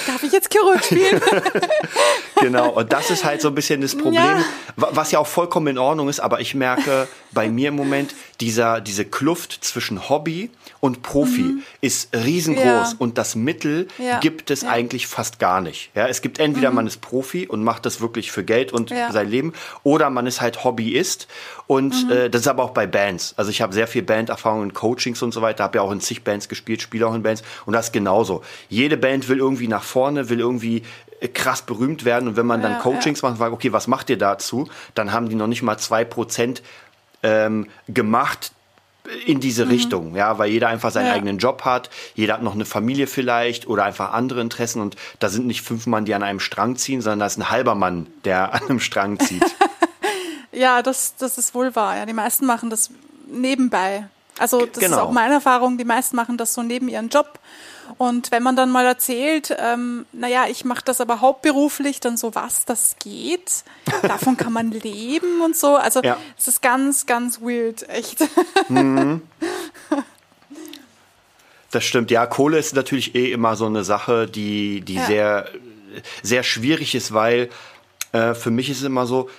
darf 0.07 0.23
ich 0.23 0.31
jetzt 0.31 0.51
Chirurg 0.51 0.83
spielen? 0.83 1.21
genau, 2.41 2.69
und 2.69 2.93
das 2.93 3.09
ist 3.09 3.23
halt 3.23 3.41
so 3.41 3.47
ein 3.47 3.55
bisschen 3.55 3.81
das 3.81 3.97
Problem, 3.97 4.43
was 4.75 5.11
ja 5.11 5.19
auch 5.19 5.27
vollkommen 5.27 5.67
in 5.67 5.77
Ordnung 5.77 6.09
ist, 6.09 6.19
aber 6.19 6.41
ich 6.41 6.53
merke 6.53 7.07
bei 7.31 7.49
mir 7.49 7.69
im 7.69 7.75
Moment, 7.75 8.13
dieser, 8.41 8.81
diese 8.81 9.05
Kluft 9.05 9.63
zwischen 9.63 10.09
Hobby 10.09 10.49
und 10.79 11.03
Profi 11.03 11.41
mhm. 11.41 11.63
ist 11.79 12.09
riesengroß 12.15 12.63
ja. 12.63 12.93
und 12.97 13.19
das 13.19 13.35
Mittel 13.35 13.87
ja. 13.99 14.19
gibt 14.19 14.49
es 14.49 14.63
eigentlich 14.63 15.05
fast 15.05 15.37
gar 15.37 15.61
nicht. 15.61 15.91
Ja, 15.93 16.07
es 16.07 16.21
gibt 16.21 16.39
entweder 16.39 16.71
mhm. 16.71 16.75
man 16.77 16.87
ist 16.87 17.01
Profi 17.01 17.47
und 17.47 17.63
macht 17.63 17.85
das 17.85 18.01
wirklich 18.01 18.31
für 18.31 18.43
Geld 18.43 18.73
und 18.73 18.89
sein 18.89 19.29
Leben 19.29 19.53
oder 19.83 20.09
man 20.09 20.25
ist 20.25 20.41
halt 20.41 20.63
Hobbyist 20.63 21.27
und 21.67 22.05
mhm. 22.05 22.11
äh, 22.11 22.29
das 22.29 22.41
ist 22.41 22.47
aber 22.47 22.63
auch 22.63 22.71
bei 22.71 22.87
Bands. 22.87 23.35
Also 23.37 23.51
ich 23.51 23.61
habe 23.61 23.73
sehr 23.73 23.87
viel 23.87 24.01
Banderfahrung 24.01 24.63
in 24.63 24.73
Coachings 24.73 25.21
und 25.21 25.33
so 25.33 25.43
weiter, 25.43 25.63
habe 25.63 25.77
ja 25.77 25.83
auch 25.83 25.91
in 25.91 26.01
zig 26.01 26.23
Bands 26.23 26.49
gespielt, 26.49 26.81
spiele 26.81 27.07
auch 27.07 27.13
in 27.13 27.21
Bands 27.21 27.43
und 27.67 27.73
das 27.73 27.87
ist 27.87 27.93
genauso. 27.93 28.41
Jede 28.69 28.97
Band 28.97 29.29
will 29.29 29.37
irgendwie 29.37 29.67
nach 29.67 29.83
vorne, 29.83 30.29
will 30.29 30.39
irgendwie 30.39 30.81
äh, 31.19 31.27
krass 31.27 31.61
berühmt 31.61 32.05
werden 32.05 32.27
und 32.27 32.37
wenn 32.37 32.47
man 32.47 32.63
dann 32.63 32.73
ja, 32.73 32.79
Coachings 32.79 33.21
ja. 33.21 33.27
macht 33.27 33.33
und 33.33 33.37
fragt, 33.37 33.53
okay, 33.53 33.71
was 33.71 33.85
macht 33.85 34.09
ihr 34.09 34.17
dazu? 34.17 34.67
Dann 34.95 35.11
haben 35.11 35.29
die 35.29 35.35
noch 35.35 35.47
nicht 35.47 35.61
mal 35.61 35.77
zwei 35.77 36.03
Prozent 36.03 36.63
ähm, 37.23 37.67
gemacht 37.87 38.51
in 39.25 39.39
diese 39.39 39.65
mhm. 39.65 39.71
Richtung, 39.71 40.15
ja, 40.15 40.37
weil 40.37 40.51
jeder 40.51 40.67
einfach 40.67 40.91
seinen 40.91 41.07
ja. 41.07 41.13
eigenen 41.13 41.37
Job 41.37 41.65
hat, 41.65 41.89
jeder 42.15 42.35
hat 42.35 42.43
noch 42.43 42.53
eine 42.53 42.65
Familie 42.65 43.07
vielleicht 43.07 43.67
oder 43.67 43.83
einfach 43.83 44.13
andere 44.13 44.41
Interessen 44.41 44.81
und 44.81 44.95
da 45.19 45.29
sind 45.29 45.47
nicht 45.47 45.61
fünf 45.61 45.87
Mann, 45.87 46.05
die 46.05 46.13
an 46.13 46.23
einem 46.23 46.39
Strang 46.39 46.75
ziehen, 46.75 47.01
sondern 47.01 47.19
da 47.19 47.25
ist 47.25 47.37
ein 47.37 47.49
halber 47.49 47.75
Mann, 47.75 48.07
der 48.25 48.53
an 48.53 48.61
einem 48.69 48.79
Strang 48.79 49.19
zieht. 49.19 49.43
ja, 50.51 50.81
das, 50.81 51.15
das 51.17 51.37
ist 51.37 51.55
wohl 51.55 51.75
wahr. 51.75 51.97
Ja, 51.97 52.05
die 52.05 52.13
meisten 52.13 52.45
machen 52.45 52.69
das 52.69 52.91
nebenbei. 53.27 54.07
Also 54.37 54.65
das 54.65 54.79
genau. 54.79 54.97
ist 54.97 55.03
auch 55.03 55.11
meine 55.11 55.35
Erfahrung. 55.35 55.77
Die 55.77 55.85
meisten 55.85 56.15
machen 56.15 56.37
das 56.37 56.53
so 56.53 56.63
neben 56.63 56.87
ihrem 56.87 57.09
Job 57.09 57.39
und 57.97 58.31
wenn 58.31 58.43
man 58.43 58.55
dann 58.55 58.71
mal 58.71 58.85
erzählt, 58.85 59.55
ähm, 59.59 60.05
naja, 60.11 60.45
ich 60.49 60.65
mache 60.65 60.83
das 60.83 61.01
aber 61.01 61.21
hauptberuflich, 61.21 61.99
dann 61.99 62.17
so, 62.17 62.33
was, 62.35 62.65
das 62.65 62.95
geht? 62.99 63.63
Davon 64.01 64.37
kann 64.37 64.53
man 64.53 64.71
leben 64.71 65.41
und 65.41 65.55
so. 65.55 65.75
Also 65.75 66.01
ja. 66.01 66.17
es 66.37 66.47
ist 66.47 66.61
ganz, 66.61 67.05
ganz 67.05 67.41
weird, 67.41 67.87
echt. 67.89 68.19
Mhm. 68.69 69.21
Das 71.71 71.85
stimmt. 71.85 72.11
Ja, 72.11 72.25
Kohle 72.25 72.59
ist 72.59 72.75
natürlich 72.75 73.15
eh 73.15 73.31
immer 73.31 73.55
so 73.55 73.65
eine 73.65 73.85
Sache, 73.85 74.27
die, 74.27 74.81
die 74.81 74.95
ja. 74.95 75.05
sehr, 75.05 75.49
sehr 76.21 76.43
schwierig 76.43 76.95
ist, 76.95 77.13
weil 77.13 77.49
äh, 78.11 78.33
für 78.33 78.51
mich 78.51 78.69
ist 78.69 78.79
es 78.79 78.83
immer 78.83 79.05
so, 79.05 79.29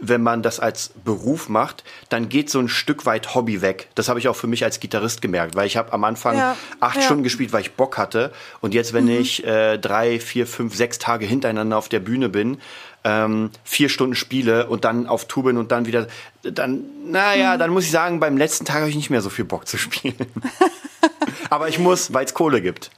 wenn 0.00 0.22
man 0.22 0.42
das 0.42 0.60
als 0.60 0.92
Beruf 1.04 1.48
macht, 1.48 1.84
dann 2.08 2.28
geht 2.28 2.50
so 2.50 2.58
ein 2.58 2.68
Stück 2.68 3.06
weit 3.06 3.34
Hobby 3.34 3.60
weg. 3.60 3.88
Das 3.94 4.08
habe 4.08 4.18
ich 4.18 4.28
auch 4.28 4.36
für 4.36 4.46
mich 4.46 4.64
als 4.64 4.80
Gitarrist 4.80 5.22
gemerkt, 5.22 5.54
weil 5.54 5.66
ich 5.66 5.76
habe 5.76 5.92
am 5.92 6.04
Anfang 6.04 6.36
ja, 6.36 6.56
acht 6.80 6.96
ja. 6.96 7.02
Stunden 7.02 7.22
gespielt, 7.22 7.52
weil 7.52 7.60
ich 7.60 7.72
Bock 7.72 7.98
hatte. 7.98 8.32
Und 8.60 8.74
jetzt, 8.74 8.92
wenn 8.92 9.04
mhm. 9.04 9.20
ich 9.20 9.44
äh, 9.44 9.78
drei, 9.78 10.18
vier, 10.18 10.46
fünf, 10.46 10.74
sechs 10.74 10.98
Tage 10.98 11.26
hintereinander 11.26 11.76
auf 11.76 11.88
der 11.88 12.00
Bühne 12.00 12.28
bin, 12.28 12.58
ähm, 13.04 13.50
vier 13.64 13.88
Stunden 13.88 14.14
spiele 14.14 14.66
und 14.66 14.84
dann 14.84 15.06
auf 15.06 15.26
Tour 15.26 15.44
bin 15.44 15.56
und 15.56 15.72
dann 15.72 15.86
wieder, 15.86 16.06
dann, 16.42 16.84
naja, 17.06 17.54
mhm. 17.54 17.58
dann 17.58 17.70
muss 17.70 17.84
ich 17.84 17.90
sagen, 17.90 18.20
beim 18.20 18.36
letzten 18.36 18.64
Tag 18.64 18.80
habe 18.80 18.90
ich 18.90 18.96
nicht 18.96 19.10
mehr 19.10 19.22
so 19.22 19.30
viel 19.30 19.44
Bock 19.44 19.66
zu 19.66 19.78
spielen. 19.78 20.16
Aber 21.50 21.68
ich 21.68 21.78
muss, 21.78 22.12
weil 22.12 22.24
es 22.24 22.34
Kohle 22.34 22.60
gibt. 22.60 22.90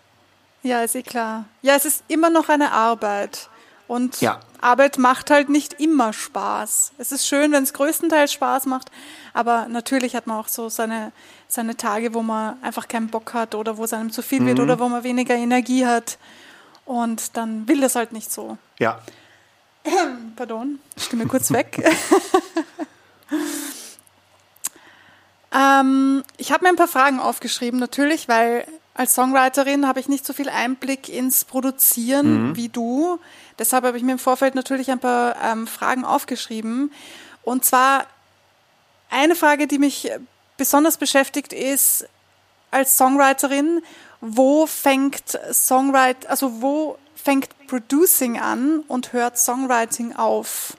Ja, 0.62 0.82
ist 0.82 0.94
eh 0.94 1.02
klar. 1.02 1.46
Ja, 1.62 1.74
es 1.74 1.84
ist 1.84 2.04
immer 2.08 2.30
noch 2.30 2.48
eine 2.48 2.72
Arbeit. 2.72 3.48
Und 3.92 4.22
ja. 4.22 4.40
Arbeit 4.62 4.96
macht 4.96 5.30
halt 5.30 5.50
nicht 5.50 5.74
immer 5.74 6.14
Spaß. 6.14 6.92
Es 6.96 7.12
ist 7.12 7.26
schön, 7.26 7.52
wenn 7.52 7.62
es 7.62 7.74
größtenteils 7.74 8.32
Spaß 8.32 8.64
macht, 8.64 8.90
aber 9.34 9.68
natürlich 9.68 10.16
hat 10.16 10.26
man 10.26 10.38
auch 10.38 10.48
so 10.48 10.70
seine, 10.70 11.12
seine 11.46 11.76
Tage, 11.76 12.14
wo 12.14 12.22
man 12.22 12.56
einfach 12.62 12.88
keinen 12.88 13.08
Bock 13.08 13.34
hat 13.34 13.54
oder 13.54 13.76
wo 13.76 13.84
es 13.84 13.92
einem 13.92 14.10
zu 14.10 14.22
viel 14.22 14.40
mhm. 14.40 14.46
wird 14.46 14.60
oder 14.60 14.78
wo 14.78 14.88
man 14.88 15.04
weniger 15.04 15.34
Energie 15.34 15.84
hat. 15.84 16.16
Und 16.86 17.36
dann 17.36 17.68
will 17.68 17.82
das 17.82 17.94
halt 17.94 18.12
nicht 18.12 18.32
so. 18.32 18.56
Ja. 18.78 18.98
Pardon, 20.36 20.78
Stimme 20.96 21.26
kurz 21.26 21.52
weg. 21.52 21.84
ähm, 25.54 26.22
ich 26.38 26.50
habe 26.50 26.64
mir 26.64 26.70
ein 26.70 26.76
paar 26.76 26.88
Fragen 26.88 27.20
aufgeschrieben, 27.20 27.78
natürlich, 27.78 28.26
weil 28.26 28.66
als 28.94 29.14
Songwriterin 29.14 29.86
habe 29.86 30.00
ich 30.00 30.08
nicht 30.08 30.26
so 30.26 30.32
viel 30.32 30.48
Einblick 30.48 31.08
ins 31.08 31.44
Produzieren 31.44 32.48
mhm. 32.48 32.56
wie 32.56 32.68
du. 32.68 33.18
Deshalb 33.58 33.84
habe 33.84 33.96
ich 33.96 34.02
mir 34.02 34.12
im 34.12 34.18
Vorfeld 34.18 34.54
natürlich 34.54 34.90
ein 34.90 34.98
paar 34.98 35.36
ähm, 35.42 35.66
Fragen 35.66 36.04
aufgeschrieben. 36.04 36.92
Und 37.42 37.64
zwar 37.64 38.06
eine 39.10 39.34
Frage, 39.34 39.66
die 39.66 39.78
mich 39.78 40.10
besonders 40.56 40.98
beschäftigt, 40.98 41.52
ist 41.52 42.06
als 42.70 42.96
Songwriterin, 42.96 43.82
wo 44.20 44.66
fängt 44.66 45.38
Songwriting, 45.52 46.28
also 46.28 46.62
wo 46.62 46.98
fängt 47.14 47.48
Producing 47.66 48.38
an 48.38 48.80
und 48.88 49.12
hört 49.12 49.38
Songwriting 49.38 50.14
auf? 50.14 50.76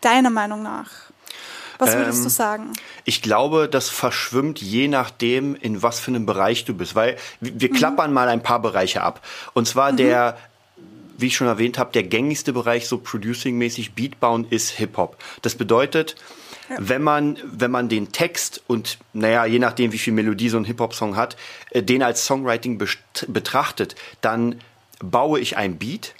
Deiner 0.00 0.30
Meinung 0.30 0.62
nach? 0.62 1.09
Was 1.80 1.96
würdest 1.96 2.18
ähm, 2.18 2.24
du 2.24 2.30
sagen? 2.30 2.72
Ich 3.04 3.22
glaube, 3.22 3.68
das 3.68 3.88
verschwimmt 3.88 4.60
je 4.60 4.88
nachdem, 4.88 5.54
in 5.54 5.82
was 5.82 6.00
für 6.00 6.10
einem 6.10 6.26
Bereich 6.26 6.64
du 6.64 6.74
bist. 6.74 6.94
Weil 6.94 7.16
wir 7.40 7.70
mhm. 7.70 7.74
klappern 7.74 8.12
mal 8.12 8.28
ein 8.28 8.42
paar 8.42 8.60
Bereiche 8.60 9.02
ab. 9.02 9.26
Und 9.54 9.66
zwar 9.66 9.92
mhm. 9.92 9.96
der 9.96 10.36
wie 11.20 11.26
ich 11.26 11.36
schon 11.36 11.46
erwähnt 11.46 11.78
habe, 11.78 11.92
der 11.92 12.02
gängigste 12.02 12.52
Bereich 12.52 12.88
so 12.88 12.96
producing-mäßig 12.96 13.92
Beatbauen 13.92 14.46
ist 14.48 14.70
Hip-Hop. 14.70 15.16
Das 15.42 15.54
bedeutet, 15.54 16.16
ja. 16.68 16.76
wenn 16.80 17.02
man, 17.02 17.38
wenn 17.44 17.70
man 17.70 17.88
den 17.88 18.12
Text 18.12 18.62
und, 18.66 18.98
naja, 19.12 19.44
je 19.44 19.58
nachdem, 19.58 19.92
wie 19.92 19.98
viel 19.98 20.12
Melodie 20.12 20.48
so 20.48 20.56
ein 20.56 20.64
Hip-Hop-Song 20.64 21.16
hat, 21.16 21.36
äh, 21.70 21.82
den 21.82 22.02
als 22.02 22.24
Songwriting 22.24 22.82
betrachtet, 23.28 23.96
dann 24.20 24.60
baue 25.00 25.40
ich 25.40 25.56
ein 25.56 25.78
Beat 25.78 26.14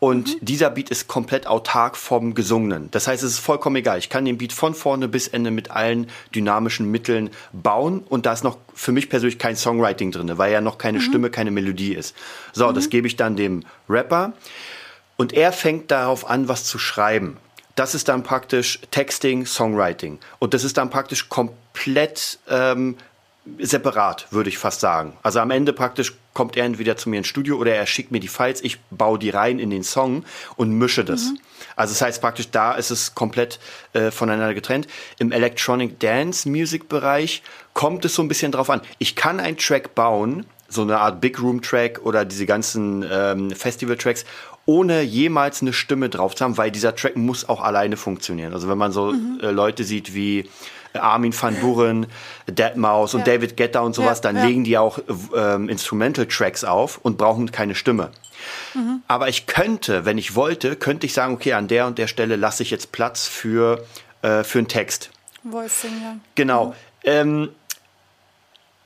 Und 0.00 0.34
mhm. 0.34 0.44
dieser 0.44 0.70
Beat 0.70 0.90
ist 0.90 1.08
komplett 1.08 1.46
autark 1.46 1.96
vom 1.96 2.34
Gesungenen. 2.34 2.90
Das 2.90 3.06
heißt, 3.06 3.22
es 3.22 3.32
ist 3.32 3.38
vollkommen 3.38 3.76
egal. 3.76 3.98
Ich 3.98 4.10
kann 4.10 4.24
den 4.24 4.36
Beat 4.36 4.52
von 4.52 4.74
vorne 4.74 5.08
bis 5.08 5.28
Ende 5.28 5.50
mit 5.50 5.70
allen 5.70 6.08
dynamischen 6.34 6.90
Mitteln 6.90 7.30
bauen 7.52 8.00
und 8.00 8.26
da 8.26 8.32
ist 8.32 8.44
noch 8.44 8.58
für 8.74 8.92
mich 8.92 9.08
persönlich 9.08 9.38
kein 9.38 9.56
Songwriting 9.56 10.10
drin, 10.10 10.30
weil 10.36 10.52
ja 10.52 10.60
noch 10.60 10.78
keine 10.78 10.98
mhm. 10.98 11.02
Stimme, 11.02 11.30
keine 11.30 11.50
Melodie 11.50 11.94
ist. 11.94 12.14
So, 12.52 12.68
mhm. 12.68 12.74
das 12.74 12.90
gebe 12.90 13.06
ich 13.06 13.16
dann 13.16 13.36
dem 13.36 13.64
Rapper 13.88 14.34
und 15.16 15.32
er 15.32 15.52
fängt 15.52 15.90
darauf 15.90 16.28
an, 16.28 16.48
was 16.48 16.64
zu 16.64 16.78
schreiben. 16.78 17.38
Das 17.76 17.94
ist 17.94 18.08
dann 18.08 18.22
praktisch 18.22 18.80
Texting, 18.90 19.46
Songwriting. 19.46 20.18
Und 20.38 20.54
das 20.54 20.64
ist 20.64 20.76
dann 20.76 20.90
praktisch 20.90 21.28
komplett 21.28 22.38
ähm, 22.48 22.96
separat, 23.58 24.26
würde 24.30 24.48
ich 24.48 24.58
fast 24.58 24.80
sagen. 24.80 25.16
Also 25.22 25.40
am 25.40 25.50
Ende 25.50 25.72
praktisch 25.72 26.14
kommt 26.32 26.56
er 26.56 26.64
entweder 26.64 26.96
zu 26.96 27.10
mir 27.10 27.18
ins 27.18 27.26
Studio 27.26 27.56
oder 27.56 27.74
er 27.74 27.86
schickt 27.86 28.10
mir 28.10 28.20
die 28.20 28.28
Files, 28.28 28.62
ich 28.62 28.80
baue 28.90 29.18
die 29.18 29.30
rein 29.30 29.58
in 29.58 29.70
den 29.70 29.82
Song 29.82 30.24
und 30.56 30.72
mische 30.72 31.04
das. 31.04 31.24
Mhm. 31.24 31.38
Also 31.76 31.92
das 31.92 32.02
heißt 32.02 32.20
praktisch, 32.20 32.50
da 32.50 32.72
ist 32.72 32.90
es 32.90 33.14
komplett 33.14 33.60
äh, 33.92 34.10
voneinander 34.10 34.54
getrennt. 34.54 34.86
Im 35.18 35.30
Electronic 35.30 36.00
Dance 36.00 36.48
Music 36.48 36.88
Bereich 36.88 37.42
kommt 37.74 38.04
es 38.04 38.14
so 38.14 38.22
ein 38.22 38.28
bisschen 38.28 38.52
drauf 38.52 38.70
an. 38.70 38.80
Ich 38.98 39.14
kann 39.14 39.40
einen 39.40 39.58
Track 39.58 39.94
bauen, 39.94 40.46
so 40.68 40.82
eine 40.82 40.98
Art 40.98 41.20
Big 41.20 41.40
Room 41.40 41.60
Track 41.60 42.00
oder 42.02 42.24
diese 42.24 42.46
ganzen 42.46 43.04
ähm, 43.10 43.50
Festival 43.50 43.96
Tracks 43.96 44.24
ohne 44.66 45.02
jemals 45.02 45.60
eine 45.60 45.74
Stimme 45.74 46.08
drauf 46.08 46.34
zu 46.34 46.44
haben, 46.44 46.56
weil 46.56 46.70
dieser 46.70 46.96
Track 46.96 47.16
muss 47.16 47.46
auch 47.48 47.60
alleine 47.60 47.98
funktionieren. 47.98 48.54
Also 48.54 48.68
wenn 48.68 48.78
man 48.78 48.92
so 48.92 49.12
mhm. 49.12 49.40
äh, 49.42 49.50
Leute 49.50 49.84
sieht 49.84 50.14
wie 50.14 50.48
Armin 50.94 51.34
van 51.38 51.56
Buren, 51.60 52.06
Deadmau5 52.48 53.14
und 53.14 53.26
ja. 53.26 53.34
David 53.34 53.56
Guetta 53.56 53.80
und 53.80 53.94
sowas, 53.94 54.20
dann 54.20 54.36
legen 54.36 54.64
die 54.64 54.78
auch 54.78 54.98
ähm, 55.36 55.68
Instrumental-Tracks 55.68 56.64
auf 56.64 56.98
und 57.02 57.18
brauchen 57.18 57.50
keine 57.50 57.74
Stimme. 57.74 58.10
Mhm. 58.74 59.02
Aber 59.08 59.28
ich 59.28 59.46
könnte, 59.46 60.04
wenn 60.04 60.18
ich 60.18 60.34
wollte, 60.34 60.76
könnte 60.76 61.06
ich 61.06 61.14
sagen, 61.14 61.34
okay, 61.34 61.54
an 61.54 61.68
der 61.68 61.86
und 61.86 61.98
der 61.98 62.06
Stelle 62.06 62.36
lasse 62.36 62.62
ich 62.62 62.70
jetzt 62.70 62.92
Platz 62.92 63.26
für, 63.26 63.84
äh, 64.22 64.44
für 64.44 64.58
einen 64.58 64.68
Text. 64.68 65.10
Voicing, 65.42 66.02
ja. 66.02 66.16
Genau. 66.34 66.66
Mhm. 66.66 66.72
Ähm, 67.04 67.48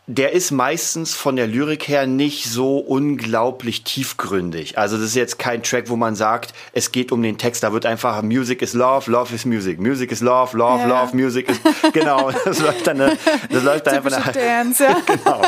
der 0.09 0.33
ist 0.33 0.53
meistens 0.53 1.15
von 1.15 1.37
der 1.37 1.47
Lyrik 1.47 1.87
her 1.87 2.07
nicht 2.07 2.47
so 2.47 2.79
unglaublich 2.79 3.85
tiefgründig. 3.85 4.79
Also 4.79 4.97
das 4.97 5.05
ist 5.05 5.15
jetzt 5.15 5.39
kein 5.39 5.63
Track, 5.63 5.91
wo 5.91 5.97
man 5.97 6.17
sagt, 6.17 6.55
es 6.73 6.93
geht 6.93 7.13
um 7.13 7.23
den 7.23 7.37
Text. 7.37 7.63
Da 7.63 7.75
wird 7.75 7.85
einfach 7.85 8.23
Music 8.23 8.63
is 8.63 8.73
Love, 8.73 9.11
Love 9.11 9.35
is 9.35 9.45
Music, 9.45 9.79
Music 9.79 10.11
is 10.11 10.23
Love, 10.23 10.57
Love, 10.57 10.89
ja. 10.89 11.03
Love, 11.03 11.15
Music 11.15 11.51
is 11.51 11.61
genau. 11.93 12.33
Das 12.43 12.59
läuft 12.59 12.87
dann, 12.87 12.99
das 12.99 13.63
läuft 13.63 13.87
dann 13.87 13.97
einfach 13.97 14.11
nach. 14.11 14.33
Dance, 14.33 14.83
ja. 14.83 14.97
genau. 15.07 15.43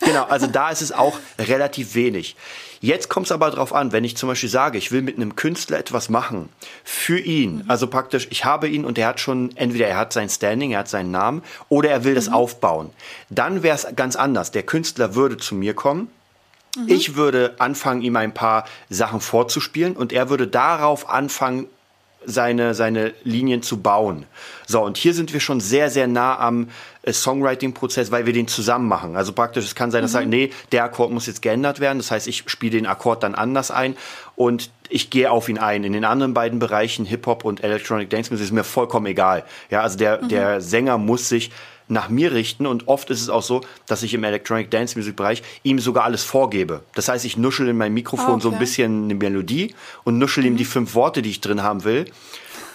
Genau. 0.00 0.24
Also 0.24 0.46
da 0.46 0.70
ist 0.70 0.82
es 0.82 0.92
auch 0.92 1.18
relativ 1.38 1.94
wenig. 1.94 2.36
Jetzt 2.84 3.08
kommt 3.08 3.24
es 3.24 3.32
aber 3.32 3.50
darauf 3.50 3.72
an, 3.72 3.92
wenn 3.92 4.04
ich 4.04 4.14
zum 4.14 4.28
Beispiel 4.28 4.50
sage, 4.50 4.76
ich 4.76 4.92
will 4.92 5.00
mit 5.00 5.16
einem 5.16 5.36
Künstler 5.36 5.78
etwas 5.78 6.10
machen 6.10 6.50
für 6.84 7.18
ihn, 7.18 7.56
mhm. 7.56 7.64
also 7.66 7.86
praktisch, 7.86 8.26
ich 8.30 8.44
habe 8.44 8.68
ihn 8.68 8.84
und 8.84 8.98
er 8.98 9.08
hat 9.08 9.20
schon, 9.20 9.56
entweder 9.56 9.86
er 9.86 9.96
hat 9.96 10.12
sein 10.12 10.28
Standing, 10.28 10.72
er 10.72 10.80
hat 10.80 10.88
seinen 10.88 11.10
Namen 11.10 11.42
oder 11.70 11.88
er 11.88 12.04
will 12.04 12.12
mhm. 12.12 12.16
das 12.16 12.28
aufbauen, 12.28 12.90
dann 13.30 13.62
wäre 13.62 13.74
es 13.74 13.86
ganz 13.96 14.16
anders. 14.16 14.50
Der 14.50 14.64
Künstler 14.64 15.14
würde 15.14 15.38
zu 15.38 15.54
mir 15.54 15.72
kommen, 15.72 16.10
mhm. 16.76 16.88
ich 16.88 17.16
würde 17.16 17.54
anfangen, 17.58 18.02
ihm 18.02 18.16
ein 18.16 18.34
paar 18.34 18.66
Sachen 18.90 19.22
vorzuspielen 19.22 19.96
und 19.96 20.12
er 20.12 20.28
würde 20.28 20.46
darauf 20.46 21.08
anfangen, 21.08 21.68
seine, 22.26 22.74
seine 22.74 23.12
Linien 23.24 23.62
zu 23.62 23.80
bauen. 23.80 24.26
So, 24.66 24.82
und 24.82 24.96
hier 24.96 25.14
sind 25.14 25.32
wir 25.32 25.40
schon 25.40 25.60
sehr, 25.60 25.90
sehr 25.90 26.06
nah 26.06 26.38
am 26.38 26.68
äh, 27.02 27.12
Songwriting-Prozess, 27.12 28.10
weil 28.10 28.26
wir 28.26 28.32
den 28.32 28.48
zusammen 28.48 28.88
machen. 28.88 29.16
Also 29.16 29.32
praktisch, 29.32 29.64
es 29.64 29.74
kann 29.74 29.90
sein, 29.90 30.02
dass 30.02 30.12
mhm. 30.12 30.18
sagt, 30.18 30.28
nee, 30.28 30.50
der 30.72 30.84
Akkord 30.84 31.10
muss 31.10 31.26
jetzt 31.26 31.42
geändert 31.42 31.80
werden. 31.80 31.98
Das 31.98 32.10
heißt, 32.10 32.26
ich 32.28 32.44
spiele 32.46 32.78
den 32.78 32.86
Akkord 32.86 33.22
dann 33.22 33.34
anders 33.34 33.70
ein 33.70 33.96
und 34.36 34.70
ich 34.88 35.10
gehe 35.10 35.30
auf 35.30 35.48
ihn 35.48 35.58
ein. 35.58 35.84
In 35.84 35.92
den 35.92 36.04
anderen 36.04 36.34
beiden 36.34 36.58
Bereichen, 36.58 37.04
Hip-Hop 37.04 37.44
und 37.44 37.62
Electronic 37.62 38.10
Dance 38.10 38.30
Music, 38.30 38.46
ist 38.46 38.52
mir 38.52 38.64
vollkommen 38.64 39.06
egal. 39.06 39.44
Ja, 39.70 39.82
also 39.82 39.98
der, 39.98 40.22
mhm. 40.22 40.28
der 40.28 40.60
Sänger 40.60 40.98
muss 40.98 41.28
sich 41.28 41.50
nach 41.88 42.08
mir 42.08 42.32
richten 42.32 42.66
und 42.66 42.88
oft 42.88 43.10
ist 43.10 43.20
es 43.20 43.28
auch 43.28 43.42
so, 43.42 43.60
dass 43.86 44.02
ich 44.02 44.14
im 44.14 44.24
Electronic 44.24 44.70
Dance 44.70 44.98
Music 44.98 45.16
Bereich 45.16 45.42
ihm 45.62 45.78
sogar 45.78 46.04
alles 46.04 46.24
vorgebe. 46.24 46.82
Das 46.94 47.08
heißt, 47.08 47.24
ich 47.24 47.36
nuschel 47.36 47.68
in 47.68 47.76
mein 47.76 47.92
Mikrofon 47.92 48.34
okay. 48.34 48.42
so 48.42 48.50
ein 48.50 48.58
bisschen 48.58 49.04
eine 49.04 49.14
Melodie 49.14 49.74
und 50.04 50.18
nuschel 50.18 50.44
ihm 50.46 50.56
die 50.56 50.64
fünf 50.64 50.94
Worte, 50.94 51.22
die 51.22 51.30
ich 51.30 51.40
drin 51.40 51.62
haben 51.62 51.84
will. 51.84 52.06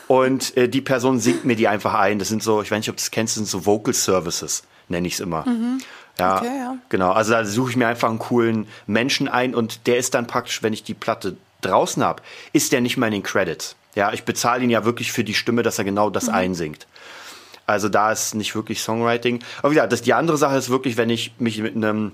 Und 0.08 0.58
äh, 0.58 0.68
die 0.68 0.82
Person 0.82 1.20
singt 1.20 1.46
mir 1.46 1.56
die 1.56 1.68
einfach 1.68 1.94
ein. 1.94 2.18
Das 2.18 2.30
sind 2.30 2.42
so, 2.42 2.62
ich 2.62 2.72
weiß 2.72 2.80
nicht, 2.80 2.90
ob 2.90 2.98
du 2.98 3.02
das 3.02 3.12
kennst, 3.12 3.36
das 3.36 3.36
sind 3.38 3.48
so 3.48 3.66
Vocal 3.66 3.94
Services, 3.94 4.64
nenne 4.88 5.08
ich 5.08 5.14
es 5.14 5.20
immer. 5.20 5.48
Mhm. 5.48 5.80
Ja, 6.18 6.38
okay, 6.38 6.46
ja, 6.48 6.78
genau. 6.90 7.12
Also 7.12 7.32
da 7.32 7.46
suche 7.46 7.72
ich 7.72 7.78
mir 7.78 7.88
einfach 7.88 8.10
einen 8.10 8.20
coolen 8.20 8.68
Menschen 8.88 9.28
ein 9.28 9.56
und 9.56 9.88
der 9.88 9.98
ist 9.98 10.14
dann 10.14 10.28
praktisch, 10.28 10.62
wenn 10.64 10.74
ich 10.74 10.84
die 10.84 10.94
Platte 10.94 11.38
draußen 11.62 12.04
habe, 12.04 12.22
ist 12.54 12.72
der 12.72 12.82
nicht 12.82 12.98
mal 12.98 13.08
in 13.08 13.14
den 13.14 13.24
Credits. 13.24 13.76
Ja, 13.96 14.12
ich 14.14 14.24
bezahle 14.24 14.64
ihn 14.64 14.70
ja 14.70 14.86
wirklich 14.86 15.12
für 15.12 15.24
die 15.24 15.34
Stimme, 15.34 15.64
dass 15.64 15.78
er 15.78 15.84
genau 15.84 16.10
das 16.10 16.28
mhm. 16.28 16.34
einsingt. 16.34 16.88
Also 17.70 17.88
da 17.88 18.12
ist 18.12 18.34
nicht 18.34 18.56
wirklich 18.56 18.82
Songwriting. 18.82 19.44
Aber 19.62 19.74
ja, 19.74 19.86
das, 19.86 20.02
die 20.02 20.16
andere 20.16 20.38
Sache 20.38 20.58
ist 20.58 20.70
wirklich, 20.70 20.98
wenn 20.98 21.12
ich 21.12 21.34
mich 21.38 21.60
mit 21.60 21.76
einem 21.76 22.14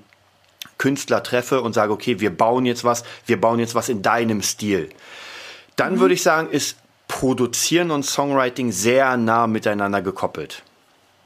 Künstler 0.77 1.23
treffe 1.23 1.61
und 1.61 1.71
sage, 1.71 1.93
okay, 1.93 2.19
wir 2.19 2.35
bauen 2.35 2.65
jetzt 2.65 2.83
was, 2.83 3.05
wir 3.25 3.39
bauen 3.39 3.59
jetzt 3.59 3.73
was 3.73 3.87
in 3.87 4.01
deinem 4.01 4.41
Stil. 4.41 4.89
Dann 5.77 5.95
mhm. 5.95 5.99
würde 6.01 6.13
ich 6.13 6.23
sagen, 6.23 6.49
ist 6.49 6.77
Produzieren 7.07 7.91
und 7.91 8.03
Songwriting 8.03 8.73
sehr 8.73 9.15
nah 9.15 9.47
miteinander 9.47 10.01
gekoppelt. 10.01 10.63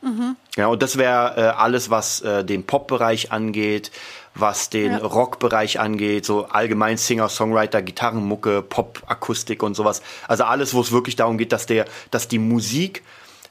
Mhm. 0.02 0.36
Ja, 0.56 0.68
und 0.68 0.84
das 0.84 0.98
wäre 0.98 1.36
äh, 1.36 1.42
alles, 1.58 1.90
was 1.90 2.22
äh, 2.22 2.46
den 2.46 2.66
Pop-Bereich 2.66 3.32
angeht, 3.32 3.92
was 4.36 4.70
den 4.70 4.92
ja. 4.92 4.98
Rock-Bereich 5.00 5.80
angeht, 5.80 6.26
so 6.26 6.46
allgemein 6.46 6.98
Singer, 6.98 7.30
Songwriter, 7.30 7.82
Gitarrenmucke, 7.82 8.62
Pop, 8.62 9.02
Akustik 9.08 9.64
und 9.64 9.74
sowas. 9.74 10.04
Also 10.28 10.44
alles, 10.44 10.76
wo 10.76 10.82
es 10.82 10.92
wirklich 10.92 11.16
darum 11.16 11.40
geht, 11.40 11.52
dass 11.52 11.66
der, 11.66 11.86
dass 12.12 12.28
die 12.28 12.40
Musik 12.40 13.04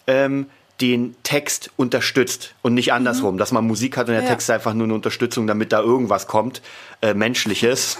ähm, 0.07 0.47
den 0.81 1.17
Text 1.25 1.71
unterstützt 1.77 2.55
und 2.63 2.75
nicht 2.75 2.93
andersrum, 2.93 3.35
mhm. 3.35 3.39
dass 3.39 3.53
man 3.53 3.67
Musik 3.67 3.97
hat 3.97 4.09
und 4.09 4.15
der 4.15 4.23
ja. 4.23 4.29
Text 4.29 4.49
ist 4.49 4.55
einfach 4.55 4.75
nur 4.75 4.85
eine 4.85 4.95
Unterstützung, 4.95 5.47
damit 5.47 5.73
da 5.73 5.81
irgendwas 5.81 6.27
kommt, 6.27 6.63
äh, 7.03 7.15
menschliches. 7.15 7.99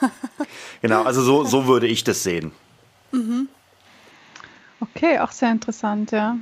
genau, 0.82 1.04
also 1.04 1.22
so, 1.22 1.44
so 1.44 1.66
würde 1.66 1.86
ich 1.86 2.02
das 2.02 2.22
sehen. 2.22 2.52
Mhm. 3.12 3.48
Okay, 4.80 5.20
auch 5.20 5.30
sehr 5.30 5.52
interessant, 5.52 6.10
ja. 6.10 6.36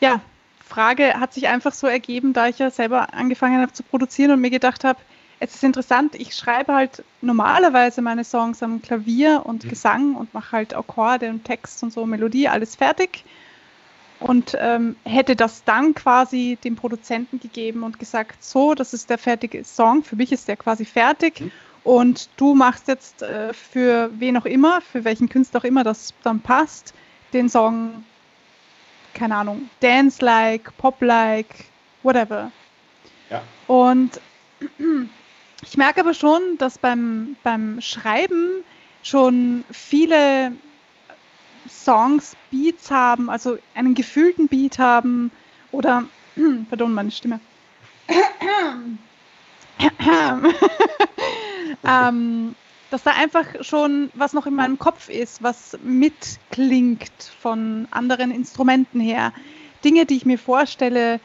Ja, 0.00 0.20
Frage 0.66 1.14
hat 1.14 1.34
sich 1.34 1.48
einfach 1.48 1.74
so 1.74 1.86
ergeben, 1.86 2.32
da 2.32 2.48
ich 2.48 2.58
ja 2.58 2.70
selber 2.70 3.12
angefangen 3.12 3.60
habe 3.60 3.72
zu 3.72 3.82
produzieren 3.82 4.30
und 4.30 4.40
mir 4.40 4.50
gedacht 4.50 4.84
habe, 4.84 5.00
es 5.42 5.54
ist 5.54 5.64
interessant, 5.64 6.14
ich 6.14 6.36
schreibe 6.36 6.74
halt 6.74 7.02
normalerweise 7.22 8.02
meine 8.02 8.24
Songs 8.24 8.62
am 8.62 8.82
Klavier 8.82 9.42
und 9.44 9.64
mhm. 9.64 9.68
Gesang 9.70 10.14
und 10.14 10.32
mache 10.34 10.52
halt 10.52 10.74
Akkorde 10.74 11.30
und 11.30 11.44
Text 11.44 11.82
und 11.82 11.92
so, 11.92 12.04
Melodie, 12.04 12.46
alles 12.46 12.76
fertig. 12.76 13.24
Und 14.20 14.54
ähm, 14.60 14.96
hätte 15.04 15.34
das 15.34 15.64
dann 15.64 15.94
quasi 15.94 16.58
dem 16.62 16.76
Produzenten 16.76 17.40
gegeben 17.40 17.84
und 17.84 17.98
gesagt, 17.98 18.44
so, 18.44 18.74
das 18.74 18.92
ist 18.92 19.08
der 19.08 19.16
fertige 19.16 19.64
Song, 19.64 20.04
für 20.04 20.14
mich 20.14 20.30
ist 20.30 20.46
der 20.46 20.58
quasi 20.58 20.84
fertig. 20.84 21.40
Mhm. 21.40 21.52
Und 21.84 22.28
du 22.36 22.54
machst 22.54 22.86
jetzt 22.88 23.22
äh, 23.22 23.54
für 23.54 24.10
wen 24.18 24.36
auch 24.36 24.44
immer, 24.44 24.82
für 24.82 25.04
welchen 25.04 25.30
Künstler 25.30 25.60
auch 25.60 25.64
immer 25.64 25.84
das 25.84 26.12
dann 26.22 26.40
passt, 26.40 26.92
den 27.32 27.48
Song, 27.48 28.04
keine 29.14 29.36
Ahnung, 29.36 29.70
Dance-like, 29.80 30.76
Pop-like, 30.76 31.64
whatever. 32.02 32.52
Ja. 33.30 33.40
Und 33.66 34.20
ich 35.62 35.76
merke 35.76 36.00
aber 36.00 36.14
schon, 36.14 36.58
dass 36.58 36.78
beim, 36.78 37.36
beim 37.42 37.80
Schreiben 37.80 38.64
schon 39.02 39.64
viele 39.70 40.52
Songs 41.68 42.36
Beats 42.50 42.90
haben, 42.90 43.30
also 43.30 43.58
einen 43.74 43.94
gefühlten 43.94 44.48
Beat 44.48 44.78
haben 44.78 45.30
oder, 45.72 46.04
pardon, 46.68 46.94
meine 46.94 47.10
Stimme. 47.10 47.40
ähm, 51.84 52.54
dass 52.90 53.02
da 53.04 53.12
einfach 53.12 53.46
schon 53.62 54.10
was 54.14 54.32
noch 54.32 54.46
in 54.46 54.54
meinem 54.54 54.78
Kopf 54.78 55.08
ist, 55.08 55.42
was 55.42 55.78
mitklingt 55.82 57.10
von 57.40 57.86
anderen 57.90 58.30
Instrumenten 58.30 59.00
her. 59.00 59.32
Dinge, 59.84 60.06
die 60.06 60.16
ich 60.16 60.26
mir 60.26 60.38
vorstelle, 60.38 61.20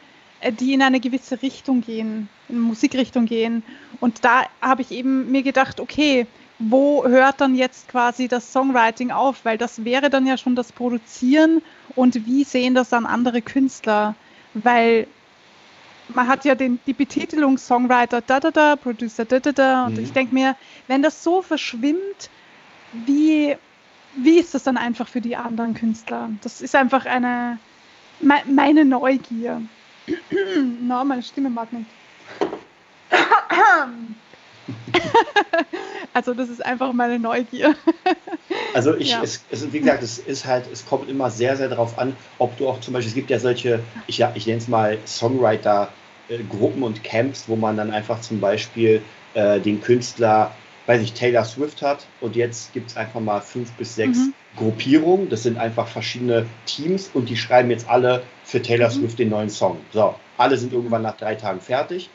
die 0.60 0.74
in 0.74 0.82
eine 0.82 1.00
gewisse 1.00 1.40
Richtung 1.42 1.80
gehen, 1.80 2.28
in 2.48 2.60
Musikrichtung 2.60 3.26
gehen. 3.26 3.62
Und 4.00 4.24
da 4.24 4.44
habe 4.60 4.82
ich 4.82 4.90
eben 4.90 5.30
mir 5.30 5.42
gedacht, 5.42 5.80
okay, 5.80 6.26
wo 6.58 7.04
hört 7.04 7.40
dann 7.40 7.54
jetzt 7.54 7.88
quasi 7.88 8.28
das 8.28 8.52
Songwriting 8.52 9.10
auf? 9.10 9.44
Weil 9.44 9.58
das 9.58 9.84
wäre 9.84 10.10
dann 10.10 10.26
ja 10.26 10.38
schon 10.38 10.56
das 10.56 10.72
Produzieren 10.72 11.62
und 11.94 12.26
wie 12.26 12.44
sehen 12.44 12.74
das 12.74 12.88
dann 12.88 13.06
andere 13.06 13.42
Künstler? 13.42 14.14
Weil 14.54 15.06
man 16.08 16.28
hat 16.28 16.44
ja 16.44 16.54
den, 16.54 16.78
die 16.86 16.92
Betitelung 16.92 17.58
Songwriter 17.58 18.20
da 18.20 18.40
da 18.40 18.50
da, 18.50 18.76
Producer 18.76 19.24
da 19.24 19.40
da 19.40 19.52
da. 19.52 19.86
Und 19.86 19.94
mhm. 19.98 20.04
ich 20.04 20.12
denke 20.12 20.34
mir, 20.34 20.56
wenn 20.86 21.02
das 21.02 21.22
so 21.22 21.42
verschwimmt, 21.42 22.30
wie, 22.92 23.56
wie 24.14 24.38
ist 24.38 24.54
das 24.54 24.62
dann 24.62 24.76
einfach 24.76 25.08
für 25.08 25.20
die 25.20 25.36
anderen 25.36 25.74
Künstler? 25.74 26.30
Das 26.42 26.62
ist 26.62 26.74
einfach 26.74 27.04
eine 27.04 27.58
meine 28.20 28.84
Neugier. 28.84 29.60
Na, 30.82 31.04
meine 31.04 31.22
Stimme 31.22 31.50
mag 31.50 31.72
nicht. 31.72 31.86
Also 36.12 36.32
das 36.32 36.48
ist 36.48 36.64
einfach 36.64 36.92
meine 36.92 37.18
Neugier. 37.18 37.74
Also 38.74 38.94
ich, 38.94 39.10
ja. 39.10 39.22
es, 39.22 39.42
es, 39.50 39.72
wie 39.72 39.80
gesagt, 39.80 40.02
es 40.02 40.18
ist 40.18 40.44
halt, 40.44 40.64
es 40.70 40.84
kommt 40.84 41.08
immer 41.08 41.30
sehr, 41.30 41.56
sehr 41.56 41.68
darauf 41.68 41.98
an, 41.98 42.14
ob 42.38 42.56
du 42.58 42.68
auch 42.68 42.78
zum 42.80 42.92
Beispiel, 42.92 43.08
es 43.08 43.14
gibt 43.14 43.30
ja 43.30 43.38
solche, 43.38 43.80
ich, 44.06 44.18
ja, 44.18 44.32
ich 44.34 44.46
nenne 44.46 44.58
es 44.58 44.68
mal 44.68 44.98
Songwriter-Gruppen 45.06 46.82
und 46.82 47.02
Camps, 47.02 47.44
wo 47.48 47.56
man 47.56 47.78
dann 47.78 47.90
einfach 47.90 48.20
zum 48.20 48.38
Beispiel 48.38 49.00
äh, 49.32 49.60
den 49.60 49.80
Künstler, 49.80 50.52
weiß 50.86 51.02
ich, 51.02 51.12
Taylor 51.12 51.44
Swift 51.44 51.82
hat 51.82 52.06
und 52.20 52.36
jetzt 52.36 52.72
gibt 52.72 52.90
es 52.90 52.96
einfach 52.96 53.20
mal 53.20 53.40
fünf 53.40 53.72
bis 53.72 53.94
sechs 53.96 54.18
mhm. 54.18 54.34
Gruppierungen. 54.56 55.28
Das 55.28 55.42
sind 55.42 55.58
einfach 55.58 55.88
verschiedene 55.88 56.46
Teams 56.64 57.10
und 57.12 57.28
die 57.28 57.36
schreiben 57.36 57.70
jetzt 57.70 57.88
alle 57.88 58.22
für 58.44 58.62
Taylor 58.62 58.88
mhm. 58.88 58.94
Swift 58.94 59.18
den 59.18 59.30
neuen 59.30 59.50
Song. 59.50 59.78
So, 59.92 60.14
alle 60.38 60.56
sind 60.56 60.72
irgendwann 60.72 61.02
nach 61.02 61.16
drei 61.16 61.34
Tagen 61.34 61.60
fertig 61.60 62.08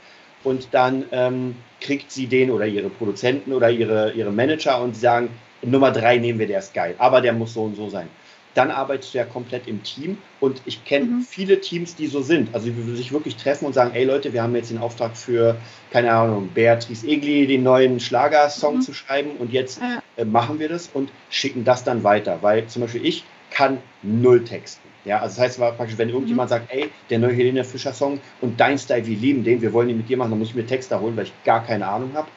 und 0.44 0.70
dann 0.72 1.06
ähm, 1.12 1.56
kriegt 1.80 2.12
sie 2.12 2.28
den 2.28 2.50
oder 2.50 2.66
ihre 2.66 2.90
Produzenten 2.90 3.54
oder 3.54 3.70
ihre, 3.70 4.14
ihre 4.14 4.32
Manager 4.32 4.82
und 4.82 4.96
sie 4.96 5.02
sagen, 5.02 5.30
Nummer 5.62 5.92
drei 5.92 6.18
nehmen 6.18 6.40
wir, 6.40 6.48
der 6.48 6.60
ist 6.60 6.74
geil, 6.74 6.96
aber 6.98 7.22
der 7.22 7.34
muss 7.34 7.54
so 7.54 7.64
und 7.64 7.76
so 7.76 7.90
sein. 7.90 8.08
Dann 8.54 8.72
arbeitest 8.72 9.14
du 9.14 9.20
ja 9.20 9.24
komplett 9.24 9.68
im 9.68 9.82
Team 9.84 10.18
und 10.40 10.62
ich 10.66 10.84
kenne 10.84 11.06
mhm. 11.06 11.22
viele 11.22 11.62
Teams, 11.62 11.96
die 11.96 12.08
so 12.08 12.22
sind. 12.22 12.54
Also 12.54 12.70
die 12.70 12.96
sich 12.96 13.12
wirklich 13.14 13.38
treffen 13.38 13.66
und 13.66 13.74
sagen, 13.74 13.92
ey 13.94 14.04
Leute, 14.04 14.34
wir 14.34 14.44
haben 14.44 14.56
jetzt 14.56 14.72
den 14.72 14.78
Auftrag 14.78 15.16
für, 15.16 15.56
keine 15.92 16.12
Ahnung, 16.12 16.50
Beatrice 16.54 17.08
Egli 17.08 17.48
den 17.48 17.64
neuen 17.64 18.00
Schlagersong 18.00 18.78
mhm. 18.78 18.82
zu 18.82 18.94
schreiben 18.94 19.32
und 19.40 19.52
jetzt 19.52 19.80
ja. 19.80 20.02
äh, 20.18 20.26
machen 20.26 20.60
wir 20.60 20.70
das 20.70 20.90
und 20.94 21.12
schicken 21.30 21.64
das 21.64 21.84
dann 21.84 22.04
weiter. 22.04 22.40
Weil 22.42 22.68
zum 22.68 22.82
Beispiel 22.82 23.06
ich 23.06 23.24
kann 23.52 23.78
null 24.02 24.44
texten. 24.44 24.92
Ja, 25.04 25.20
also 25.20 25.36
das 25.36 25.60
heißt 25.60 25.60
praktisch, 25.60 25.98
wenn 25.98 26.10
irgendjemand 26.10 26.50
mhm. 26.50 26.54
sagt, 26.54 26.72
ey, 26.72 26.90
der 27.10 27.20
neue 27.20 27.34
Helena 27.34 27.64
Fischer 27.64 27.94
Song 27.94 28.20
und 28.40 28.60
dein 28.60 28.78
Style, 28.78 29.06
wir 29.06 29.18
lieben 29.18 29.44
den, 29.44 29.62
wir 29.62 29.74
wollen 29.74 29.90
ihn 29.90 29.98
mit 29.98 30.10
dir 30.10 30.18
machen, 30.18 30.30
dann 30.32 30.40
muss 30.40 30.50
ich 30.50 30.56
mir 30.56 30.66
Texte 30.66 31.00
holen, 31.00 31.18
weil 31.18 31.26
ich 31.26 31.34
gar 31.44 31.64
keine 31.64 31.88
Ahnung 31.88 32.12
habe. 32.14 32.28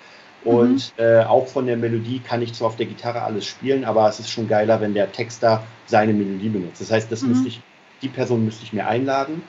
Und 0.44 0.92
mhm. 0.98 1.02
äh, 1.02 1.24
auch 1.24 1.46
von 1.46 1.66
der 1.66 1.76
Melodie 1.76 2.20
kann 2.20 2.42
ich 2.42 2.52
zwar 2.52 2.68
auf 2.68 2.76
der 2.76 2.86
Gitarre 2.86 3.22
alles 3.22 3.46
spielen, 3.46 3.84
aber 3.84 4.08
es 4.08 4.20
ist 4.20 4.30
schon 4.30 4.46
geiler, 4.46 4.80
wenn 4.80 4.94
der 4.94 5.10
Texter 5.10 5.64
seine 5.86 6.12
Melodie 6.12 6.50
benutzt. 6.50 6.80
Das 6.80 6.90
heißt, 6.90 7.10
das 7.10 7.22
mhm. 7.22 7.30
müsste 7.30 7.48
ich, 7.48 7.60
die 8.02 8.08
Person 8.08 8.44
müsste 8.44 8.64
ich 8.64 8.72
mir 8.72 8.86
einladen. 8.86 9.42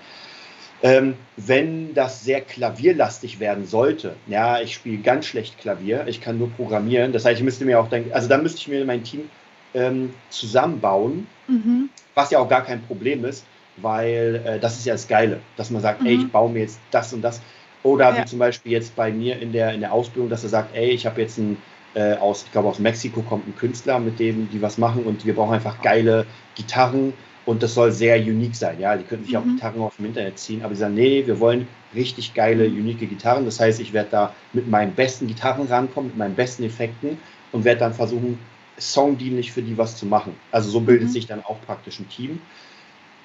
Ähm, 0.84 1.16
wenn 1.38 1.94
das 1.94 2.24
sehr 2.24 2.42
klavierlastig 2.42 3.40
werden 3.40 3.66
sollte, 3.66 4.16
ja, 4.28 4.62
ich 4.62 4.74
spiele 4.74 4.98
ganz 4.98 5.26
schlecht 5.26 5.58
Klavier, 5.58 6.06
ich 6.08 6.22
kann 6.22 6.38
nur 6.38 6.50
programmieren, 6.52 7.12
das 7.12 7.26
heißt, 7.26 7.40
ich 7.40 7.46
müsste 7.46 7.66
mir 7.66 7.80
auch 7.80 7.90
dann, 7.90 8.06
also 8.12 8.28
dann 8.28 8.44
müsste 8.44 8.60
ich 8.60 8.68
mir 8.68 8.86
mein 8.86 9.04
Team 9.04 9.30
ähm, 9.74 10.14
zusammenbauen, 10.30 11.28
mhm. 11.48 11.90
was 12.14 12.30
ja 12.30 12.40
auch 12.40 12.50
gar 12.50 12.64
kein 12.64 12.82
Problem 12.84 13.26
ist, 13.26 13.46
weil 13.78 14.42
äh, 14.46 14.60
das 14.60 14.78
ist 14.78 14.86
ja 14.86 14.94
das 14.94 15.08
Geile, 15.08 15.40
dass 15.58 15.70
man 15.70 15.82
sagt, 15.82 16.02
mhm. 16.02 16.08
ey, 16.08 16.16
ich 16.16 16.32
baue 16.32 16.52
mir 16.52 16.60
jetzt 16.60 16.80
das 16.92 17.14
und 17.14 17.22
das. 17.22 17.42
Oder 17.86 18.16
ja. 18.16 18.22
wie 18.22 18.26
zum 18.26 18.40
Beispiel 18.40 18.72
jetzt 18.72 18.96
bei 18.96 19.12
mir 19.12 19.40
in 19.40 19.52
der, 19.52 19.72
in 19.74 19.80
der 19.80 19.94
Ausbildung, 19.94 20.28
dass 20.28 20.42
er 20.42 20.50
sagt, 20.50 20.76
ey, 20.76 20.90
ich 20.90 21.06
habe 21.06 21.22
jetzt 21.22 21.38
ein, 21.38 21.58
äh, 21.94 22.16
aus, 22.16 22.42
ich 22.44 22.52
glaube 22.52 22.68
aus 22.68 22.80
Mexiko 22.80 23.22
kommt 23.22 23.48
ein 23.48 23.56
Künstler, 23.56 24.00
mit 24.00 24.20
dem 24.20 24.50
die 24.50 24.60
was 24.60 24.80
machen 24.80 25.04
und 25.04 25.24
wir 25.24 25.36
brauchen 25.36 25.54
einfach 25.54 25.84
geile 25.84 26.26
Gitarren 26.56 27.14
und 27.46 27.62
das 27.62 27.76
soll 27.76 27.92
sehr 27.92 28.18
unique 28.18 28.56
sein. 28.56 28.80
Ja, 28.80 28.98
die 28.98 29.04
könnten 29.04 29.26
sich 29.26 29.36
mhm. 29.36 29.40
auch 29.40 29.46
Gitarren 29.46 29.82
aus 29.82 29.96
dem 29.98 30.06
Internet 30.08 30.40
ziehen, 30.40 30.64
aber 30.64 30.74
die 30.74 30.80
sagen, 30.80 30.96
nee, 30.96 31.28
wir 31.28 31.40
wollen 31.40 31.68
richtig 31.94 32.34
geile, 32.34 32.66
unique 32.66 33.08
Gitarren. 33.08 33.46
Das 33.46 33.60
heißt, 33.60 33.80
ich 33.80 33.94
werde 33.94 34.10
da 34.10 34.36
mit 34.52 34.68
meinen 34.68 34.96
besten 34.96 35.28
Gitarren 35.28 35.68
rankommen, 35.68 36.10
mit 36.10 36.18
meinen 36.18 36.34
besten 36.34 36.64
Effekten 36.64 37.20
und 37.52 37.66
werde 37.66 37.82
dann 37.82 37.94
versuchen, 37.94 38.40
songdienlich 38.80 39.52
für 39.52 39.62
die 39.62 39.78
was 39.78 39.96
zu 39.96 40.08
machen. 40.08 40.36
Also 40.52 40.72
so 40.72 40.80
bildet 40.80 41.10
mhm. 41.10 41.12
sich 41.12 41.28
dann 41.28 41.46
auch 41.46 41.62
praktisch 41.62 42.00
ein 42.00 42.10
Team. 42.10 42.42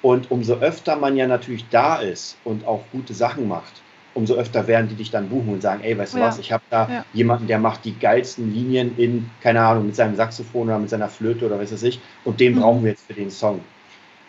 Und 0.03 0.29
umso 0.29 0.53
öfter 0.57 0.97
man 0.97 1.17
ja 1.17 1.25
natürlich 1.25 1.65
da 1.71 1.95
ist 1.95 2.37
und 2.43 2.67
auch 2.67 2.83
gute 2.91 3.15
Sachen 3.15 3.47
macht, 3.47 3.81
umso 4.13 4.35
öfter 4.35 4.67
werden 4.67 4.89
die 4.89 4.95
dich 4.95 5.11
dann 5.11 5.29
buchen 5.29 5.49
und 5.49 5.61
sagen, 5.61 5.81
ey, 5.83 5.97
weißt 5.97 6.15
du 6.15 6.17
ja. 6.19 6.25
was, 6.25 6.39
ich 6.39 6.51
habe 6.51 6.63
da 6.69 6.89
ja. 6.89 7.05
jemanden, 7.13 7.47
der 7.47 7.59
macht 7.59 7.85
die 7.85 7.97
geilsten 7.97 8.53
Linien 8.53 8.97
in, 8.97 9.29
keine 9.41 9.61
Ahnung, 9.61 9.85
mit 9.85 9.95
seinem 9.95 10.15
Saxophon 10.15 10.67
oder 10.67 10.79
mit 10.79 10.89
seiner 10.89 11.09
Flöte 11.09 11.45
oder 11.45 11.59
was 11.59 11.71
weiß 11.71 11.83
ich, 11.83 11.99
und 12.25 12.39
den 12.39 12.55
mhm. 12.55 12.59
brauchen 12.59 12.83
wir 12.83 12.91
jetzt 12.91 13.07
für 13.07 13.13
den 13.13 13.31
Song. 13.31 13.61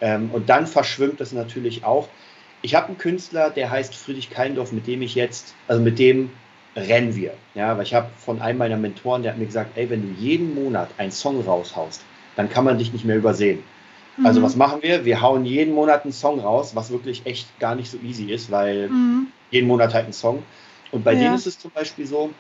Ähm, 0.01 0.31
und 0.33 0.49
dann 0.49 0.67
verschwimmt 0.67 1.21
das 1.21 1.33
natürlich 1.33 1.85
auch. 1.85 2.09
Ich 2.63 2.75
habe 2.75 2.89
einen 2.89 2.99
Künstler, 2.99 3.51
der 3.51 3.71
heißt 3.71 3.95
Friedrich 3.95 4.31
Keindorf, 4.31 4.73
mit 4.73 4.87
dem 4.87 5.03
ich 5.03 5.15
jetzt, 5.17 5.55
also 5.67 5.83
mit 5.83 5.99
dem 5.99 6.31
rennen 6.77 7.17
wir. 7.17 7.35
Ja, 7.55 7.77
weil 7.77 7.85
ich 7.85 7.95
habe 7.95 8.09
von 8.17 8.41
einem 8.41 8.59
meiner 8.59 8.77
Mentoren, 8.77 9.23
der 9.23 9.33
hat 9.33 9.39
mir 9.39 9.47
gesagt, 9.47 9.77
ey, 9.77 9.91
wenn 9.91 10.03
du 10.03 10.21
jeden 10.21 10.55
Monat 10.55 10.91
einen 10.97 11.11
Song 11.11 11.41
raushaust, 11.41 12.03
dann 12.37 12.49
kann 12.49 12.65
man 12.65 12.79
dich 12.79 12.93
nicht 12.93 13.05
mehr 13.05 13.17
übersehen. 13.17 13.63
Also 14.17 14.21
mhm. 14.21 14.27
Also 14.27 14.43
was 14.43 14.57
machen 14.57 14.83
wir? 14.83 15.05
Wir 15.05 15.21
hauen 15.21 15.45
jeden 15.45 15.75
Monat 15.75 16.05
einen 16.05 16.13
Song 16.13 16.39
raus, 16.39 16.77
was 16.77 16.91
wirklich 16.91 17.27
echt 17.27 17.59
gar 17.59 17.75
nicht 17.75 17.91
so 17.91 17.99
easy 17.99 18.33
ist, 18.33 18.51
weil 18.51 18.89
mhm 18.89 19.27
jeden 19.53 19.69
Monat 19.69 19.95
halt 19.95 20.05
einen 20.05 20.13
Song. 20.13 20.43
Und 20.91 21.05
bei 21.05 21.13
ja. 21.13 21.21
denen 21.21 21.35
ist 21.37 21.47
es 21.47 21.59
zum 21.59 21.71
Beispiel 21.71 22.07
so, 22.07 22.31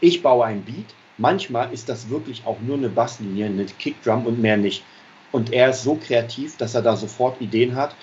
ich 0.00 0.22
baue 0.22 0.44
ein 0.44 0.62
Beat, 0.62 0.94
manchmal 1.18 1.72
ist 1.72 1.88
das 1.88 2.08
wirklich 2.08 2.46
auch 2.46 2.58
nur 2.60 2.76
eine 2.76 2.88
Basslinie, 2.88 3.46
eine 3.46 3.64
Kickdrum 3.64 4.26
und 4.26 4.40
mehr 4.40 4.56
nicht. 4.56 4.84
Und 5.32 5.52
er 5.52 5.70
ist 5.70 5.82
so 5.82 5.96
kreativ, 5.96 6.56
dass 6.56 6.74
er 6.74 6.82
da 6.82 6.96
sofort 6.96 7.40
Ideen 7.40 7.74
hat, 7.74 7.94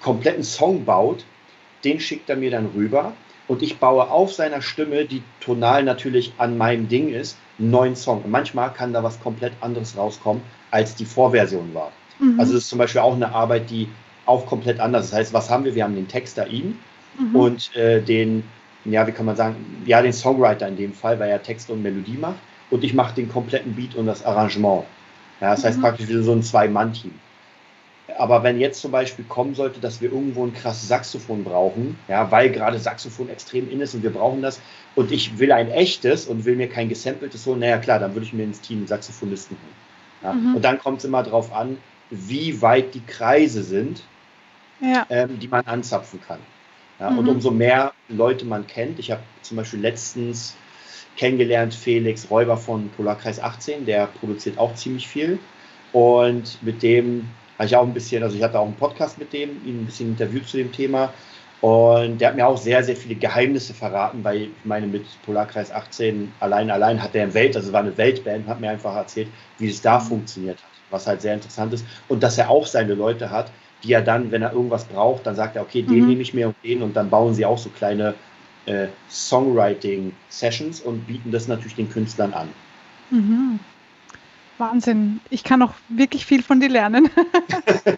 kompletten 0.00 0.44
Song 0.44 0.84
baut, 0.84 1.24
den 1.84 2.00
schickt 2.00 2.30
er 2.30 2.36
mir 2.36 2.50
dann 2.50 2.70
rüber 2.74 3.12
und 3.48 3.62
ich 3.62 3.78
baue 3.78 4.10
auf 4.10 4.32
seiner 4.32 4.60
Stimme, 4.60 5.06
die 5.06 5.22
tonal 5.40 5.82
natürlich 5.82 6.34
an 6.38 6.58
meinem 6.58 6.88
Ding 6.88 7.08
ist, 7.08 7.38
einen 7.58 7.70
neuen 7.70 7.96
Song. 7.96 8.22
Und 8.22 8.30
manchmal 8.30 8.72
kann 8.72 8.92
da 8.92 9.02
was 9.02 9.20
komplett 9.20 9.52
anderes 9.60 9.96
rauskommen, 9.96 10.42
als 10.70 10.94
die 10.94 11.06
Vorversion 11.06 11.72
war. 11.74 11.90
Mhm. 12.18 12.38
Also 12.38 12.52
das 12.52 12.64
ist 12.64 12.68
zum 12.68 12.78
Beispiel 12.78 13.00
auch 13.00 13.14
eine 13.14 13.32
Arbeit, 13.32 13.70
die 13.70 13.88
auch 14.26 14.46
komplett 14.46 14.80
anders 14.80 15.06
ist. 15.06 15.12
Das 15.12 15.18
heißt, 15.18 15.32
was 15.32 15.50
haben 15.50 15.64
wir? 15.64 15.74
Wir 15.74 15.84
haben 15.84 15.94
den 15.94 16.08
Text 16.08 16.36
da 16.36 16.44
ihm, 16.44 16.78
mhm. 17.18 17.36
und 17.36 17.76
äh, 17.76 18.00
den, 18.00 18.44
ja, 18.84 19.06
wie 19.06 19.12
kann 19.12 19.26
man 19.26 19.36
sagen, 19.36 19.82
ja, 19.84 20.02
den 20.02 20.12
Songwriter 20.12 20.68
in 20.68 20.76
dem 20.76 20.92
Fall, 20.92 21.18
weil 21.18 21.30
er 21.30 21.42
Text 21.42 21.70
und 21.70 21.82
Melodie 21.82 22.18
macht 22.18 22.38
und 22.70 22.84
ich 22.84 22.94
mache 22.94 23.14
den 23.14 23.28
kompletten 23.28 23.74
Beat 23.74 23.94
und 23.94 24.06
das 24.06 24.24
Arrangement. 24.24 24.84
Ja, 25.40 25.50
das 25.50 25.62
mhm. 25.62 25.66
heißt 25.66 25.80
praktisch 25.80 26.08
wie 26.08 26.22
so 26.22 26.32
ein 26.32 26.42
Zwei-Mann-Team. 26.42 27.12
Aber 28.16 28.42
wenn 28.42 28.58
jetzt 28.58 28.80
zum 28.80 28.90
Beispiel 28.90 29.24
kommen 29.26 29.54
sollte, 29.54 29.80
dass 29.80 30.00
wir 30.00 30.10
irgendwo 30.10 30.44
ein 30.44 30.54
krasses 30.54 30.88
Saxophon 30.88 31.44
brauchen, 31.44 31.98
ja, 32.08 32.30
weil 32.30 32.50
gerade 32.50 32.78
Saxophon 32.78 33.28
extrem 33.28 33.70
in 33.70 33.80
ist 33.80 33.94
und 33.94 34.02
wir 34.02 34.10
brauchen 34.10 34.40
das 34.42 34.60
und 34.94 35.12
ich 35.12 35.38
will 35.38 35.52
ein 35.52 35.70
echtes 35.70 36.26
und 36.26 36.44
will 36.44 36.56
mir 36.56 36.68
kein 36.68 36.88
gesampeltes 36.88 37.46
holen, 37.46 37.60
naja 37.60 37.78
klar, 37.78 37.98
dann 37.98 38.14
würde 38.14 38.26
ich 38.26 38.32
mir 38.32 38.44
ins 38.44 38.60
Team 38.60 38.86
Saxophonisten 38.86 39.56
holen. 39.56 39.74
Ja. 40.22 40.32
Mhm. 40.32 40.56
Und 40.56 40.64
dann 40.64 40.78
kommt 40.78 40.98
es 40.98 41.04
immer 41.04 41.22
darauf 41.22 41.52
an, 41.52 41.76
wie 42.10 42.60
weit 42.62 42.94
die 42.94 43.04
Kreise 43.04 43.62
sind, 43.62 44.02
ja. 44.80 45.06
ähm, 45.10 45.38
die 45.38 45.48
man 45.48 45.66
anzapfen 45.66 46.20
kann. 46.26 46.40
Ja, 46.98 47.10
mhm. 47.10 47.18
Und 47.18 47.28
umso 47.28 47.50
mehr 47.50 47.92
Leute 48.08 48.44
man 48.44 48.66
kennt, 48.66 48.98
ich 48.98 49.10
habe 49.10 49.22
zum 49.42 49.56
Beispiel 49.56 49.80
letztens 49.80 50.54
kennengelernt 51.16 51.74
Felix 51.74 52.30
Räuber 52.30 52.56
von 52.56 52.88
Polarkreis 52.90 53.40
18, 53.40 53.86
der 53.86 54.06
produziert 54.06 54.58
auch 54.58 54.74
ziemlich 54.74 55.08
viel. 55.08 55.38
Und 55.92 56.62
mit 56.62 56.82
dem 56.82 57.28
habe 57.58 57.66
ich 57.66 57.76
auch 57.76 57.86
ein 57.86 57.94
bisschen, 57.94 58.22
also 58.22 58.36
ich 58.36 58.42
hatte 58.42 58.58
auch 58.58 58.66
einen 58.66 58.76
Podcast 58.76 59.18
mit 59.18 59.32
dem, 59.32 59.50
ihn 59.66 59.82
ein 59.82 59.86
bisschen 59.86 60.10
interviewt 60.10 60.46
zu 60.46 60.56
dem 60.58 60.70
Thema. 60.72 61.12
Und 61.60 62.20
der 62.20 62.28
hat 62.28 62.36
mir 62.36 62.46
auch 62.46 62.56
sehr, 62.56 62.84
sehr 62.84 62.94
viele 62.94 63.16
Geheimnisse 63.16 63.74
verraten, 63.74 64.22
weil 64.22 64.42
ich 64.42 64.50
meine, 64.62 64.86
mit 64.86 65.04
Polarkreis 65.24 65.72
18 65.72 66.32
allein, 66.38 66.70
allein 66.70 67.02
hat 67.02 67.16
er 67.16 67.24
eine 67.24 67.34
Welt, 67.34 67.56
also 67.56 67.72
war 67.72 67.80
eine 67.80 67.96
Weltband, 67.96 68.46
hat 68.46 68.60
mir 68.60 68.70
einfach 68.70 68.94
erzählt, 68.94 69.26
wie 69.58 69.68
es 69.68 69.82
da 69.82 69.98
funktioniert 69.98 70.58
hat, 70.58 70.70
was 70.90 71.08
halt 71.08 71.20
sehr 71.20 71.34
interessant 71.34 71.72
ist. 71.72 71.84
Und 72.06 72.22
dass 72.22 72.38
er 72.38 72.48
auch 72.48 72.64
seine 72.64 72.94
Leute 72.94 73.30
hat, 73.30 73.50
die 73.82 73.92
er 73.92 74.02
dann, 74.02 74.30
wenn 74.30 74.42
er 74.42 74.52
irgendwas 74.52 74.84
braucht, 74.84 75.26
dann 75.26 75.36
sagt 75.36 75.56
er, 75.56 75.62
okay, 75.62 75.82
den 75.82 76.00
mhm. 76.00 76.08
nehme 76.08 76.22
ich 76.22 76.34
mir 76.34 76.48
und 76.48 76.56
den 76.64 76.82
und 76.82 76.96
dann 76.96 77.10
bauen 77.10 77.34
sie 77.34 77.44
auch 77.44 77.58
so 77.58 77.70
kleine 77.70 78.14
äh, 78.66 78.88
Songwriting-Sessions 79.10 80.80
und 80.80 81.06
bieten 81.06 81.30
das 81.30 81.48
natürlich 81.48 81.76
den 81.76 81.90
Künstlern 81.90 82.34
an. 82.34 82.48
Mhm. 83.10 83.60
Wahnsinn. 84.58 85.20
Ich 85.30 85.44
kann 85.44 85.62
auch 85.62 85.72
wirklich 85.88 86.26
viel 86.26 86.42
von 86.42 86.58
dir 86.60 86.68
lernen. 86.68 87.08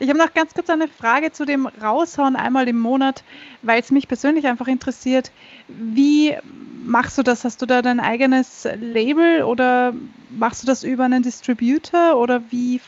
ich 0.00 0.08
habe 0.08 0.18
noch 0.18 0.34
ganz 0.34 0.52
kurz 0.52 0.68
eine 0.68 0.88
Frage 0.88 1.32
zu 1.32 1.46
dem 1.46 1.66
Raushauen 1.66 2.36
einmal 2.36 2.68
im 2.68 2.78
Monat, 2.78 3.24
weil 3.62 3.80
es 3.80 3.90
mich 3.90 4.08
persönlich 4.08 4.46
einfach 4.46 4.68
interessiert. 4.68 5.32
Wie 5.68 6.36
machst 6.84 7.16
du 7.18 7.22
das? 7.22 7.44
Hast 7.44 7.62
du 7.62 7.66
da 7.66 7.82
dein 7.82 7.98
eigenes 7.98 8.68
Label 8.78 9.42
oder 9.42 9.94
machst 10.30 10.62
du 10.62 10.66
das 10.66 10.84
über 10.84 11.04
einen 11.04 11.22
Distributor 11.22 12.16
oder 12.16 12.42
wie 12.50 12.80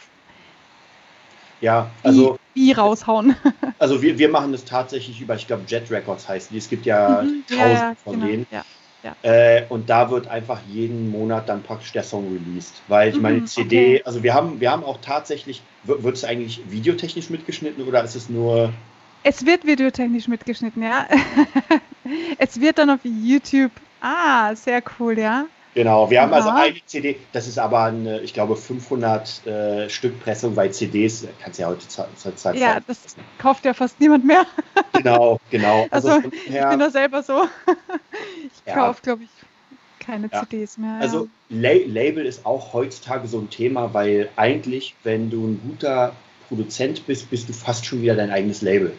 ja, 1.61 1.91
also. 2.03 2.39
Wie, 2.55 2.69
wie 2.69 2.73
raushauen. 2.73 3.37
also 3.79 4.03
wir, 4.03 4.19
wir 4.19 4.29
machen 4.29 4.53
das 4.53 4.65
tatsächlich 4.65 5.21
über, 5.21 5.35
ich 5.35 5.47
glaube, 5.47 5.63
Jet 5.67 5.91
Records 5.91 6.29
heißen 6.29 6.49
die. 6.53 6.59
Es 6.59 6.69
gibt 6.69 6.87
ja 6.87 7.23
mhm, 7.23 7.45
tausend 7.49 7.73
ja, 7.73 7.97
von 8.03 8.13
genau, 8.15 8.27
denen. 8.27 8.47
Ja, 8.51 8.65
ja. 9.03 9.15
Äh, 9.23 9.65
und 9.69 9.89
da 9.89 10.11
wird 10.11 10.29
einfach 10.29 10.61
jeden 10.69 11.11
Monat 11.11 11.49
dann 11.49 11.63
praktisch 11.63 11.93
der 11.93 12.03
Song 12.03 12.33
released. 12.33 12.83
Weil 12.89 13.11
ich 13.11 13.17
mhm, 13.17 13.23
meine, 13.23 13.45
CD, 13.45 13.97
okay. 13.97 14.03
also 14.05 14.23
wir 14.23 14.35
haben, 14.35 14.61
wir 14.61 14.71
haben 14.71 14.85
auch 14.85 14.99
tatsächlich, 15.01 15.63
wird 15.85 16.17
es 16.17 16.25
eigentlich 16.25 16.61
videotechnisch 16.69 17.31
mitgeschnitten 17.31 17.85
oder 17.87 18.03
ist 18.03 18.17
es 18.17 18.29
nur. 18.29 18.73
Es 19.23 19.45
wird 19.45 19.67
videotechnisch 19.67 20.29
mitgeschnitten, 20.29 20.83
ja. 20.83 21.07
es 22.39 22.61
wird 22.61 22.79
dann 22.79 22.91
auf 22.91 23.01
YouTube. 23.03 23.73
Ah, 24.01 24.55
sehr 24.55 24.83
cool, 24.99 25.19
ja. 25.19 25.47
Genau, 25.75 26.11
wir 26.11 26.23
haben 26.23 26.33
also 26.33 26.49
eine 26.49 26.75
CD, 26.87 27.17
das 27.33 27.47
ist 27.47 27.59
aber 27.59 27.85
eine, 27.85 28.21
ich 28.21 28.35
glaube, 28.35 28.57
500 28.57 29.47
äh, 29.47 29.91
Stück 29.91 30.19
Pressung, 30.21 30.57
weil 30.57 30.73
CDs 30.73 31.27
kannst 31.41 31.59
du 31.59 31.63
ja 31.63 31.69
heute 31.69 31.87
zur 31.89 32.37
Zeit 32.37 32.57
Ja, 32.57 32.81
das 32.81 33.17
kauft 33.39 33.65
ja 33.65 33.75
fast 33.75 34.01
niemand 34.01 34.25
mehr. 34.25 34.45
Genau, 34.95 35.39
genau. 35.51 35.87
Also, 35.91 36.09
also 36.09 36.31
her, 36.47 36.65
ich 36.65 36.69
bin 36.71 36.81
da 36.81 36.91
selber 36.91 37.23
so. 37.23 37.45
Ich 38.45 38.67
ja. 38.67 38.75
kaufe, 38.75 39.01
glaube 39.03 39.25
ich, 39.25 39.31
keine 40.01 40.29
ja. 40.33 40.43
CDs 40.43 40.77
mehr. 40.77 40.99
Also 41.01 41.29
La 41.51 41.71
Label 41.73 42.27
ist 42.27 42.45
auch 42.45 42.73
heutzutage 42.73 43.29
so 43.29 43.39
ein 43.39 43.51
Thema, 43.51 43.95
weil 43.95 44.29
eigentlich, 44.37 44.95
wenn 45.05 45.31
du 45.31 45.47
ein 45.47 45.61
guter 45.65 46.15
Produzent 46.49 47.07
bist, 47.07 47.31
bist 47.31 47.49
du 47.49 47.53
fast 47.53 47.87
schon 47.87 48.03
wieder 48.03 48.17
dein 48.17 48.31
eigenes 48.31 48.63
Label. 48.63 48.93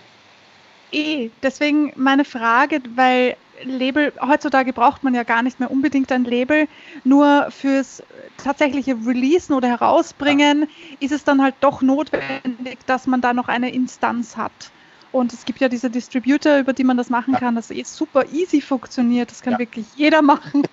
Eh, 0.92 1.30
deswegen 1.44 1.92
meine 1.96 2.26
Frage, 2.26 2.82
weil 2.96 3.36
Label, 3.64 4.14
heutzutage 4.22 4.74
braucht 4.74 5.04
man 5.04 5.14
ja 5.14 5.24
gar 5.24 5.44
nicht 5.44 5.60
mehr 5.60 5.72
unbedingt 5.72 6.12
ein 6.12 6.24
Label, 6.24 6.68
nur 7.04 7.48
fürs 7.52 8.04
tatsächliche 8.38 8.96
Releasen 9.06 9.56
oder 9.56 9.68
Herausbringen 9.68 10.62
ja. 10.62 10.68
ist 11.00 11.12
es 11.12 11.24
dann 11.24 11.42
halt 11.42 11.56
doch 11.60 11.82
notwendig, 11.82 12.80
dass 12.86 13.08
man 13.08 13.22
da 13.22 13.34
noch 13.34 13.48
eine 13.48 13.72
Instanz 13.72 14.38
hat. 14.38 14.72
Und 15.12 15.34
es 15.34 15.46
gibt 15.46 15.60
ja 15.60 15.70
diese 15.70 15.90
Distributor, 15.90 16.58
über 16.58 16.74
die 16.74 16.84
man 16.84 16.98
das 16.98 17.10
machen 17.10 17.34
ja. 17.34 17.40
kann, 17.40 17.56
das 17.56 17.72
eh 17.72 17.84
super 17.84 18.26
easy 18.32 18.62
funktioniert. 18.62 19.32
Das 19.32 19.42
kann 19.42 19.54
ja. 19.54 19.60
wirklich 19.60 19.86
jeder 19.96 20.22
machen. 20.22 20.64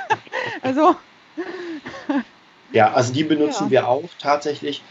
also. 0.62 0.94
Ja, 2.72 2.92
also 2.92 3.12
die 3.12 3.24
benutzen 3.24 3.70
wir 3.70 3.88
auch 3.88 4.08
tatsächlich. 4.20 4.82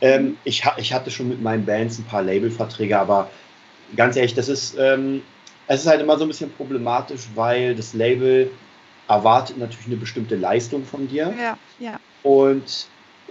Ähm, 0.00 0.36
ich, 0.44 0.64
ich 0.78 0.92
hatte 0.92 1.10
schon 1.10 1.28
mit 1.28 1.42
meinen 1.42 1.64
Bands 1.64 1.98
ein 1.98 2.04
paar 2.04 2.22
Labelverträge, 2.22 2.98
aber 2.98 3.30
ganz 3.96 4.16
ehrlich, 4.16 4.34
das 4.34 4.48
ist, 4.48 4.76
ähm, 4.78 5.22
es 5.70 5.82
ist 5.82 5.86
halt 5.86 6.00
immer 6.00 6.18
so 6.18 6.24
ein 6.24 6.28
bisschen 6.28 6.50
problematisch, 6.50 7.28
weil 7.36 7.76
das 7.76 7.94
Label 7.94 8.50
erwartet 9.06 9.56
natürlich 9.56 9.86
eine 9.86 9.96
bestimmte 9.96 10.34
Leistung 10.34 10.84
von 10.84 11.06
dir. 11.06 11.32
Ja, 11.40 11.58
ja. 11.78 12.00
Und 12.24 12.88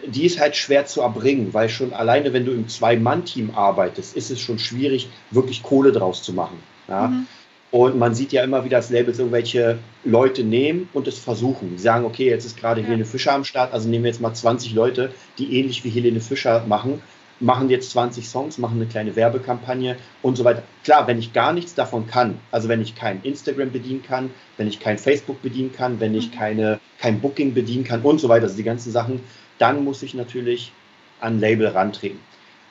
die 0.08 0.26
ist 0.26 0.40
halt 0.40 0.56
schwer 0.56 0.86
zu 0.86 1.02
erbringen, 1.02 1.54
weil 1.54 1.68
schon 1.68 1.92
alleine, 1.92 2.32
wenn 2.32 2.46
du 2.46 2.54
im 2.54 2.70
Zwei-Mann-Team 2.70 3.52
arbeitest, 3.56 4.16
ist 4.16 4.32
es 4.32 4.40
schon 4.40 4.58
schwierig, 4.58 5.10
wirklich 5.32 5.64
Kohle 5.64 5.92
draus 5.92 6.24
zu 6.24 6.32
machen. 6.32 6.58
Ja? 6.88 7.08
Mhm. 7.08 7.28
Und 7.72 8.00
man 8.00 8.16
sieht 8.16 8.32
ja 8.32 8.42
immer 8.42 8.64
wieder, 8.64 8.78
dass 8.78 8.90
Labels 8.90 9.20
irgendwelche 9.20 9.80
Leute 10.06 10.46
nehmen 10.46 10.88
und 10.94 11.10
es 11.10 11.20
versuchen. 11.20 11.72
Die 11.72 11.82
sagen, 11.82 12.06
okay, 12.06 12.30
jetzt 12.30 12.46
ist 12.46 12.56
gerade 12.56 12.80
ja. 12.80 12.88
Helene 12.88 13.04
Fischer 13.04 13.34
am 13.34 13.44
Start, 13.44 13.74
also 13.74 13.90
nehmen 13.90 14.06
wir 14.06 14.12
jetzt 14.12 14.22
mal 14.22 14.34
20 14.34 14.74
Leute, 14.74 15.12
die 15.38 15.60
ähnlich 15.60 15.84
wie 15.84 15.90
Helene 15.90 16.22
Fischer 16.22 16.66
machen 16.66 17.02
machen 17.40 17.70
jetzt 17.70 17.92
20 17.92 18.28
Songs, 18.28 18.58
machen 18.58 18.78
eine 18.78 18.86
kleine 18.86 19.16
Werbekampagne 19.16 19.96
und 20.22 20.36
so 20.36 20.44
weiter. 20.44 20.64
Klar, 20.84 21.08
wenn 21.08 21.20
ich 21.20 21.34
gar 21.34 21.54
nichts 21.54 21.74
davon 21.74 22.08
kann, 22.08 22.40
also 22.52 22.68
wenn 22.68 22.82
ich 22.82 22.96
kein 22.96 23.22
Instagram 23.24 23.72
bedienen 23.72 24.04
kann, 24.04 24.32
wenn 24.58 24.68
ich 24.68 24.80
kein 24.80 24.98
Facebook 24.98 25.42
bedienen 25.42 25.72
kann, 25.72 26.00
wenn 26.00 26.16
ich 26.16 26.32
mhm. 26.32 26.36
keine, 26.36 26.80
kein 27.00 27.22
Booking 27.22 27.54
bedienen 27.54 27.84
kann 27.84 28.02
und 28.02 28.20
so 28.20 28.30
weiter, 28.30 28.44
also 28.44 28.58
die 28.58 28.64
ganzen 28.64 28.92
Sachen, 28.92 29.22
dann 29.58 29.84
muss 29.84 30.04
ich 30.04 30.14
natürlich 30.14 30.72
an 31.20 31.40
Label 31.40 31.68
rantreten. 31.68 32.20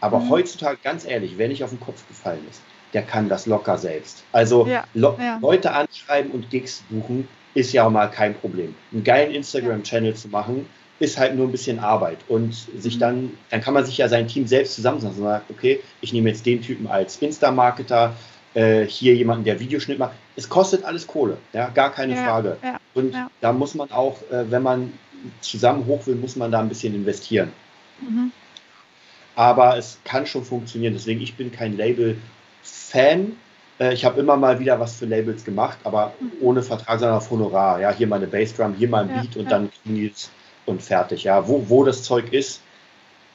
Aber 0.01 0.21
mhm. 0.21 0.31
heutzutage, 0.31 0.79
ganz 0.83 1.07
ehrlich, 1.07 1.35
wer 1.37 1.49
nicht 1.49 1.65
auf 1.65 1.71
den 1.71 1.81
Kopf 1.81 2.07
gefallen 2.07 2.45
ist, 2.49 2.63
der 2.95 3.03
kann 3.03 3.29
das 3.29 3.47
locker 3.47 3.79
selbst. 3.79 4.25
Also 4.33 4.67
ja, 4.67 4.85
ja. 4.95 5.39
Leute 5.41 5.73
anschreiben 5.73 6.31
und 6.31 6.51
Gigs 6.51 6.85
buchen 6.89 7.29
ist 7.55 7.73
ja 7.73 7.85
auch 7.85 7.91
mal 7.91 8.09
kein 8.09 8.35
Problem. 8.35 8.75
Einen 8.93 9.05
geilen 9.05 9.33
Instagram-Channel 9.33 10.15
zu 10.15 10.29
machen, 10.29 10.67
ist 11.01 11.19
halt 11.19 11.37
nur 11.37 11.47
ein 11.47 11.53
bisschen 11.53 11.79
Arbeit. 11.79 12.19
Und 12.29 12.55
sich 12.55 12.97
mhm. 12.97 13.01
dann, 13.01 13.31
dann 13.51 13.61
kann 13.61 13.75
man 13.75 13.85
sich 13.85 13.99
ja 13.99 14.09
sein 14.09 14.29
Team 14.29 14.47
selbst 14.47 14.75
zusammensetzen 14.75 15.23
und 15.23 15.29
sagt, 15.29 15.51
okay, 15.51 15.81
ich 16.01 16.13
nehme 16.13 16.29
jetzt 16.29 16.45
den 16.45 16.61
Typen 16.61 16.87
als 16.87 17.17
Insta-Marketer, 17.17 18.15
äh, 18.55 18.87
hier 18.87 19.15
jemanden, 19.15 19.45
der 19.45 19.61
Videoschnitt 19.61 19.99
macht. 19.99 20.13
Es 20.37 20.49
kostet 20.49 20.85
alles 20.85 21.07
Kohle, 21.07 21.37
ja, 21.53 21.69
gar 21.69 21.93
keine 21.93 22.15
ja, 22.15 22.25
Frage. 22.25 22.57
Ja, 22.63 22.81
und 22.95 23.13
ja. 23.13 23.31
da 23.41 23.53
muss 23.53 23.75
man 23.75 23.91
auch, 23.91 24.21
äh, 24.31 24.51
wenn 24.51 24.63
man 24.63 24.93
zusammen 25.41 25.87
hoch 25.87 26.07
will, 26.07 26.17
muss 26.17 26.37
man 26.37 26.51
da 26.51 26.61
ein 26.61 26.69
bisschen 26.69 26.95
investieren. 26.95 27.53
Mhm. 28.01 28.33
Aber 29.35 29.77
es 29.77 29.99
kann 30.05 30.27
schon 30.27 30.45
funktionieren. 30.45 30.95
Deswegen, 30.95 31.21
ich 31.21 31.37
bin 31.37 31.53
kein 31.53 31.77
Label-Fan. 31.77 33.37
Äh, 33.79 33.95
ich 33.95 34.05
habe 34.05 34.21
immer 34.21 34.37
mal 34.37 34.59
wieder 34.59 34.81
was 34.81 34.97
für 34.97 35.07
Labels 35.07 35.45
gemacht, 35.45 35.79
aber 35.85 36.13
mhm. 36.19 36.33
ohne 36.41 36.63
Vertrag, 36.63 36.99
sondern 36.99 37.19
auf 37.19 37.31
Honorar. 37.31 37.81
Ja, 37.81 37.93
hier 37.93 38.07
meine 38.07 38.27
Bassdrum, 38.27 38.75
hier 38.75 38.89
mal 38.89 39.09
ein 39.09 39.21
Beat 39.21 39.37
und 39.37 39.51
dann 39.51 39.71
kriegen 39.71 39.95
die 39.95 40.09
es 40.09 40.31
und 40.69 40.83
fertig. 40.83 41.25
Ja, 41.25 41.49
wo, 41.49 41.69
wo 41.69 41.85
das 41.85 42.03
Zeug 42.03 42.33
ist, 42.33 42.61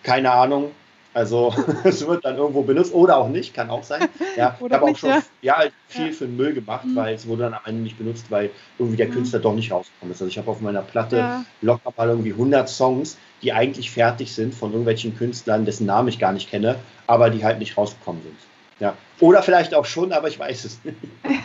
keine 0.03 0.31
Ahnung. 0.31 0.71
Also 1.13 1.53
es 1.83 2.05
wird 2.07 2.25
dann 2.25 2.37
irgendwo 2.37 2.63
benutzt 2.63 2.93
oder 2.93 3.17
auch 3.17 3.29
nicht, 3.29 3.53
kann 3.53 3.69
auch 3.69 3.83
sein. 3.83 4.09
Ja, 4.35 4.57
ich 4.59 4.71
habe 4.73 4.85
auch 4.85 4.97
schon 4.97 5.09
ja. 5.09 5.21
ja 5.41 5.63
viel 5.87 6.07
ja. 6.07 6.11
für 6.11 6.25
den 6.25 6.35
Müll 6.37 6.53
gemacht, 6.53 6.85
mhm. 6.85 6.95
weil 6.95 7.13
es 7.13 7.27
wurde 7.27 7.43
dann 7.43 7.53
am 7.53 7.61
Ende 7.65 7.83
nicht 7.83 7.99
benutzt, 7.99 8.25
weil 8.31 8.49
irgendwie 8.79 8.97
der 8.97 9.07
mhm. 9.07 9.13
Künstler 9.13 9.39
doch 9.39 9.53
nicht 9.53 9.71
rausgekommen 9.71 10.11
ist. 10.11 10.21
Also 10.21 10.29
ich 10.29 10.39
habe 10.39 10.49
auf 10.49 10.59
meiner 10.59 10.81
Platte 10.81 11.17
ja. 11.17 11.45
locker 11.61 11.93
mal 11.95 12.09
irgendwie 12.09 12.31
100 12.31 12.67
Songs, 12.67 13.17
die 13.43 13.53
eigentlich 13.53 13.91
fertig 13.91 14.33
sind 14.33 14.55
von 14.55 14.71
irgendwelchen 14.71 15.15
Künstlern, 15.15 15.65
dessen 15.65 15.85
Namen 15.85 16.07
ich 16.07 16.17
gar 16.17 16.33
nicht 16.33 16.49
kenne, 16.49 16.77
aber 17.05 17.29
die 17.29 17.45
halt 17.45 17.59
nicht 17.59 17.77
rausgekommen 17.77 18.23
sind. 18.23 18.37
Ja. 18.79 18.95
Oder 19.19 19.43
vielleicht 19.43 19.75
auch 19.75 19.85
schon, 19.85 20.11
aber 20.13 20.29
ich 20.29 20.39
weiß 20.39 20.65
es 20.65 20.83
nicht. 20.83 20.97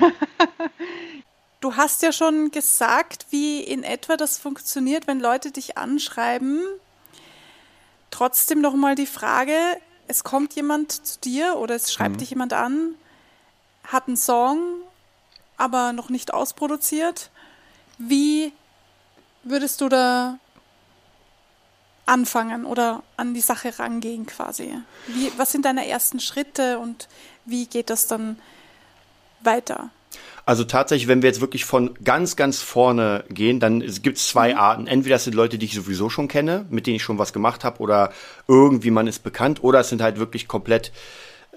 Du 1.60 1.74
hast 1.74 2.02
ja 2.02 2.12
schon 2.12 2.50
gesagt, 2.52 3.26
wie 3.30 3.60
in 3.60 3.82
etwa 3.82 4.16
das 4.16 4.38
funktioniert, 4.38 5.06
wenn 5.08 5.18
Leute 5.18 5.50
dich 5.50 5.76
anschreiben. 5.76 6.62
Trotzdem 8.10 8.60
noch 8.60 8.74
mal 8.74 8.94
die 8.94 9.06
Frage, 9.06 9.56
es 10.06 10.22
kommt 10.22 10.54
jemand 10.54 10.92
zu 11.06 11.18
dir 11.18 11.56
oder 11.56 11.74
es 11.74 11.92
schreibt 11.92 12.14
mhm. 12.14 12.18
dich 12.18 12.30
jemand 12.30 12.52
an, 12.52 12.94
hat 13.84 14.06
einen 14.06 14.16
Song, 14.16 14.60
aber 15.56 15.92
noch 15.92 16.10
nicht 16.10 16.32
ausproduziert. 16.32 17.30
Wie 17.98 18.52
würdest 19.42 19.80
du 19.80 19.88
da 19.88 20.38
anfangen 22.06 22.64
oder 22.64 23.02
an 23.16 23.34
die 23.34 23.40
Sache 23.40 23.78
rangehen 23.78 24.26
quasi? 24.26 24.80
Wie, 25.08 25.32
was 25.36 25.50
sind 25.50 25.64
deine 25.64 25.88
ersten 25.88 26.20
Schritte 26.20 26.78
und 26.78 27.08
wie 27.44 27.66
geht 27.66 27.90
das 27.90 28.06
dann 28.06 28.38
weiter? 29.40 29.90
Also 30.48 30.64
tatsächlich, 30.64 31.08
wenn 31.08 31.20
wir 31.20 31.28
jetzt 31.28 31.42
wirklich 31.42 31.66
von 31.66 31.92
ganz, 32.02 32.34
ganz 32.34 32.62
vorne 32.62 33.22
gehen, 33.28 33.60
dann 33.60 33.80
gibt 33.80 34.16
es 34.16 34.28
zwei 34.28 34.54
mhm. 34.54 34.58
Arten. 34.58 34.86
Entweder 34.86 35.16
es 35.16 35.24
sind 35.24 35.34
Leute, 35.34 35.58
die 35.58 35.66
ich 35.66 35.74
sowieso 35.74 36.08
schon 36.08 36.26
kenne, 36.26 36.64
mit 36.70 36.86
denen 36.86 36.96
ich 36.96 37.02
schon 37.02 37.18
was 37.18 37.34
gemacht 37.34 37.64
habe, 37.64 37.80
oder 37.80 38.12
irgendwie 38.46 38.90
man 38.90 39.06
ist 39.06 39.22
bekannt, 39.22 39.62
oder 39.62 39.80
es 39.80 39.90
sind 39.90 40.00
halt 40.00 40.18
wirklich 40.18 40.48
komplett 40.48 40.90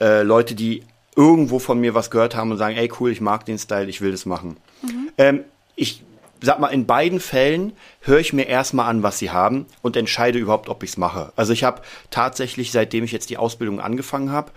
äh, 0.01 0.23
Leute, 0.23 0.55
die 0.55 0.83
irgendwo 1.15 1.59
von 1.59 1.79
mir 1.79 1.95
was 1.95 2.11
gehört 2.11 2.35
haben 2.35 2.51
und 2.51 2.57
sagen, 2.57 2.75
ey 2.75 2.91
cool, 2.99 3.11
ich 3.11 3.21
mag 3.21 3.45
den 3.45 3.57
Style, 3.57 3.87
ich 3.87 4.01
will 4.01 4.11
das 4.11 4.25
machen. 4.25 4.57
Mhm. 4.81 5.09
Ähm, 5.17 5.39
ich 5.77 6.03
sag 6.41 6.59
mal, 6.59 6.67
in 6.67 6.85
beiden 6.85 7.21
Fällen 7.21 7.71
höre 8.01 8.19
ich 8.19 8.33
mir 8.33 8.47
erstmal 8.47 8.89
an, 8.89 9.03
was 9.03 9.19
sie 9.19 9.31
haben 9.31 9.67
und 9.81 9.95
entscheide 9.95 10.37
überhaupt, 10.37 10.67
ob 10.67 10.83
ich 10.83 10.89
es 10.89 10.97
mache. 10.97 11.31
Also 11.37 11.53
ich 11.53 11.63
habe 11.63 11.81
tatsächlich, 12.09 12.73
seitdem 12.73 13.05
ich 13.05 13.13
jetzt 13.13 13.29
die 13.29 13.37
Ausbildung 13.37 13.79
angefangen 13.79 14.33
habe, 14.33 14.51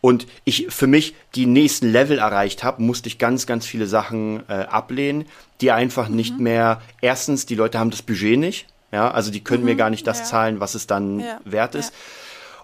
und 0.00 0.26
ich 0.44 0.66
für 0.70 0.86
mich 0.86 1.14
die 1.34 1.46
nächsten 1.46 1.90
Level 1.90 2.18
erreicht 2.18 2.62
habe, 2.62 2.82
musste 2.82 3.08
ich 3.08 3.18
ganz, 3.18 3.46
ganz 3.46 3.66
viele 3.66 3.86
Sachen 3.86 4.48
äh, 4.48 4.52
ablehnen, 4.52 5.26
die 5.60 5.72
einfach 5.72 6.08
mhm. 6.08 6.16
nicht 6.16 6.38
mehr, 6.38 6.80
erstens, 7.00 7.46
die 7.46 7.56
Leute 7.56 7.78
haben 7.78 7.90
das 7.90 8.02
Budget 8.02 8.38
nicht, 8.38 8.66
ja, 8.92 9.10
also 9.10 9.30
die 9.30 9.42
können 9.42 9.62
mhm, 9.62 9.70
mir 9.70 9.76
gar 9.76 9.90
nicht 9.90 10.06
das 10.06 10.20
ja. 10.20 10.24
zahlen, 10.24 10.60
was 10.60 10.74
es 10.74 10.86
dann 10.86 11.20
ja, 11.20 11.40
wert 11.44 11.74
ist. 11.74 11.90
Ja. 11.90 11.96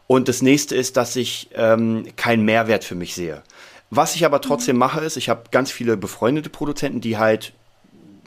Und 0.07 0.29
das 0.29 0.42
nächste 0.42 0.77
ist, 0.77 0.97
dass 0.97 1.16
ich 1.16 1.49
ähm, 1.55 2.07
keinen 2.16 2.44
Mehrwert 2.44 2.85
für 2.85 2.94
mich 2.94 3.14
sehe. 3.14 3.42
Was 3.90 4.14
ich 4.14 4.25
aber 4.25 4.40
trotzdem 4.40 4.77
mhm. 4.77 4.81
mache, 4.81 5.01
ist, 5.01 5.16
ich 5.16 5.29
habe 5.29 5.44
ganz 5.51 5.70
viele 5.70 5.97
befreundete 5.97 6.51
Produzenten, 6.51 7.01
die 7.01 7.18
halt 7.18 7.53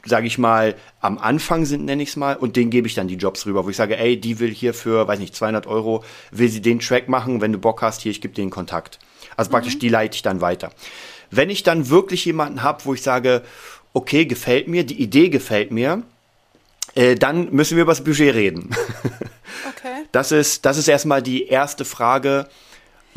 sage 0.08 0.26
ich 0.26 0.38
mal, 0.38 0.74
am 1.00 1.18
Anfang 1.18 1.64
sind, 1.64 1.84
nenne 1.84 2.02
ich 2.02 2.10
es 2.10 2.16
mal, 2.16 2.36
und 2.36 2.56
denen 2.56 2.70
gebe 2.70 2.86
ich 2.86 2.94
dann 2.94 3.08
die 3.08 3.16
Jobs 3.16 3.46
rüber, 3.46 3.64
wo 3.64 3.70
ich 3.70 3.76
sage, 3.76 3.96
ey, 3.96 4.18
die 4.18 4.38
will 4.38 4.50
hier 4.52 4.74
für, 4.74 5.06
weiß 5.06 5.18
nicht, 5.18 5.34
200 5.34 5.66
Euro, 5.66 6.04
will 6.30 6.48
sie 6.48 6.60
den 6.60 6.80
Track 6.80 7.08
machen, 7.08 7.40
wenn 7.40 7.52
du 7.52 7.58
Bock 7.58 7.82
hast, 7.82 8.02
hier, 8.02 8.10
ich 8.10 8.20
gebe 8.20 8.34
den 8.34 8.50
Kontakt. 8.50 8.98
Also 9.36 9.50
praktisch, 9.50 9.74
mhm. 9.76 9.80
die 9.80 9.88
leite 9.88 10.16
ich 10.16 10.22
dann 10.22 10.40
weiter. 10.40 10.70
Wenn 11.30 11.50
ich 11.50 11.62
dann 11.62 11.90
wirklich 11.90 12.24
jemanden 12.24 12.62
habe, 12.62 12.84
wo 12.84 12.94
ich 12.94 13.02
sage, 13.02 13.42
okay, 13.92 14.24
gefällt 14.24 14.68
mir, 14.68 14.84
die 14.84 15.00
Idee 15.00 15.28
gefällt 15.28 15.70
mir, 15.70 16.02
äh, 16.94 17.14
dann 17.14 17.52
müssen 17.52 17.76
wir 17.76 17.82
über 17.82 17.92
das 17.92 18.04
Budget 18.04 18.34
reden. 18.34 18.70
Okay. 19.76 20.04
Das 20.12 20.30
ist, 20.32 20.64
das 20.64 20.78
ist 20.78 20.88
erstmal 20.88 21.22
die 21.22 21.46
erste 21.46 21.84
Frage, 21.84 22.48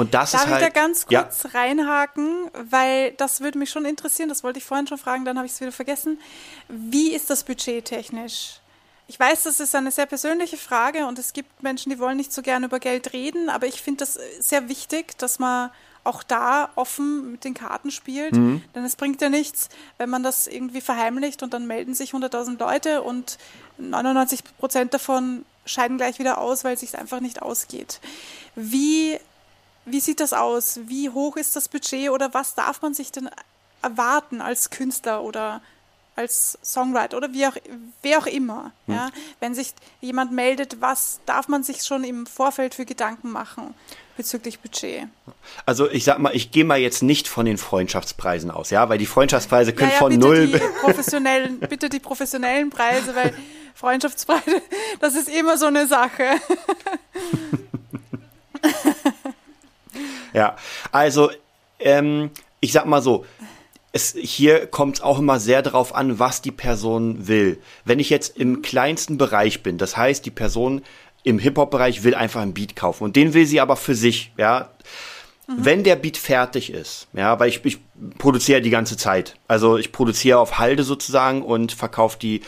und 0.02 0.14
das 0.14 0.32
Darf 0.32 0.43
ist 0.43 0.49
halt, 0.49 0.62
ich 0.62 0.68
da 0.68 0.74
ganz 0.74 1.06
kurz 1.06 1.43
ja. 1.43 1.49
reinhaken, 1.52 2.49
weil 2.70 3.12
das 3.14 3.41
würde 3.41 3.58
mich 3.58 3.70
schon 3.70 3.86
interessieren, 3.86 4.30
das 4.30 4.43
wollte 4.43 4.60
ich 4.60 4.66
vorhin 4.66 4.88
schon 4.88 4.97
fragen, 4.97 5.26
dann 5.26 5.38
habe 5.38 5.45
ich 5.45 5.54
es 5.54 5.62
wieder 5.62 5.72
vergessen. 5.72 6.20
Wie 6.68 7.14
ist 7.14 7.30
das 7.30 7.43
Budget 7.43 7.86
technisch? 7.86 8.60
Ich 9.08 9.20
weiß, 9.20 9.43
das 9.43 9.60
ist 9.60 9.76
eine 9.76 9.91
sehr 9.91 10.06
persönliche 10.06 10.58
Frage 10.58 11.06
und 11.06 11.20
es 11.20 11.34
gibt 11.34 11.62
Menschen, 11.62 11.91
die 11.91 11.99
wollen 11.99 12.18
nicht 12.18 12.34
so 12.34 12.41
gerne 12.41 12.66
über 12.66 12.80
Geld 12.80 13.14
reden, 13.14 13.49
aber 13.49 13.68
ich 13.68 13.82
finde 13.82 13.99
das 13.99 14.18
sehr 14.39 14.70
wichtig, 14.70 15.18
dass 15.18 15.38
man 15.38 15.70
auch 16.04 16.24
da 16.24 16.70
offen 16.76 17.34
mit 17.34 17.43
den 17.43 17.54
Karten 17.54 17.91
spielt. 17.91 18.34
Mhm. 18.34 18.64
Denn 18.74 18.84
es 18.84 18.95
bringt 18.95 19.22
ja 19.22 19.30
nichts, 19.30 19.70
wenn 19.97 20.10
man 20.10 20.24
das 20.24 20.47
irgendwie 20.47 20.82
verheimlicht 20.82 21.43
und 21.43 21.54
dann 21.54 21.68
melden 21.68 21.93
sich 21.93 22.12
100.000 22.12 22.58
Leute 22.58 23.04
und 23.04 23.38
99 23.78 24.43
Prozent 24.58 24.93
davon 24.93 25.45
scheiden 25.66 25.97
gleich 25.97 26.18
wieder 26.18 26.39
aus, 26.39 26.64
weil 26.64 26.74
es 26.74 26.80
sich 26.80 26.97
einfach 26.97 27.20
nicht 27.20 27.41
ausgeht. 27.41 27.99
Wie 28.56 29.20
wie 29.86 29.99
sieht 29.99 30.19
das 30.19 30.34
aus? 30.34 30.79
Wie 30.86 31.09
hoch 31.09 31.38
ist 31.38 31.55
das 31.55 31.67
Budget 31.67 32.09
oder 32.09 32.34
was 32.34 32.55
darf 32.55 32.82
man 32.82 32.93
sich 32.93 33.11
denn 33.11 33.29
erwarten 33.82 34.41
als 34.41 34.69
Künstler 34.69 35.23
oder 35.23 35.61
als 36.15 36.57
Songwriter 36.63 37.17
oder 37.17 37.32
wie 37.34 37.47
auch, 37.47 37.55
wer 38.01 38.19
auch 38.19 38.25
immer. 38.25 38.71
Hm. 38.86 38.95
Ja? 38.95 39.09
Wenn 39.39 39.55
sich 39.55 39.73
jemand 40.01 40.32
meldet, 40.32 40.82
was 40.82 41.19
darf 41.25 41.47
man 41.47 41.63
sich 41.63 41.84
schon 41.84 42.03
im 42.03 42.25
Vorfeld 42.25 42.75
für 42.75 42.86
Gedanken 42.86 43.32
machen 43.32 43.73
bezüglich 44.17 44.59
Budget? 44.59 45.07
Also 45.65 45.89
ich 45.89 46.03
sag 46.03 46.19
mal, 46.19 46.36
ich 46.36 46.51
gehe 46.51 46.65
mal 46.65 46.79
jetzt 46.79 47.01
nicht 47.01 47.27
von 47.27 47.45
den 47.45 47.57
Freundschaftspreisen 47.57 48.51
aus, 48.51 48.69
ja, 48.69 48.88
weil 48.89 48.97
die 48.97 49.05
Freundschaftspreise 49.05 49.73
können 49.73 49.89
ja, 49.89 49.95
ja, 49.95 49.99
von 49.99 50.11
bitte 50.11 50.21
null. 50.21 50.47
Die 50.47 50.59
professionellen, 50.82 51.59
bitte 51.59 51.89
die 51.89 51.99
professionellen 51.99 52.69
Preise, 52.69 53.15
weil 53.15 53.34
Freundschaftspreise, 53.73 54.61
das 54.99 55.15
ist 55.15 55.29
immer 55.29 55.57
so 55.57 55.67
eine 55.67 55.88
Sache. 55.88 56.23
ja, 60.34 60.55
also 60.91 61.32
ähm, 61.79 62.32
ich 62.59 62.71
sag 62.71 62.86
mal 62.86 63.01
so, 63.01 63.25
es, 63.91 64.15
hier 64.17 64.67
kommt 64.67 64.97
es 64.97 65.01
auch 65.01 65.19
immer 65.19 65.39
sehr 65.39 65.61
darauf 65.61 65.93
an, 65.95 66.19
was 66.19 66.41
die 66.41 66.51
Person 66.51 67.27
will. 67.27 67.59
Wenn 67.84 67.99
ich 67.99 68.09
jetzt 68.09 68.38
im 68.38 68.61
kleinsten 68.61 69.17
Bereich 69.17 69.63
bin, 69.63 69.77
das 69.77 69.97
heißt, 69.97 70.25
die 70.25 70.32
Person 70.32 70.82
im 71.23 71.39
Hip-Hop-Bereich 71.39 72.03
will 72.03 72.15
einfach 72.15 72.41
einen 72.41 72.53
Beat 72.53 72.75
kaufen 72.75 73.03
und 73.03 73.15
den 73.15 73.34
will 73.34 73.45
sie 73.45 73.59
aber 73.59 73.75
für 73.75 73.95
sich, 73.95 74.32
ja. 74.38 74.69
Mhm. 75.47 75.53
Wenn 75.57 75.84
der 75.84 75.95
Beat 75.97 76.17
fertig 76.17 76.71
ist, 76.71 77.07
ja, 77.13 77.39
weil 77.39 77.49
ich, 77.49 77.63
ich 77.65 77.79
produziere 78.17 78.61
die 78.61 78.69
ganze 78.69 78.97
Zeit. 78.97 79.36
Also 79.47 79.77
ich 79.77 79.91
produziere 79.91 80.39
auf 80.39 80.57
Halde 80.57 80.84
sozusagen 80.84 81.41
und 81.41 81.73
verkaufe 81.73 82.17
die 82.17 82.41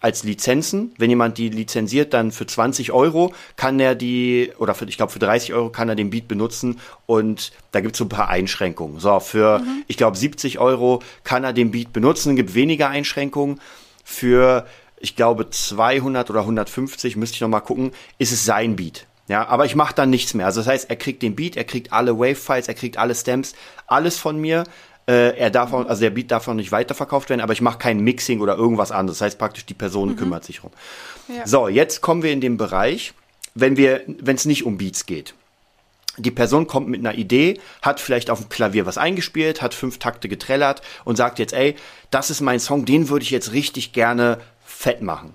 als 0.00 0.24
Lizenzen. 0.24 0.92
Wenn 0.98 1.10
jemand 1.10 1.38
die 1.38 1.48
lizenziert, 1.48 2.12
dann 2.14 2.32
für 2.32 2.46
20 2.46 2.92
Euro 2.92 3.32
kann 3.56 3.80
er 3.80 3.94
die, 3.94 4.52
oder 4.58 4.74
für, 4.74 4.84
ich 4.86 4.96
glaube 4.96 5.12
für 5.12 5.18
30 5.18 5.54
Euro 5.54 5.70
kann 5.70 5.88
er 5.88 5.94
den 5.94 6.10
Beat 6.10 6.28
benutzen 6.28 6.80
und 7.06 7.52
da 7.72 7.80
gibt 7.80 7.94
es 7.94 7.98
so 7.98 8.04
ein 8.04 8.10
paar 8.10 8.28
Einschränkungen. 8.28 9.00
So, 9.00 9.18
für, 9.20 9.60
mhm. 9.60 9.84
ich 9.86 9.96
glaube, 9.96 10.16
70 10.16 10.58
Euro 10.58 11.02
kann 11.24 11.44
er 11.44 11.52
den 11.52 11.70
Beat 11.70 11.92
benutzen, 11.92 12.36
gibt 12.36 12.54
weniger 12.54 12.88
Einschränkungen. 12.88 13.60
Für, 14.04 14.66
ich 14.98 15.16
glaube, 15.16 15.50
200 15.50 16.30
oder 16.30 16.40
150, 16.40 17.16
müsste 17.16 17.36
ich 17.36 17.40
noch 17.40 17.48
mal 17.48 17.60
gucken, 17.60 17.92
ist 18.18 18.32
es 18.32 18.44
sein 18.44 18.76
Beat. 18.76 19.06
Ja, 19.28 19.48
aber 19.48 19.64
ich 19.64 19.74
mache 19.74 19.94
dann 19.94 20.10
nichts 20.10 20.34
mehr. 20.34 20.46
Also 20.46 20.60
das 20.60 20.68
heißt, 20.68 20.90
er 20.90 20.96
kriegt 20.96 21.22
den 21.22 21.34
Beat, 21.34 21.56
er 21.56 21.64
kriegt 21.64 21.92
alle 21.92 22.16
Wave-Files, 22.16 22.68
er 22.68 22.74
kriegt 22.74 22.96
alle 22.96 23.14
Stamps, 23.14 23.54
alles 23.86 24.18
von 24.18 24.40
mir. 24.40 24.64
Äh, 25.08 25.36
er 25.38 25.50
darf 25.50 25.72
auch, 25.72 25.86
also 25.86 26.00
der 26.00 26.10
Beat 26.10 26.30
darf 26.30 26.48
auch 26.48 26.54
nicht 26.54 26.72
weiterverkauft 26.72 27.30
werden, 27.30 27.40
aber 27.40 27.52
ich 27.52 27.60
mache 27.60 27.78
kein 27.78 28.00
Mixing 28.00 28.40
oder 28.40 28.56
irgendwas 28.56 28.90
anderes. 28.90 29.18
Das 29.18 29.26
heißt 29.26 29.38
praktisch, 29.38 29.64
die 29.64 29.74
Person 29.74 30.10
mhm. 30.10 30.16
kümmert 30.16 30.44
sich 30.44 30.64
rum. 30.64 30.72
Ja. 31.28 31.46
So, 31.46 31.68
jetzt 31.68 32.00
kommen 32.00 32.22
wir 32.22 32.32
in 32.32 32.40
den 32.40 32.56
Bereich, 32.56 33.14
wenn 33.54 33.76
wir, 33.76 34.02
wenn 34.06 34.36
es 34.36 34.44
nicht 34.44 34.64
um 34.64 34.78
Beats 34.78 35.06
geht. 35.06 35.34
Die 36.18 36.30
Person 36.30 36.66
kommt 36.66 36.88
mit 36.88 37.00
einer 37.00 37.14
Idee, 37.14 37.60
hat 37.82 38.00
vielleicht 38.00 38.30
auf 38.30 38.40
dem 38.40 38.48
Klavier 38.48 38.86
was 38.86 38.98
eingespielt, 38.98 39.60
hat 39.60 39.74
fünf 39.74 39.98
Takte 39.98 40.28
getrellert 40.28 40.82
und 41.04 41.16
sagt 41.16 41.38
jetzt, 41.38 41.52
ey, 41.52 41.76
das 42.10 42.30
ist 42.30 42.40
mein 42.40 42.58
Song, 42.58 42.84
den 42.84 43.08
würde 43.08 43.22
ich 43.22 43.30
jetzt 43.30 43.52
richtig 43.52 43.92
gerne 43.92 44.40
fett 44.64 45.02
machen. 45.02 45.34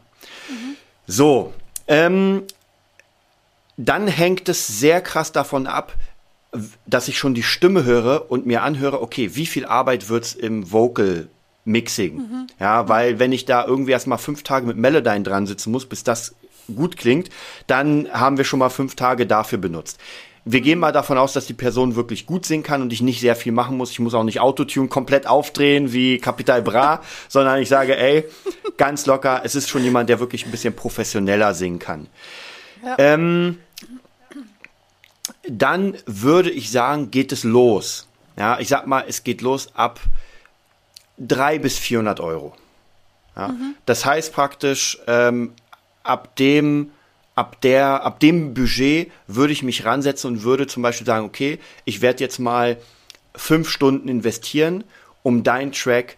Mhm. 0.49 0.75
So, 1.05 1.53
ähm, 1.87 2.43
dann 3.77 4.07
hängt 4.07 4.49
es 4.49 4.67
sehr 4.67 5.01
krass 5.01 5.31
davon 5.31 5.67
ab, 5.67 5.93
dass 6.85 7.07
ich 7.07 7.17
schon 7.17 7.33
die 7.33 7.43
Stimme 7.43 7.83
höre 7.83 8.29
und 8.29 8.45
mir 8.45 8.63
anhöre, 8.63 9.01
okay, 9.01 9.35
wie 9.35 9.45
viel 9.45 9.65
Arbeit 9.65 10.09
wird's 10.09 10.33
im 10.33 10.71
Vocal 10.71 11.29
Mixing? 11.63 12.17
Mhm. 12.17 12.47
Ja, 12.59 12.89
weil 12.89 13.19
wenn 13.19 13.31
ich 13.31 13.45
da 13.45 13.65
irgendwie 13.65 13.91
erstmal 13.91 14.17
fünf 14.17 14.43
Tage 14.43 14.67
mit 14.67 14.77
Melodyne 14.77 15.23
dran 15.23 15.47
sitzen 15.47 15.71
muss, 15.71 15.85
bis 15.85 16.03
das 16.03 16.35
gut 16.75 16.97
klingt, 16.97 17.29
dann 17.67 18.07
haben 18.11 18.37
wir 18.37 18.45
schon 18.45 18.59
mal 18.59 18.69
fünf 18.69 18.95
Tage 18.95 19.25
dafür 19.25 19.57
benutzt. 19.57 19.99
Wir 20.43 20.61
gehen 20.61 20.79
mal 20.79 20.91
davon 20.91 21.19
aus, 21.19 21.33
dass 21.33 21.45
die 21.45 21.53
Person 21.53 21.95
wirklich 21.95 22.25
gut 22.25 22.47
singen 22.47 22.63
kann 22.63 22.81
und 22.81 22.91
ich 22.91 23.01
nicht 23.01 23.19
sehr 23.19 23.35
viel 23.35 23.51
machen 23.51 23.77
muss. 23.77 23.91
Ich 23.91 23.99
muss 23.99 24.15
auch 24.15 24.23
nicht 24.23 24.39
Autotune 24.39 24.87
komplett 24.87 25.27
aufdrehen 25.27 25.93
wie 25.93 26.17
Capital 26.17 26.63
Bra, 26.63 27.01
sondern 27.29 27.61
ich 27.61 27.69
sage, 27.69 27.95
ey, 27.95 28.25
ganz 28.77 29.05
locker, 29.05 29.41
es 29.43 29.53
ist 29.55 29.69
schon 29.69 29.83
jemand, 29.83 30.09
der 30.09 30.19
wirklich 30.19 30.45
ein 30.45 30.51
bisschen 30.51 30.75
professioneller 30.75 31.53
singen 31.53 31.79
kann. 31.79 32.07
Ja. 32.83 32.95
Ähm, 32.97 33.59
dann 35.47 35.97
würde 36.05 36.51
ich 36.51 36.71
sagen, 36.71 37.11
geht 37.11 37.31
es 37.31 37.43
los. 37.43 38.07
Ja, 38.37 38.59
ich 38.59 38.67
sag 38.67 38.87
mal, 38.87 39.05
es 39.07 39.23
geht 39.23 39.41
los 39.41 39.69
ab 39.75 39.99
300 41.17 41.61
bis 41.61 41.77
400 41.77 42.19
Euro. 42.19 42.55
Ja, 43.35 43.49
mhm. 43.49 43.75
Das 43.85 44.05
heißt 44.05 44.33
praktisch, 44.33 44.99
ähm, 45.07 45.53
ab 46.03 46.35
dem, 46.35 46.91
ab 47.35 47.61
der, 47.61 48.03
ab 48.03 48.19
dem 48.19 48.53
Budget 48.53 49.11
würde 49.27 49.53
ich 49.53 49.63
mich 49.63 49.85
ransetzen 49.85 50.31
und 50.31 50.43
würde 50.43 50.67
zum 50.67 50.83
Beispiel 50.83 51.07
sagen, 51.07 51.25
okay, 51.25 51.59
ich 51.85 52.01
werde 52.01 52.23
jetzt 52.23 52.39
mal 52.39 52.77
fünf 53.35 53.69
Stunden 53.69 54.07
investieren, 54.07 54.83
um 55.23 55.43
deinen 55.43 55.71
Track 55.71 56.17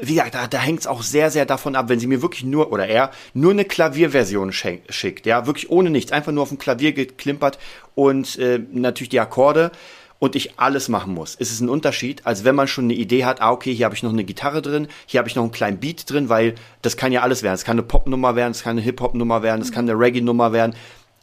wie 0.00 0.14
gesagt, 0.14 0.34
da, 0.34 0.46
da 0.46 0.58
hängt 0.58 0.80
es 0.80 0.86
auch 0.86 1.02
sehr, 1.02 1.30
sehr 1.30 1.46
davon 1.46 1.76
ab, 1.76 1.88
wenn 1.88 2.00
sie 2.00 2.06
mir 2.06 2.22
wirklich 2.22 2.44
nur, 2.44 2.72
oder 2.72 2.86
er, 2.86 3.10
nur 3.34 3.52
eine 3.52 3.64
Klavierversion 3.64 4.52
schickt, 4.52 5.26
ja, 5.26 5.46
wirklich 5.46 5.70
ohne 5.70 5.90
nichts, 5.90 6.12
einfach 6.12 6.32
nur 6.32 6.42
auf 6.42 6.48
dem 6.48 6.58
Klavier 6.58 6.92
geklimpert 6.92 7.58
und 7.94 8.38
äh, 8.38 8.60
natürlich 8.72 9.10
die 9.10 9.20
Akkorde 9.20 9.72
und 10.20 10.36
ich 10.36 10.58
alles 10.58 10.88
machen 10.88 11.14
muss. 11.14 11.36
Es 11.38 11.50
ist 11.50 11.60
ein 11.60 11.68
Unterschied, 11.68 12.26
als 12.26 12.44
wenn 12.44 12.54
man 12.54 12.68
schon 12.68 12.84
eine 12.84 12.94
Idee 12.94 13.24
hat, 13.24 13.40
ah, 13.40 13.50
okay, 13.50 13.74
hier 13.74 13.86
habe 13.86 13.94
ich 13.94 14.02
noch 14.02 14.12
eine 14.12 14.22
Gitarre 14.22 14.62
drin, 14.62 14.86
hier 15.06 15.18
habe 15.18 15.28
ich 15.28 15.34
noch 15.34 15.42
einen 15.42 15.52
kleinen 15.52 15.78
Beat 15.78 16.08
drin, 16.08 16.28
weil 16.28 16.54
das 16.82 16.96
kann 16.96 17.10
ja 17.10 17.22
alles 17.22 17.42
werden. 17.42 17.54
Es 17.54 17.64
kann 17.64 17.74
eine 17.74 17.82
Popnummer 17.82 18.36
werden, 18.36 18.52
es 18.52 18.62
kann 18.62 18.72
eine 18.72 18.82
Hip-Hop-Nummer 18.82 19.42
werden, 19.42 19.62
es 19.62 19.72
kann 19.72 19.88
eine 19.88 19.98
Reggae-Nummer 19.98 20.52
werden. 20.52 20.76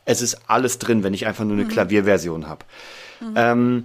Es 0.05 0.21
ist 0.21 0.39
alles 0.47 0.79
drin, 0.79 1.03
wenn 1.03 1.13
ich 1.13 1.27
einfach 1.27 1.43
nur 1.43 1.53
eine 1.53 1.65
mhm. 1.65 1.69
Klavierversion 1.69 2.47
habe. 2.47 2.65
Mhm. 3.19 3.33
Ähm, 3.35 3.83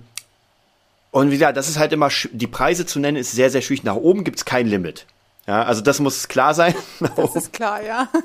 und 1.12 1.30
wie 1.30 1.34
gesagt, 1.34 1.58
das 1.58 1.68
ist 1.68 1.78
halt 1.78 1.92
immer, 1.92 2.08
die 2.32 2.46
Preise 2.46 2.86
zu 2.86 2.98
nennen, 2.98 3.18
ist 3.18 3.32
sehr, 3.32 3.50
sehr 3.50 3.60
schwierig. 3.60 3.84
Nach 3.84 3.94
oben 3.94 4.24
gibt's 4.24 4.46
kein 4.46 4.66
Limit. 4.66 5.06
Ja, 5.46 5.62
also 5.62 5.82
das 5.82 6.00
muss 6.00 6.26
klar 6.26 6.54
sein. 6.54 6.74
Das 7.16 7.36
ist 7.36 7.52
klar, 7.52 7.82
ja. 7.82 8.08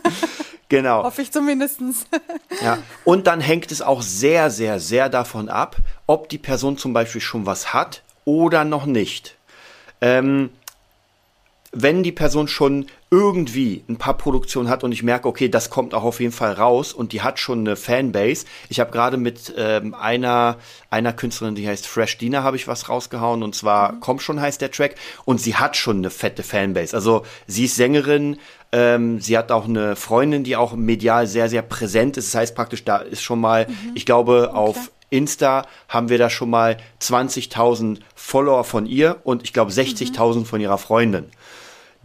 Genau. 0.69 1.03
Hoffe 1.03 1.21
ich 1.21 1.31
zumindestens. 1.31 2.07
Ja. 2.61 2.79
Und 3.03 3.27
dann 3.27 3.39
hängt 3.39 3.71
es 3.71 3.81
auch 3.83 4.01
sehr, 4.01 4.49
sehr, 4.49 4.79
sehr 4.79 5.09
davon 5.09 5.47
ab, 5.47 5.75
ob 6.07 6.27
die 6.27 6.39
Person 6.39 6.77
zum 6.77 6.91
Beispiel 6.91 7.21
schon 7.21 7.45
was 7.45 7.71
hat 7.73 8.01
oder 8.25 8.63
noch 8.63 8.85
nicht. 8.87 9.35
Ähm, 10.01 10.49
wenn 11.71 12.01
die 12.01 12.11
Person 12.11 12.47
schon 12.47 12.87
irgendwie 13.09 13.83
ein 13.87 13.95
paar 13.95 14.17
Produktionen 14.17 14.69
hat 14.69 14.83
und 14.83 14.91
ich 14.91 15.01
merke, 15.01 15.29
okay, 15.29 15.47
das 15.47 15.69
kommt 15.69 15.93
auch 15.93 16.03
auf 16.03 16.19
jeden 16.19 16.33
Fall 16.33 16.53
raus 16.53 16.91
und 16.91 17.13
die 17.13 17.21
hat 17.21 17.39
schon 17.39 17.59
eine 17.59 17.77
Fanbase. 17.77 18.45
Ich 18.67 18.81
habe 18.81 18.91
gerade 18.91 19.15
mit 19.15 19.53
ähm, 19.57 19.93
einer 19.93 20.57
einer 20.89 21.13
Künstlerin, 21.13 21.55
die 21.55 21.67
heißt 21.67 21.87
Fresh 21.87 22.17
Dina, 22.17 22.43
habe 22.43 22.57
ich 22.57 22.67
was 22.67 22.89
rausgehauen 22.89 23.43
und 23.43 23.55
zwar 23.55 23.93
mhm. 23.93 23.99
Komm 24.01 24.19
schon 24.19 24.41
heißt 24.41 24.59
der 24.59 24.71
Track 24.71 24.95
und 25.23 25.39
sie 25.39 25.55
hat 25.55 25.77
schon 25.77 25.97
eine 25.97 26.09
fette 26.09 26.43
Fanbase. 26.43 26.93
Also 26.93 27.23
sie 27.45 27.65
ist 27.65 27.77
Sängerin, 27.77 28.39
ähm, 28.73 29.21
sie 29.21 29.37
hat 29.37 29.53
auch 29.53 29.65
eine 29.65 29.95
Freundin, 29.95 30.43
die 30.43 30.57
auch 30.57 30.75
medial 30.75 31.27
sehr 31.27 31.47
sehr 31.47 31.61
präsent 31.61 32.17
ist. 32.17 32.33
Das 32.33 32.41
heißt 32.41 32.55
praktisch, 32.55 32.83
da 32.83 32.97
ist 32.97 33.21
schon 33.21 33.39
mal, 33.39 33.67
mhm. 33.67 33.91
ich 33.95 34.05
glaube, 34.05 34.49
okay. 34.49 34.57
auf 34.57 34.91
Insta 35.09 35.65
haben 35.87 36.09
wir 36.09 36.17
da 36.17 36.29
schon 36.29 36.49
mal 36.49 36.75
20.000 37.01 37.99
Follower 38.15 38.65
von 38.65 38.85
ihr 38.85 39.21
und 39.23 39.43
ich 39.43 39.53
glaube 39.53 39.71
60.000 39.71 40.39
mhm. 40.39 40.45
von 40.45 40.59
ihrer 40.59 40.77
Freundin. 40.77 41.27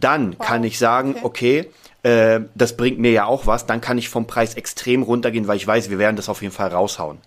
Dann 0.03 0.37
wow. 0.37 0.47
kann 0.47 0.63
ich 0.63 0.77
sagen, 0.77 1.15
okay, 1.23 1.61
okay 1.61 1.69
äh, 2.03 2.41
das 2.53 2.77
bringt 2.77 2.99
mir 2.99 3.11
ja 3.11 3.25
auch 3.25 3.47
was, 3.47 3.65
dann 3.65 3.81
kann 3.81 3.97
ich 3.97 4.09
vom 4.09 4.27
Preis 4.27 4.53
extrem 4.55 5.01
runtergehen, 5.03 5.47
weil 5.47 5.57
ich 5.57 5.65
weiß, 5.65 5.89
wir 5.89 5.99
werden 5.99 6.17
das 6.17 6.29
auf 6.29 6.41
jeden 6.41 6.53
Fall 6.53 6.69
raushauen. 6.69 7.17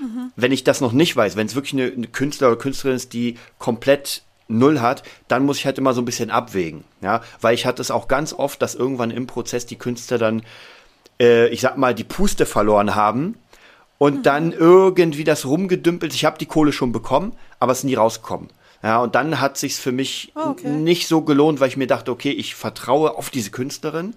Mhm. 0.00 0.32
Wenn 0.36 0.52
ich 0.52 0.64
das 0.64 0.80
noch 0.80 0.92
nicht 0.92 1.16
weiß, 1.16 1.36
wenn 1.36 1.46
es 1.46 1.54
wirklich 1.54 1.74
eine, 1.74 1.92
eine 1.92 2.06
Künstler 2.06 2.48
oder 2.48 2.56
Künstlerin 2.56 2.96
ist, 2.96 3.12
die 3.12 3.36
komplett 3.58 4.22
null 4.48 4.80
hat, 4.80 5.02
dann 5.28 5.44
muss 5.44 5.58
ich 5.58 5.66
halt 5.66 5.78
immer 5.78 5.92
so 5.92 6.00
ein 6.00 6.04
bisschen 6.04 6.30
abwägen, 6.30 6.84
ja, 7.00 7.22
weil 7.40 7.54
ich 7.54 7.66
hatte 7.66 7.82
es 7.82 7.90
auch 7.90 8.06
ganz 8.06 8.32
oft, 8.32 8.62
dass 8.62 8.74
irgendwann 8.74 9.10
im 9.10 9.26
Prozess 9.26 9.66
die 9.66 9.76
Künstler 9.76 10.18
dann, 10.18 10.42
äh, 11.20 11.48
ich 11.48 11.60
sag 11.60 11.76
mal, 11.76 11.94
die 11.94 12.04
Puste 12.04 12.46
verloren 12.46 12.94
haben 12.94 13.36
und 13.98 14.18
mhm. 14.18 14.22
dann 14.22 14.52
irgendwie 14.52 15.24
das 15.24 15.46
rumgedümpelt. 15.46 16.14
Ich 16.14 16.24
habe 16.24 16.38
die 16.38 16.46
Kohle 16.46 16.72
schon 16.72 16.92
bekommen, 16.92 17.32
aber 17.58 17.72
es 17.72 17.78
ist 17.78 17.84
nie 17.84 17.94
rausgekommen. 17.94 18.48
Ja, 18.82 19.00
und 19.00 19.14
dann 19.14 19.40
hat 19.40 19.58
sich's 19.58 19.78
für 19.78 19.92
mich 19.92 20.32
oh, 20.34 20.50
okay. 20.50 20.68
nicht 20.68 21.06
so 21.06 21.22
gelohnt, 21.22 21.60
weil 21.60 21.68
ich 21.68 21.76
mir 21.76 21.86
dachte, 21.86 22.10
okay, 22.10 22.32
ich 22.32 22.54
vertraue 22.56 23.16
auf 23.16 23.30
diese 23.30 23.50
Künstlerin. 23.50 24.14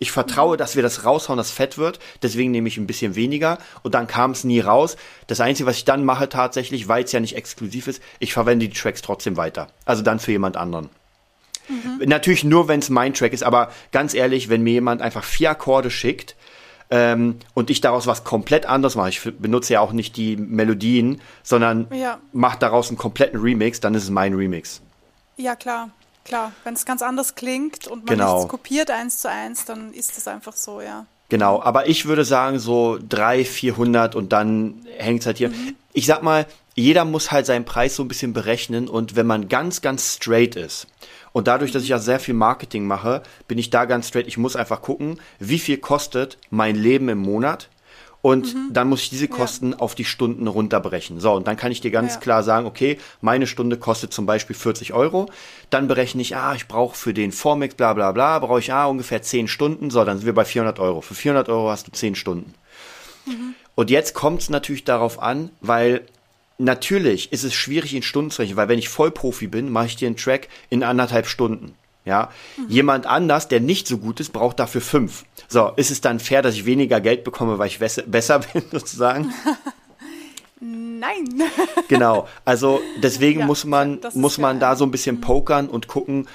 Ich 0.00 0.12
vertraue, 0.12 0.54
mhm. 0.54 0.58
dass 0.58 0.76
wir 0.76 0.82
das 0.82 1.04
raushauen, 1.04 1.36
dass 1.36 1.50
fett 1.50 1.78
wird. 1.78 1.98
Deswegen 2.22 2.50
nehme 2.50 2.68
ich 2.68 2.78
ein 2.78 2.86
bisschen 2.86 3.14
weniger. 3.14 3.58
Und 3.82 3.94
dann 3.94 4.06
kam 4.06 4.32
es 4.32 4.44
nie 4.44 4.60
raus. 4.60 4.96
Das 5.26 5.40
Einzige, 5.40 5.68
was 5.68 5.76
ich 5.76 5.84
dann 5.84 6.04
mache 6.04 6.28
tatsächlich, 6.28 6.88
weil 6.88 7.04
es 7.04 7.12
ja 7.12 7.20
nicht 7.20 7.36
exklusiv 7.36 7.86
ist, 7.86 8.02
ich 8.18 8.32
verwende 8.32 8.68
die 8.68 8.74
Tracks 8.74 9.02
trotzdem 9.02 9.36
weiter. 9.36 9.68
Also 9.84 10.02
dann 10.02 10.20
für 10.20 10.32
jemand 10.32 10.56
anderen. 10.56 10.88
Mhm. 11.68 12.08
Natürlich 12.08 12.44
nur, 12.44 12.68
wenn 12.68 12.80
es 12.80 12.90
mein 12.90 13.14
Track 13.14 13.32
ist. 13.32 13.42
Aber 13.42 13.70
ganz 13.92 14.14
ehrlich, 14.14 14.48
wenn 14.48 14.62
mir 14.62 14.74
jemand 14.74 15.02
einfach 15.02 15.24
vier 15.24 15.50
Akkorde 15.50 15.90
schickt, 15.90 16.34
ähm, 16.90 17.38
und 17.54 17.70
ich 17.70 17.80
daraus 17.80 18.06
was 18.06 18.24
komplett 18.24 18.66
anderes 18.66 18.96
mache. 18.96 19.10
Ich 19.10 19.22
benutze 19.38 19.74
ja 19.74 19.80
auch 19.80 19.92
nicht 19.92 20.16
die 20.16 20.36
Melodien, 20.36 21.20
sondern 21.42 21.86
ja. 21.92 22.18
mache 22.32 22.58
daraus 22.58 22.88
einen 22.88 22.98
kompletten 22.98 23.40
Remix, 23.40 23.80
dann 23.80 23.94
ist 23.94 24.04
es 24.04 24.10
mein 24.10 24.34
Remix. 24.34 24.80
Ja, 25.36 25.56
klar. 25.56 25.90
Klar, 26.24 26.52
wenn 26.64 26.74
es 26.74 26.84
ganz 26.84 27.00
anders 27.00 27.36
klingt 27.36 27.86
und 27.86 28.04
man 28.04 28.18
genau. 28.18 28.36
nichts 28.36 28.50
kopiert 28.50 28.90
eins 28.90 29.20
zu 29.20 29.30
eins, 29.30 29.64
dann 29.64 29.94
ist 29.94 30.18
es 30.18 30.28
einfach 30.28 30.54
so, 30.54 30.82
ja. 30.82 31.06
Genau, 31.30 31.62
aber 31.62 31.88
ich 31.88 32.06
würde 32.06 32.24
sagen 32.24 32.58
so 32.58 32.98
300, 33.08 33.46
400 33.46 34.14
und 34.14 34.32
dann 34.32 34.86
hängt 34.98 35.20
es 35.20 35.26
halt 35.26 35.38
hier. 35.38 35.48
Mhm. 35.48 35.74
Ich 35.94 36.06
sag 36.06 36.22
mal, 36.22 36.46
jeder 36.74 37.04
muss 37.06 37.30
halt 37.30 37.46
seinen 37.46 37.64
Preis 37.64 37.96
so 37.96 38.02
ein 38.02 38.08
bisschen 38.08 38.34
berechnen 38.34 38.88
und 38.88 39.16
wenn 39.16 39.26
man 39.26 39.48
ganz, 39.48 39.80
ganz 39.80 40.16
straight 40.16 40.54
ist 40.54 40.86
Und 41.38 41.46
dadurch, 41.46 41.70
dass 41.70 41.84
ich 41.84 41.90
ja 41.90 42.00
sehr 42.00 42.18
viel 42.18 42.34
Marketing 42.34 42.84
mache, 42.84 43.22
bin 43.46 43.58
ich 43.58 43.70
da 43.70 43.84
ganz 43.84 44.08
straight. 44.08 44.26
Ich 44.26 44.38
muss 44.38 44.56
einfach 44.56 44.82
gucken, 44.82 45.20
wie 45.38 45.60
viel 45.60 45.78
kostet 45.78 46.36
mein 46.50 46.74
Leben 46.74 47.08
im 47.08 47.18
Monat 47.18 47.68
und 48.22 48.56
mhm. 48.56 48.72
dann 48.72 48.88
muss 48.88 49.02
ich 49.02 49.10
diese 49.10 49.28
Kosten 49.28 49.70
ja. 49.70 49.78
auf 49.78 49.94
die 49.94 50.04
Stunden 50.04 50.48
runterbrechen. 50.48 51.20
So, 51.20 51.34
und 51.34 51.46
dann 51.46 51.56
kann 51.56 51.70
ich 51.70 51.80
dir 51.80 51.92
ganz 51.92 52.14
ja. 52.14 52.20
klar 52.20 52.42
sagen, 52.42 52.66
okay, 52.66 52.98
meine 53.20 53.46
Stunde 53.46 53.76
kostet 53.76 54.12
zum 54.12 54.26
Beispiel 54.26 54.56
40 54.56 54.94
Euro. 54.94 55.30
Dann 55.70 55.86
berechne 55.86 56.22
ich, 56.22 56.34
ah, 56.34 56.56
ich 56.56 56.66
brauche 56.66 56.96
für 56.96 57.14
den 57.14 57.30
Vormix, 57.30 57.76
bla 57.76 57.94
bla 57.94 58.10
bla, 58.10 58.40
brauche 58.40 58.58
ich 58.58 58.72
ah, 58.72 58.86
ungefähr 58.86 59.22
10 59.22 59.46
Stunden. 59.46 59.90
So, 59.90 60.04
dann 60.04 60.16
sind 60.16 60.26
wir 60.26 60.34
bei 60.34 60.44
400 60.44 60.80
Euro. 60.80 61.02
Für 61.02 61.14
400 61.14 61.48
Euro 61.50 61.70
hast 61.70 61.86
du 61.86 61.92
10 61.92 62.16
Stunden. 62.16 62.52
Mhm. 63.26 63.54
Und 63.76 63.90
jetzt 63.90 64.12
kommt 64.12 64.42
es 64.42 64.50
natürlich 64.50 64.82
darauf 64.82 65.22
an, 65.22 65.50
weil 65.60 66.02
natürlich 66.58 67.32
ist 67.32 67.44
es 67.44 67.54
schwierig 67.54 67.94
in 67.94 68.02
Stunden 68.02 68.30
zu 68.30 68.42
rechnen, 68.42 68.56
weil 68.56 68.68
wenn 68.68 68.78
ich 68.78 68.88
Vollprofi 68.88 69.46
bin, 69.46 69.70
mache 69.70 69.86
ich 69.86 69.96
dir 69.96 70.06
einen 70.06 70.16
Track 70.16 70.48
in 70.70 70.82
anderthalb 70.82 71.26
Stunden. 71.26 71.74
Ja, 72.04 72.30
mhm. 72.56 72.68
jemand 72.68 73.06
anders, 73.06 73.48
der 73.48 73.60
nicht 73.60 73.86
so 73.86 73.98
gut 73.98 74.18
ist, 74.20 74.32
braucht 74.32 74.58
dafür 74.58 74.80
fünf. 74.80 75.24
So, 75.46 75.72
ist 75.76 75.90
es 75.90 76.00
dann 76.00 76.20
fair, 76.20 76.40
dass 76.40 76.54
ich 76.54 76.64
weniger 76.64 77.00
Geld 77.00 77.22
bekomme, 77.22 77.58
weil 77.58 77.68
ich 77.68 77.78
besser 77.78 78.38
bin, 78.52 78.62
sozusagen? 78.72 79.32
Nein. 80.60 81.42
genau. 81.88 82.26
Also 82.44 82.80
deswegen 83.02 83.40
ja, 83.40 83.46
muss 83.46 83.64
man 83.64 84.00
muss 84.14 84.38
man 84.38 84.58
da 84.58 84.74
so 84.74 84.84
ein 84.84 84.90
bisschen 84.90 85.16
mhm. 85.16 85.20
pokern 85.20 85.68
und 85.68 85.86
gucken. 85.86 86.26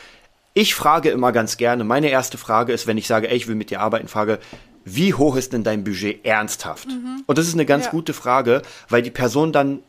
Ich 0.53 0.75
frage 0.75 1.09
immer 1.09 1.31
ganz 1.31 1.57
gerne. 1.57 1.83
Meine 1.83 2.09
erste 2.09 2.37
Frage 2.37 2.71
ist, 2.71 2.85
wenn 2.85 2.97
ich 2.97 3.07
sage, 3.07 3.29
ey, 3.29 3.35
ich 3.35 3.47
will 3.47 3.55
mit 3.55 3.71
dir 3.71 3.81
arbeiten, 3.81 4.07
frage, 4.07 4.39
wie 4.85 5.13
hoch 5.13 5.35
ist 5.35 5.53
denn 5.53 5.63
dein 5.63 5.83
Budget 5.83 6.23
ernsthaft? 6.25 6.87
Mhm. 6.87 7.23
Und 7.25 7.37
das 7.37 7.47
ist 7.47 7.55
eine 7.55 7.65
ganz 7.65 7.85
ja. 7.85 7.91
gute 7.91 8.13
Frage, 8.13 8.61
weil 8.89 9.01
die 9.01 9.11
Person 9.11 9.51
dann 9.51 9.79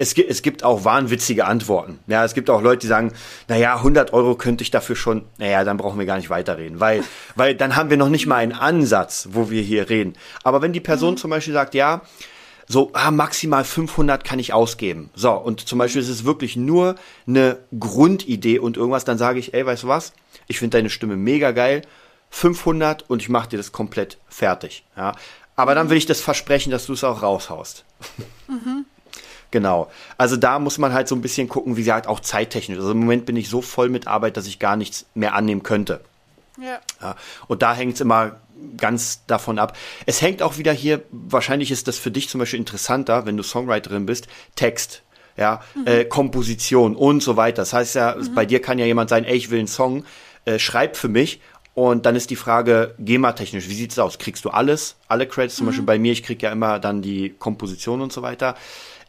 es 0.00 0.14
gibt, 0.14 0.30
es 0.30 0.40
gibt 0.40 0.64
auch 0.64 0.86
wahnwitzige 0.86 1.44
Antworten. 1.44 1.98
Ja, 2.06 2.24
es 2.24 2.32
gibt 2.32 2.48
auch 2.48 2.62
Leute, 2.62 2.80
die 2.80 2.86
sagen, 2.86 3.12
naja, 3.48 3.76
100 3.76 4.14
Euro 4.14 4.34
könnte 4.34 4.62
ich 4.62 4.70
dafür 4.70 4.96
schon, 4.96 5.26
naja, 5.36 5.62
dann 5.62 5.76
brauchen 5.76 5.98
wir 5.98 6.06
gar 6.06 6.16
nicht 6.16 6.30
weiterreden, 6.30 6.80
weil, 6.80 7.04
weil 7.36 7.54
dann 7.54 7.76
haben 7.76 7.90
wir 7.90 7.98
noch 7.98 8.08
nicht 8.08 8.26
mal 8.26 8.36
einen 8.36 8.52
Ansatz, 8.52 9.28
wo 9.32 9.50
wir 9.50 9.60
hier 9.60 9.90
reden. 9.90 10.14
Aber 10.42 10.62
wenn 10.62 10.72
die 10.72 10.80
Person 10.80 11.12
mhm. 11.12 11.18
zum 11.18 11.30
Beispiel 11.30 11.52
sagt, 11.52 11.74
ja, 11.74 12.00
so 12.66 12.90
ah, 12.94 13.10
maximal 13.10 13.62
500 13.62 14.24
kann 14.24 14.38
ich 14.38 14.54
ausgeben. 14.54 15.10
So, 15.14 15.32
und 15.32 15.68
zum 15.68 15.78
Beispiel 15.78 16.00
ist 16.00 16.08
es 16.08 16.24
wirklich 16.24 16.56
nur 16.56 16.94
eine 17.26 17.58
Grundidee 17.78 18.58
und 18.58 18.78
irgendwas, 18.78 19.04
dann 19.04 19.18
sage 19.18 19.38
ich, 19.38 19.52
ey, 19.52 19.66
weißt 19.66 19.82
du 19.82 19.88
was? 19.88 20.14
Ich 20.46 20.58
finde 20.58 20.78
deine 20.78 20.88
Stimme 20.88 21.16
mega 21.16 21.50
geil. 21.50 21.82
500 22.30 23.10
und 23.10 23.20
ich 23.20 23.28
mache 23.28 23.50
dir 23.50 23.56
das 23.58 23.72
komplett 23.72 24.16
fertig. 24.28 24.84
Ja, 24.96 25.12
aber 25.56 25.74
dann 25.74 25.90
will 25.90 25.98
ich 25.98 26.06
das 26.06 26.22
versprechen, 26.22 26.70
dass 26.70 26.86
du 26.86 26.94
es 26.94 27.04
auch 27.04 27.22
raushaust. 27.22 27.84
Mhm. 28.48 28.86
Genau. 29.50 29.90
Also 30.16 30.36
da 30.36 30.58
muss 30.58 30.78
man 30.78 30.92
halt 30.92 31.08
so 31.08 31.14
ein 31.14 31.22
bisschen 31.22 31.48
gucken, 31.48 31.76
wie 31.76 31.80
gesagt, 31.80 32.06
auch 32.06 32.20
zeittechnisch. 32.20 32.78
Also 32.78 32.92
im 32.92 33.00
Moment 33.00 33.26
bin 33.26 33.36
ich 33.36 33.48
so 33.48 33.62
voll 33.62 33.88
mit 33.88 34.06
Arbeit, 34.06 34.36
dass 34.36 34.46
ich 34.46 34.58
gar 34.58 34.76
nichts 34.76 35.06
mehr 35.14 35.34
annehmen 35.34 35.62
könnte. 35.62 36.00
Ja. 36.60 36.78
ja. 37.00 37.16
Und 37.48 37.62
da 37.62 37.74
hängt 37.74 37.94
es 37.94 38.00
immer 38.00 38.36
ganz 38.76 39.24
davon 39.26 39.58
ab. 39.58 39.76
Es 40.06 40.22
hängt 40.22 40.42
auch 40.42 40.58
wieder 40.58 40.72
hier, 40.72 41.02
wahrscheinlich 41.10 41.70
ist 41.70 41.88
das 41.88 41.98
für 41.98 42.10
dich 42.10 42.28
zum 42.28 42.38
Beispiel 42.38 42.58
interessanter, 42.58 43.26
wenn 43.26 43.36
du 43.36 43.42
Songwriterin 43.42 44.06
bist, 44.06 44.28
Text, 44.54 45.02
ja, 45.36 45.62
mhm. 45.74 45.86
äh, 45.86 46.04
Komposition 46.04 46.94
und 46.94 47.22
so 47.22 47.36
weiter. 47.36 47.62
Das 47.62 47.72
heißt 47.72 47.94
ja, 47.94 48.14
mhm. 48.14 48.34
bei 48.34 48.44
dir 48.44 48.60
kann 48.60 48.78
ja 48.78 48.86
jemand 48.86 49.10
sein, 49.10 49.24
ey, 49.24 49.36
ich 49.36 49.50
will 49.50 49.58
einen 49.58 49.68
Song, 49.68 50.04
äh, 50.44 50.58
schreib 50.58 50.96
für 50.96 51.08
mich. 51.08 51.40
Und 51.72 52.04
dann 52.04 52.16
ist 52.16 52.30
die 52.30 52.36
Frage, 52.36 52.94
GEMA-technisch, 52.98 53.68
wie 53.68 53.74
sieht's 53.74 53.98
aus? 53.98 54.18
Kriegst 54.18 54.44
du 54.44 54.50
alles? 54.50 54.96
Alle 55.08 55.26
Credits? 55.26 55.56
Zum 55.56 55.64
mhm. 55.64 55.68
Beispiel 55.68 55.86
bei 55.86 55.98
mir, 55.98 56.12
ich 56.12 56.22
krieg 56.22 56.42
ja 56.42 56.50
immer 56.50 56.78
dann 56.78 57.00
die 57.00 57.30
Komposition 57.30 58.00
und 58.00 58.12
so 58.12 58.22
weiter. 58.22 58.56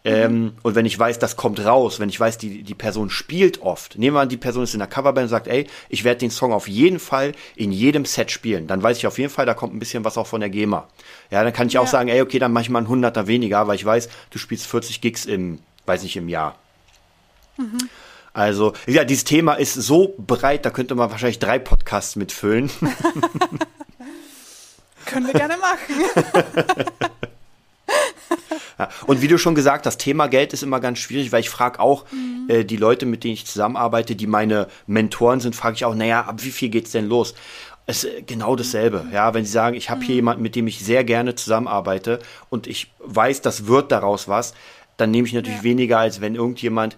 Ähm, 0.03 0.53
und 0.63 0.73
wenn 0.73 0.87
ich 0.87 0.97
weiß, 0.97 1.19
das 1.19 1.35
kommt 1.35 1.63
raus, 1.63 1.99
wenn 1.99 2.09
ich 2.09 2.19
weiß, 2.19 2.39
die, 2.39 2.63
die 2.63 2.73
Person 2.73 3.11
spielt 3.11 3.61
oft, 3.61 3.99
nehmen 3.99 4.15
wir 4.15 4.21
an, 4.21 4.29
die 4.29 4.37
Person 4.37 4.63
ist 4.63 4.73
in 4.73 4.79
der 4.79 4.87
Coverband 4.87 5.25
und 5.25 5.29
sagt, 5.29 5.47
ey, 5.47 5.67
ich 5.89 6.03
werde 6.03 6.19
den 6.19 6.31
Song 6.31 6.53
auf 6.53 6.67
jeden 6.67 6.97
Fall 6.99 7.33
in 7.55 7.71
jedem 7.71 8.05
Set 8.05 8.31
spielen. 8.31 8.65
Dann 8.65 8.81
weiß 8.81 8.97
ich 8.97 9.05
auf 9.05 9.19
jeden 9.19 9.29
Fall, 9.29 9.45
da 9.45 9.53
kommt 9.53 9.75
ein 9.75 9.79
bisschen 9.79 10.03
was 10.03 10.17
auch 10.17 10.25
von 10.25 10.41
der 10.41 10.49
GEMA. 10.49 10.87
Ja, 11.29 11.43
dann 11.43 11.53
kann 11.53 11.67
ich 11.67 11.73
ja. 11.73 11.81
auch 11.81 11.87
sagen, 11.87 12.09
ey, 12.09 12.21
okay, 12.21 12.39
dann 12.39 12.51
mach 12.51 12.61
ich 12.61 12.69
mal 12.69 12.79
einen 12.79 12.87
Hunderter 12.87 13.27
weniger, 13.27 13.67
weil 13.67 13.75
ich 13.75 13.85
weiß, 13.85 14.09
du 14.31 14.39
spielst 14.39 14.65
40 14.67 15.01
Gigs 15.01 15.25
im, 15.25 15.59
weiß 15.85 16.01
nicht, 16.01 16.17
im 16.17 16.29
Jahr. 16.29 16.55
Mhm. 17.57 17.89
Also, 18.33 18.73
ja, 18.87 19.03
dieses 19.03 19.25
Thema 19.25 19.53
ist 19.55 19.73
so 19.73 20.15
breit, 20.17 20.65
da 20.65 20.69
könnte 20.71 20.95
man 20.95 21.11
wahrscheinlich 21.11 21.39
drei 21.39 21.59
Podcasts 21.59 22.15
mitfüllen. 22.15 22.71
Können 25.05 25.27
wir 25.27 25.33
gerne 25.33 25.57
machen. 25.57 25.95
Ja. 28.79 28.89
Und 29.05 29.21
wie 29.21 29.27
du 29.27 29.37
schon 29.37 29.55
gesagt 29.55 29.85
hast, 29.85 29.97
Thema 29.97 30.27
Geld 30.27 30.53
ist 30.53 30.63
immer 30.63 30.79
ganz 30.79 30.99
schwierig, 30.99 31.31
weil 31.31 31.41
ich 31.41 31.49
frage 31.49 31.79
auch 31.79 32.05
mhm. 32.11 32.45
äh, 32.47 32.63
die 32.63 32.77
Leute, 32.77 33.05
mit 33.05 33.23
denen 33.23 33.33
ich 33.33 33.45
zusammenarbeite, 33.45 34.15
die 34.15 34.27
meine 34.27 34.67
Mentoren 34.87 35.39
sind, 35.39 35.55
frage 35.55 35.75
ich 35.75 35.85
auch, 35.85 35.95
naja, 35.95 36.21
ab 36.21 36.43
wie 36.43 36.51
viel 36.51 36.69
geht's 36.69 36.91
denn 36.91 37.07
los? 37.07 37.35
Es 37.85 38.03
ist 38.03 38.27
genau 38.27 38.55
dasselbe. 38.55 39.05
Ja, 39.11 39.33
wenn 39.33 39.45
sie 39.45 39.51
sagen, 39.51 39.75
ich 39.75 39.89
habe 39.89 40.01
mhm. 40.01 40.05
hier 40.05 40.15
jemanden, 40.15 40.41
mit 40.41 40.55
dem 40.55 40.67
ich 40.67 40.79
sehr 40.79 41.03
gerne 41.03 41.35
zusammenarbeite 41.35 42.19
und 42.49 42.67
ich 42.67 42.93
weiß, 42.99 43.41
das 43.41 43.67
wird 43.67 43.91
daraus 43.91 44.27
was, 44.27 44.53
dann 44.97 45.11
nehme 45.11 45.27
ich 45.27 45.33
natürlich 45.33 45.59
ja. 45.59 45.63
weniger, 45.63 45.99
als 45.99 46.21
wenn 46.21 46.35
irgendjemand, 46.35 46.95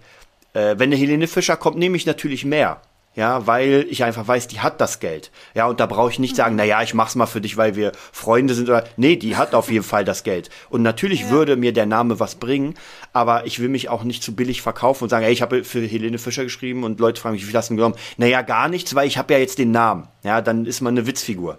äh, 0.52 0.76
wenn 0.78 0.90
eine 0.90 0.96
Helene 0.96 1.26
Fischer 1.26 1.56
kommt, 1.56 1.78
nehme 1.78 1.96
ich 1.96 2.06
natürlich 2.06 2.44
mehr 2.44 2.80
ja, 3.14 3.46
weil 3.46 3.86
ich 3.88 4.02
einfach 4.02 4.26
weiß, 4.26 4.48
die 4.48 4.60
hat 4.60 4.80
das 4.80 4.98
Geld. 4.98 5.30
Ja, 5.54 5.66
und 5.66 5.78
da 5.78 5.86
brauche 5.86 6.10
ich 6.10 6.18
nicht 6.18 6.34
sagen, 6.34 6.56
na 6.56 6.64
ja, 6.64 6.82
ich 6.82 6.94
mach's 6.94 7.14
mal 7.14 7.26
für 7.26 7.40
dich, 7.40 7.56
weil 7.56 7.76
wir 7.76 7.92
Freunde 8.12 8.54
sind 8.54 8.68
oder 8.68 8.84
nee, 8.96 9.16
die 9.16 9.36
hat 9.36 9.54
auf 9.54 9.70
jeden 9.70 9.84
Fall 9.84 10.04
das 10.04 10.24
Geld. 10.24 10.50
Und 10.68 10.82
natürlich 10.82 11.22
ja. 11.22 11.30
würde 11.30 11.56
mir 11.56 11.72
der 11.72 11.86
Name 11.86 12.18
was 12.18 12.34
bringen, 12.34 12.74
aber 13.12 13.46
ich 13.46 13.60
will 13.60 13.68
mich 13.68 13.88
auch 13.88 14.02
nicht 14.02 14.22
zu 14.22 14.34
billig 14.34 14.62
verkaufen 14.62 15.04
und 15.04 15.10
sagen, 15.10 15.24
ey, 15.24 15.32
ich 15.32 15.42
habe 15.42 15.62
für 15.62 15.86
Helene 15.86 16.18
Fischer 16.18 16.42
geschrieben 16.42 16.82
und 16.82 16.98
Leute 16.98 17.20
fragen 17.20 17.34
mich, 17.34 17.42
wie 17.42 17.46
viel 17.46 17.56
hast 17.56 17.70
du 17.70 17.76
genommen? 17.76 17.94
Naja, 18.16 18.42
gar 18.42 18.68
nichts, 18.68 18.94
weil 18.94 19.06
ich 19.06 19.16
habe 19.16 19.32
ja 19.32 19.38
jetzt 19.38 19.58
den 19.58 19.70
Namen. 19.70 20.08
Ja, 20.24 20.40
dann 20.40 20.66
ist 20.66 20.80
man 20.80 20.94
eine 20.94 21.06
Witzfigur. 21.06 21.58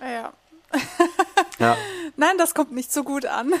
Ja. 0.00 0.32
ja. 1.58 1.76
Nein, 2.16 2.38
das 2.38 2.54
kommt 2.54 2.72
nicht 2.72 2.92
so 2.92 3.04
gut 3.04 3.26
an. 3.26 3.52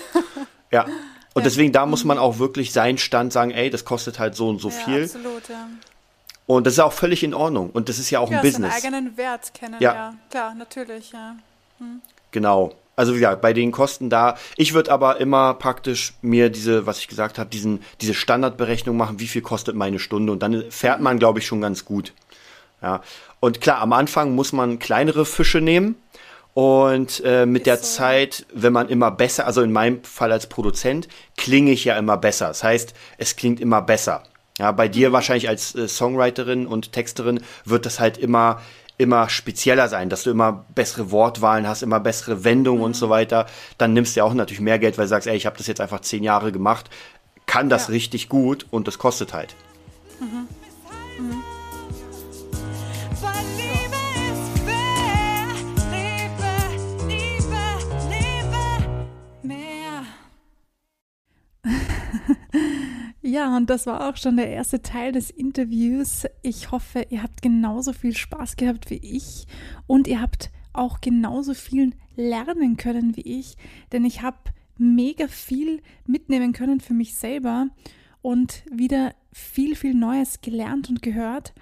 ja. 0.70 0.86
Und 1.34 1.44
deswegen, 1.44 1.72
da 1.72 1.84
muss 1.84 2.04
man 2.04 2.16
auch 2.16 2.38
wirklich 2.38 2.72
seinen 2.72 2.96
Stand 2.96 3.32
sagen, 3.32 3.50
ey, 3.50 3.68
das 3.68 3.84
kostet 3.84 4.20
halt 4.20 4.36
so 4.36 4.48
und 4.48 4.60
so 4.60 4.68
ja, 4.68 4.76
viel. 4.76 5.04
Absolut, 5.04 5.48
ja. 5.48 5.68
Und 6.46 6.66
das 6.66 6.74
ist 6.74 6.80
auch 6.80 6.92
völlig 6.92 7.22
in 7.22 7.34
Ordnung. 7.34 7.70
Und 7.70 7.88
das 7.88 7.98
ist 7.98 8.10
ja 8.10 8.20
auch 8.20 8.30
ja, 8.30 8.38
ein 8.38 8.42
Business. 8.42 8.70
Ja, 8.70 8.76
eigenen 8.76 9.16
Wert 9.16 9.54
kennen, 9.54 9.76
ja. 9.80 9.94
ja. 9.94 10.14
Klar, 10.30 10.54
natürlich, 10.54 11.12
ja. 11.12 11.36
Hm. 11.78 12.02
Genau. 12.32 12.74
Also 12.96 13.14
wie 13.14 13.18
gesagt, 13.18 13.40
bei 13.40 13.52
den 13.52 13.72
Kosten 13.72 14.08
da. 14.08 14.36
Ich 14.56 14.74
würde 14.74 14.92
aber 14.92 15.20
immer 15.20 15.54
praktisch 15.54 16.14
mir 16.22 16.50
diese, 16.50 16.86
was 16.86 16.98
ich 16.98 17.08
gesagt 17.08 17.38
habe, 17.38 17.50
diesen, 17.50 17.82
diese 18.00 18.14
Standardberechnung 18.14 18.96
machen, 18.96 19.18
wie 19.18 19.26
viel 19.26 19.42
kostet 19.42 19.74
meine 19.74 19.98
Stunde. 19.98 20.32
Und 20.32 20.42
dann 20.42 20.70
fährt 20.70 21.00
man, 21.00 21.18
glaube 21.18 21.40
ich, 21.40 21.46
schon 21.46 21.60
ganz 21.60 21.84
gut. 21.84 22.12
Ja. 22.82 23.02
Und 23.40 23.60
klar, 23.60 23.80
am 23.80 23.92
Anfang 23.92 24.34
muss 24.34 24.52
man 24.52 24.78
kleinere 24.78 25.24
Fische 25.24 25.60
nehmen. 25.60 25.96
Und 26.52 27.20
äh, 27.24 27.46
mit 27.46 27.62
Ist 27.62 27.66
der 27.66 27.76
so. 27.78 27.82
Zeit, 27.82 28.46
wenn 28.54 28.72
man 28.72 28.88
immer 28.88 29.10
besser, 29.10 29.44
also 29.46 29.62
in 29.62 29.72
meinem 29.72 30.04
Fall 30.04 30.30
als 30.30 30.48
Produzent, 30.48 31.08
klinge 31.36 31.72
ich 31.72 31.84
ja 31.84 31.96
immer 31.98 32.16
besser. 32.16 32.46
Das 32.48 32.62
heißt, 32.62 32.94
es 33.18 33.34
klingt 33.34 33.58
immer 33.58 33.82
besser. 33.82 34.22
Ja, 34.58 34.70
bei 34.72 34.88
dir 34.88 35.12
wahrscheinlich 35.12 35.48
als 35.48 35.74
äh, 35.74 35.88
Songwriterin 35.88 36.66
und 36.66 36.92
Texterin 36.92 37.40
wird 37.64 37.86
das 37.86 38.00
halt 38.00 38.18
immer 38.18 38.60
immer 38.96 39.28
spezieller 39.28 39.88
sein, 39.88 40.08
dass 40.08 40.22
du 40.22 40.30
immer 40.30 40.66
bessere 40.72 41.10
Wortwahlen 41.10 41.66
hast, 41.66 41.82
immer 41.82 41.98
bessere 41.98 42.44
Wendungen 42.44 42.78
mhm. 42.78 42.84
und 42.84 42.96
so 42.96 43.10
weiter. 43.10 43.46
Dann 43.76 43.92
nimmst 43.92 44.14
du 44.14 44.20
ja 44.20 44.24
auch 44.24 44.34
natürlich 44.34 44.60
mehr 44.60 44.78
Geld, 44.78 44.98
weil 44.98 45.06
du 45.06 45.08
sagst, 45.08 45.26
ey, 45.26 45.36
ich 45.36 45.46
habe 45.46 45.58
das 45.58 45.66
jetzt 45.66 45.80
einfach 45.80 46.00
zehn 46.00 46.22
Jahre 46.22 46.52
gemacht, 46.52 46.88
kann 47.46 47.68
das 47.68 47.88
ja. 47.88 47.94
richtig 47.94 48.28
gut 48.28 48.66
und 48.70 48.86
das 48.86 48.98
kostet 48.98 49.32
halt. 49.32 49.56
Mhm. 50.20 50.26
Mhm. 50.26 50.63
Ja, 63.34 63.56
und 63.56 63.68
das 63.68 63.88
war 63.88 64.08
auch 64.08 64.16
schon 64.16 64.36
der 64.36 64.46
erste 64.46 64.80
Teil 64.80 65.10
des 65.10 65.28
Interviews. 65.28 66.24
Ich 66.42 66.70
hoffe, 66.70 67.04
ihr 67.10 67.20
habt 67.20 67.42
genauso 67.42 67.92
viel 67.92 68.14
Spaß 68.14 68.54
gehabt 68.54 68.90
wie 68.90 69.00
ich 69.02 69.48
und 69.88 70.06
ihr 70.06 70.20
habt 70.20 70.52
auch 70.72 71.00
genauso 71.00 71.52
viel 71.52 71.96
lernen 72.14 72.76
können 72.76 73.16
wie 73.16 73.40
ich, 73.40 73.56
denn 73.90 74.04
ich 74.04 74.22
habe 74.22 74.38
mega 74.78 75.26
viel 75.26 75.82
mitnehmen 76.06 76.52
können 76.52 76.78
für 76.78 76.94
mich 76.94 77.16
selber 77.16 77.66
und 78.22 78.62
wieder 78.70 79.16
viel, 79.32 79.74
viel 79.74 79.94
Neues 79.94 80.40
gelernt 80.40 80.88
und 80.88 81.02
gehört. 81.02 81.54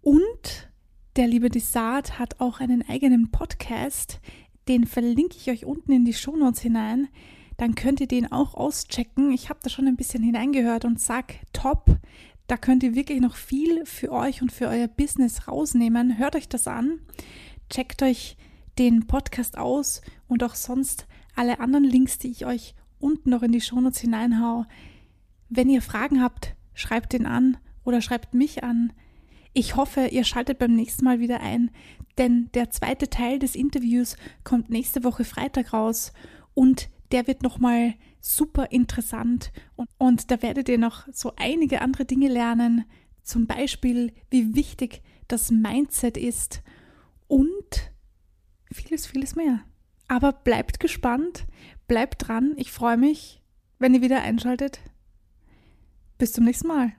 Und 0.00 0.70
der 1.16 1.26
liebe 1.26 1.50
Desart 1.50 2.18
hat 2.18 2.40
auch 2.40 2.58
einen 2.58 2.88
eigenen 2.88 3.30
Podcast, 3.30 4.18
den 4.66 4.86
verlinke 4.86 5.36
ich 5.36 5.50
euch 5.50 5.66
unten 5.66 5.92
in 5.92 6.06
die 6.06 6.14
Shownotes 6.14 6.62
hinein 6.62 7.08
dann 7.62 7.76
könnt 7.76 8.00
ihr 8.00 8.08
den 8.08 8.32
auch 8.32 8.54
auschecken. 8.54 9.30
Ich 9.30 9.48
habe 9.48 9.60
da 9.62 9.70
schon 9.70 9.86
ein 9.86 9.94
bisschen 9.94 10.24
hineingehört 10.24 10.84
und 10.84 10.98
sag 11.00 11.34
top. 11.52 11.96
Da 12.48 12.56
könnt 12.56 12.82
ihr 12.82 12.96
wirklich 12.96 13.20
noch 13.20 13.36
viel 13.36 13.86
für 13.86 14.10
euch 14.10 14.42
und 14.42 14.50
für 14.50 14.66
euer 14.66 14.88
Business 14.88 15.46
rausnehmen. 15.46 16.18
Hört 16.18 16.34
euch 16.34 16.48
das 16.48 16.66
an. 16.66 16.98
Checkt 17.70 18.02
euch 18.02 18.36
den 18.80 19.06
Podcast 19.06 19.58
aus 19.58 20.00
und 20.26 20.42
auch 20.42 20.56
sonst 20.56 21.06
alle 21.36 21.60
anderen 21.60 21.84
Links, 21.84 22.18
die 22.18 22.32
ich 22.32 22.46
euch 22.46 22.74
unten 22.98 23.30
noch 23.30 23.44
in 23.44 23.52
die 23.52 23.60
Shownotes 23.60 24.00
hineinhau. 24.00 24.64
Wenn 25.48 25.70
ihr 25.70 25.82
Fragen 25.82 26.20
habt, 26.20 26.56
schreibt 26.74 27.12
den 27.12 27.26
an 27.26 27.58
oder 27.84 28.00
schreibt 28.00 28.34
mich 28.34 28.64
an. 28.64 28.92
Ich 29.52 29.76
hoffe, 29.76 30.06
ihr 30.06 30.24
schaltet 30.24 30.58
beim 30.58 30.74
nächsten 30.74 31.04
Mal 31.04 31.20
wieder 31.20 31.40
ein, 31.40 31.70
denn 32.18 32.50
der 32.54 32.70
zweite 32.70 33.08
Teil 33.08 33.38
des 33.38 33.54
Interviews 33.54 34.16
kommt 34.42 34.68
nächste 34.68 35.04
Woche 35.04 35.22
Freitag 35.22 35.72
raus 35.72 36.12
und 36.54 36.88
der 37.12 37.26
wird 37.26 37.42
nochmal 37.42 37.94
super 38.20 38.70
interessant 38.70 39.52
und, 39.76 39.88
und 39.98 40.30
da 40.30 40.42
werdet 40.42 40.68
ihr 40.68 40.78
noch 40.78 41.06
so 41.12 41.32
einige 41.36 41.80
andere 41.80 42.04
Dinge 42.04 42.28
lernen, 42.28 42.84
zum 43.22 43.46
Beispiel, 43.46 44.12
wie 44.30 44.54
wichtig 44.54 45.02
das 45.28 45.50
Mindset 45.50 46.16
ist 46.16 46.62
und 47.28 47.92
vieles, 48.72 49.06
vieles 49.06 49.36
mehr. 49.36 49.60
Aber 50.08 50.32
bleibt 50.32 50.80
gespannt, 50.80 51.46
bleibt 51.86 52.26
dran. 52.28 52.54
Ich 52.56 52.72
freue 52.72 52.96
mich, 52.96 53.42
wenn 53.78 53.94
ihr 53.94 54.02
wieder 54.02 54.22
einschaltet. 54.22 54.80
Bis 56.18 56.32
zum 56.32 56.44
nächsten 56.44 56.68
Mal. 56.68 56.92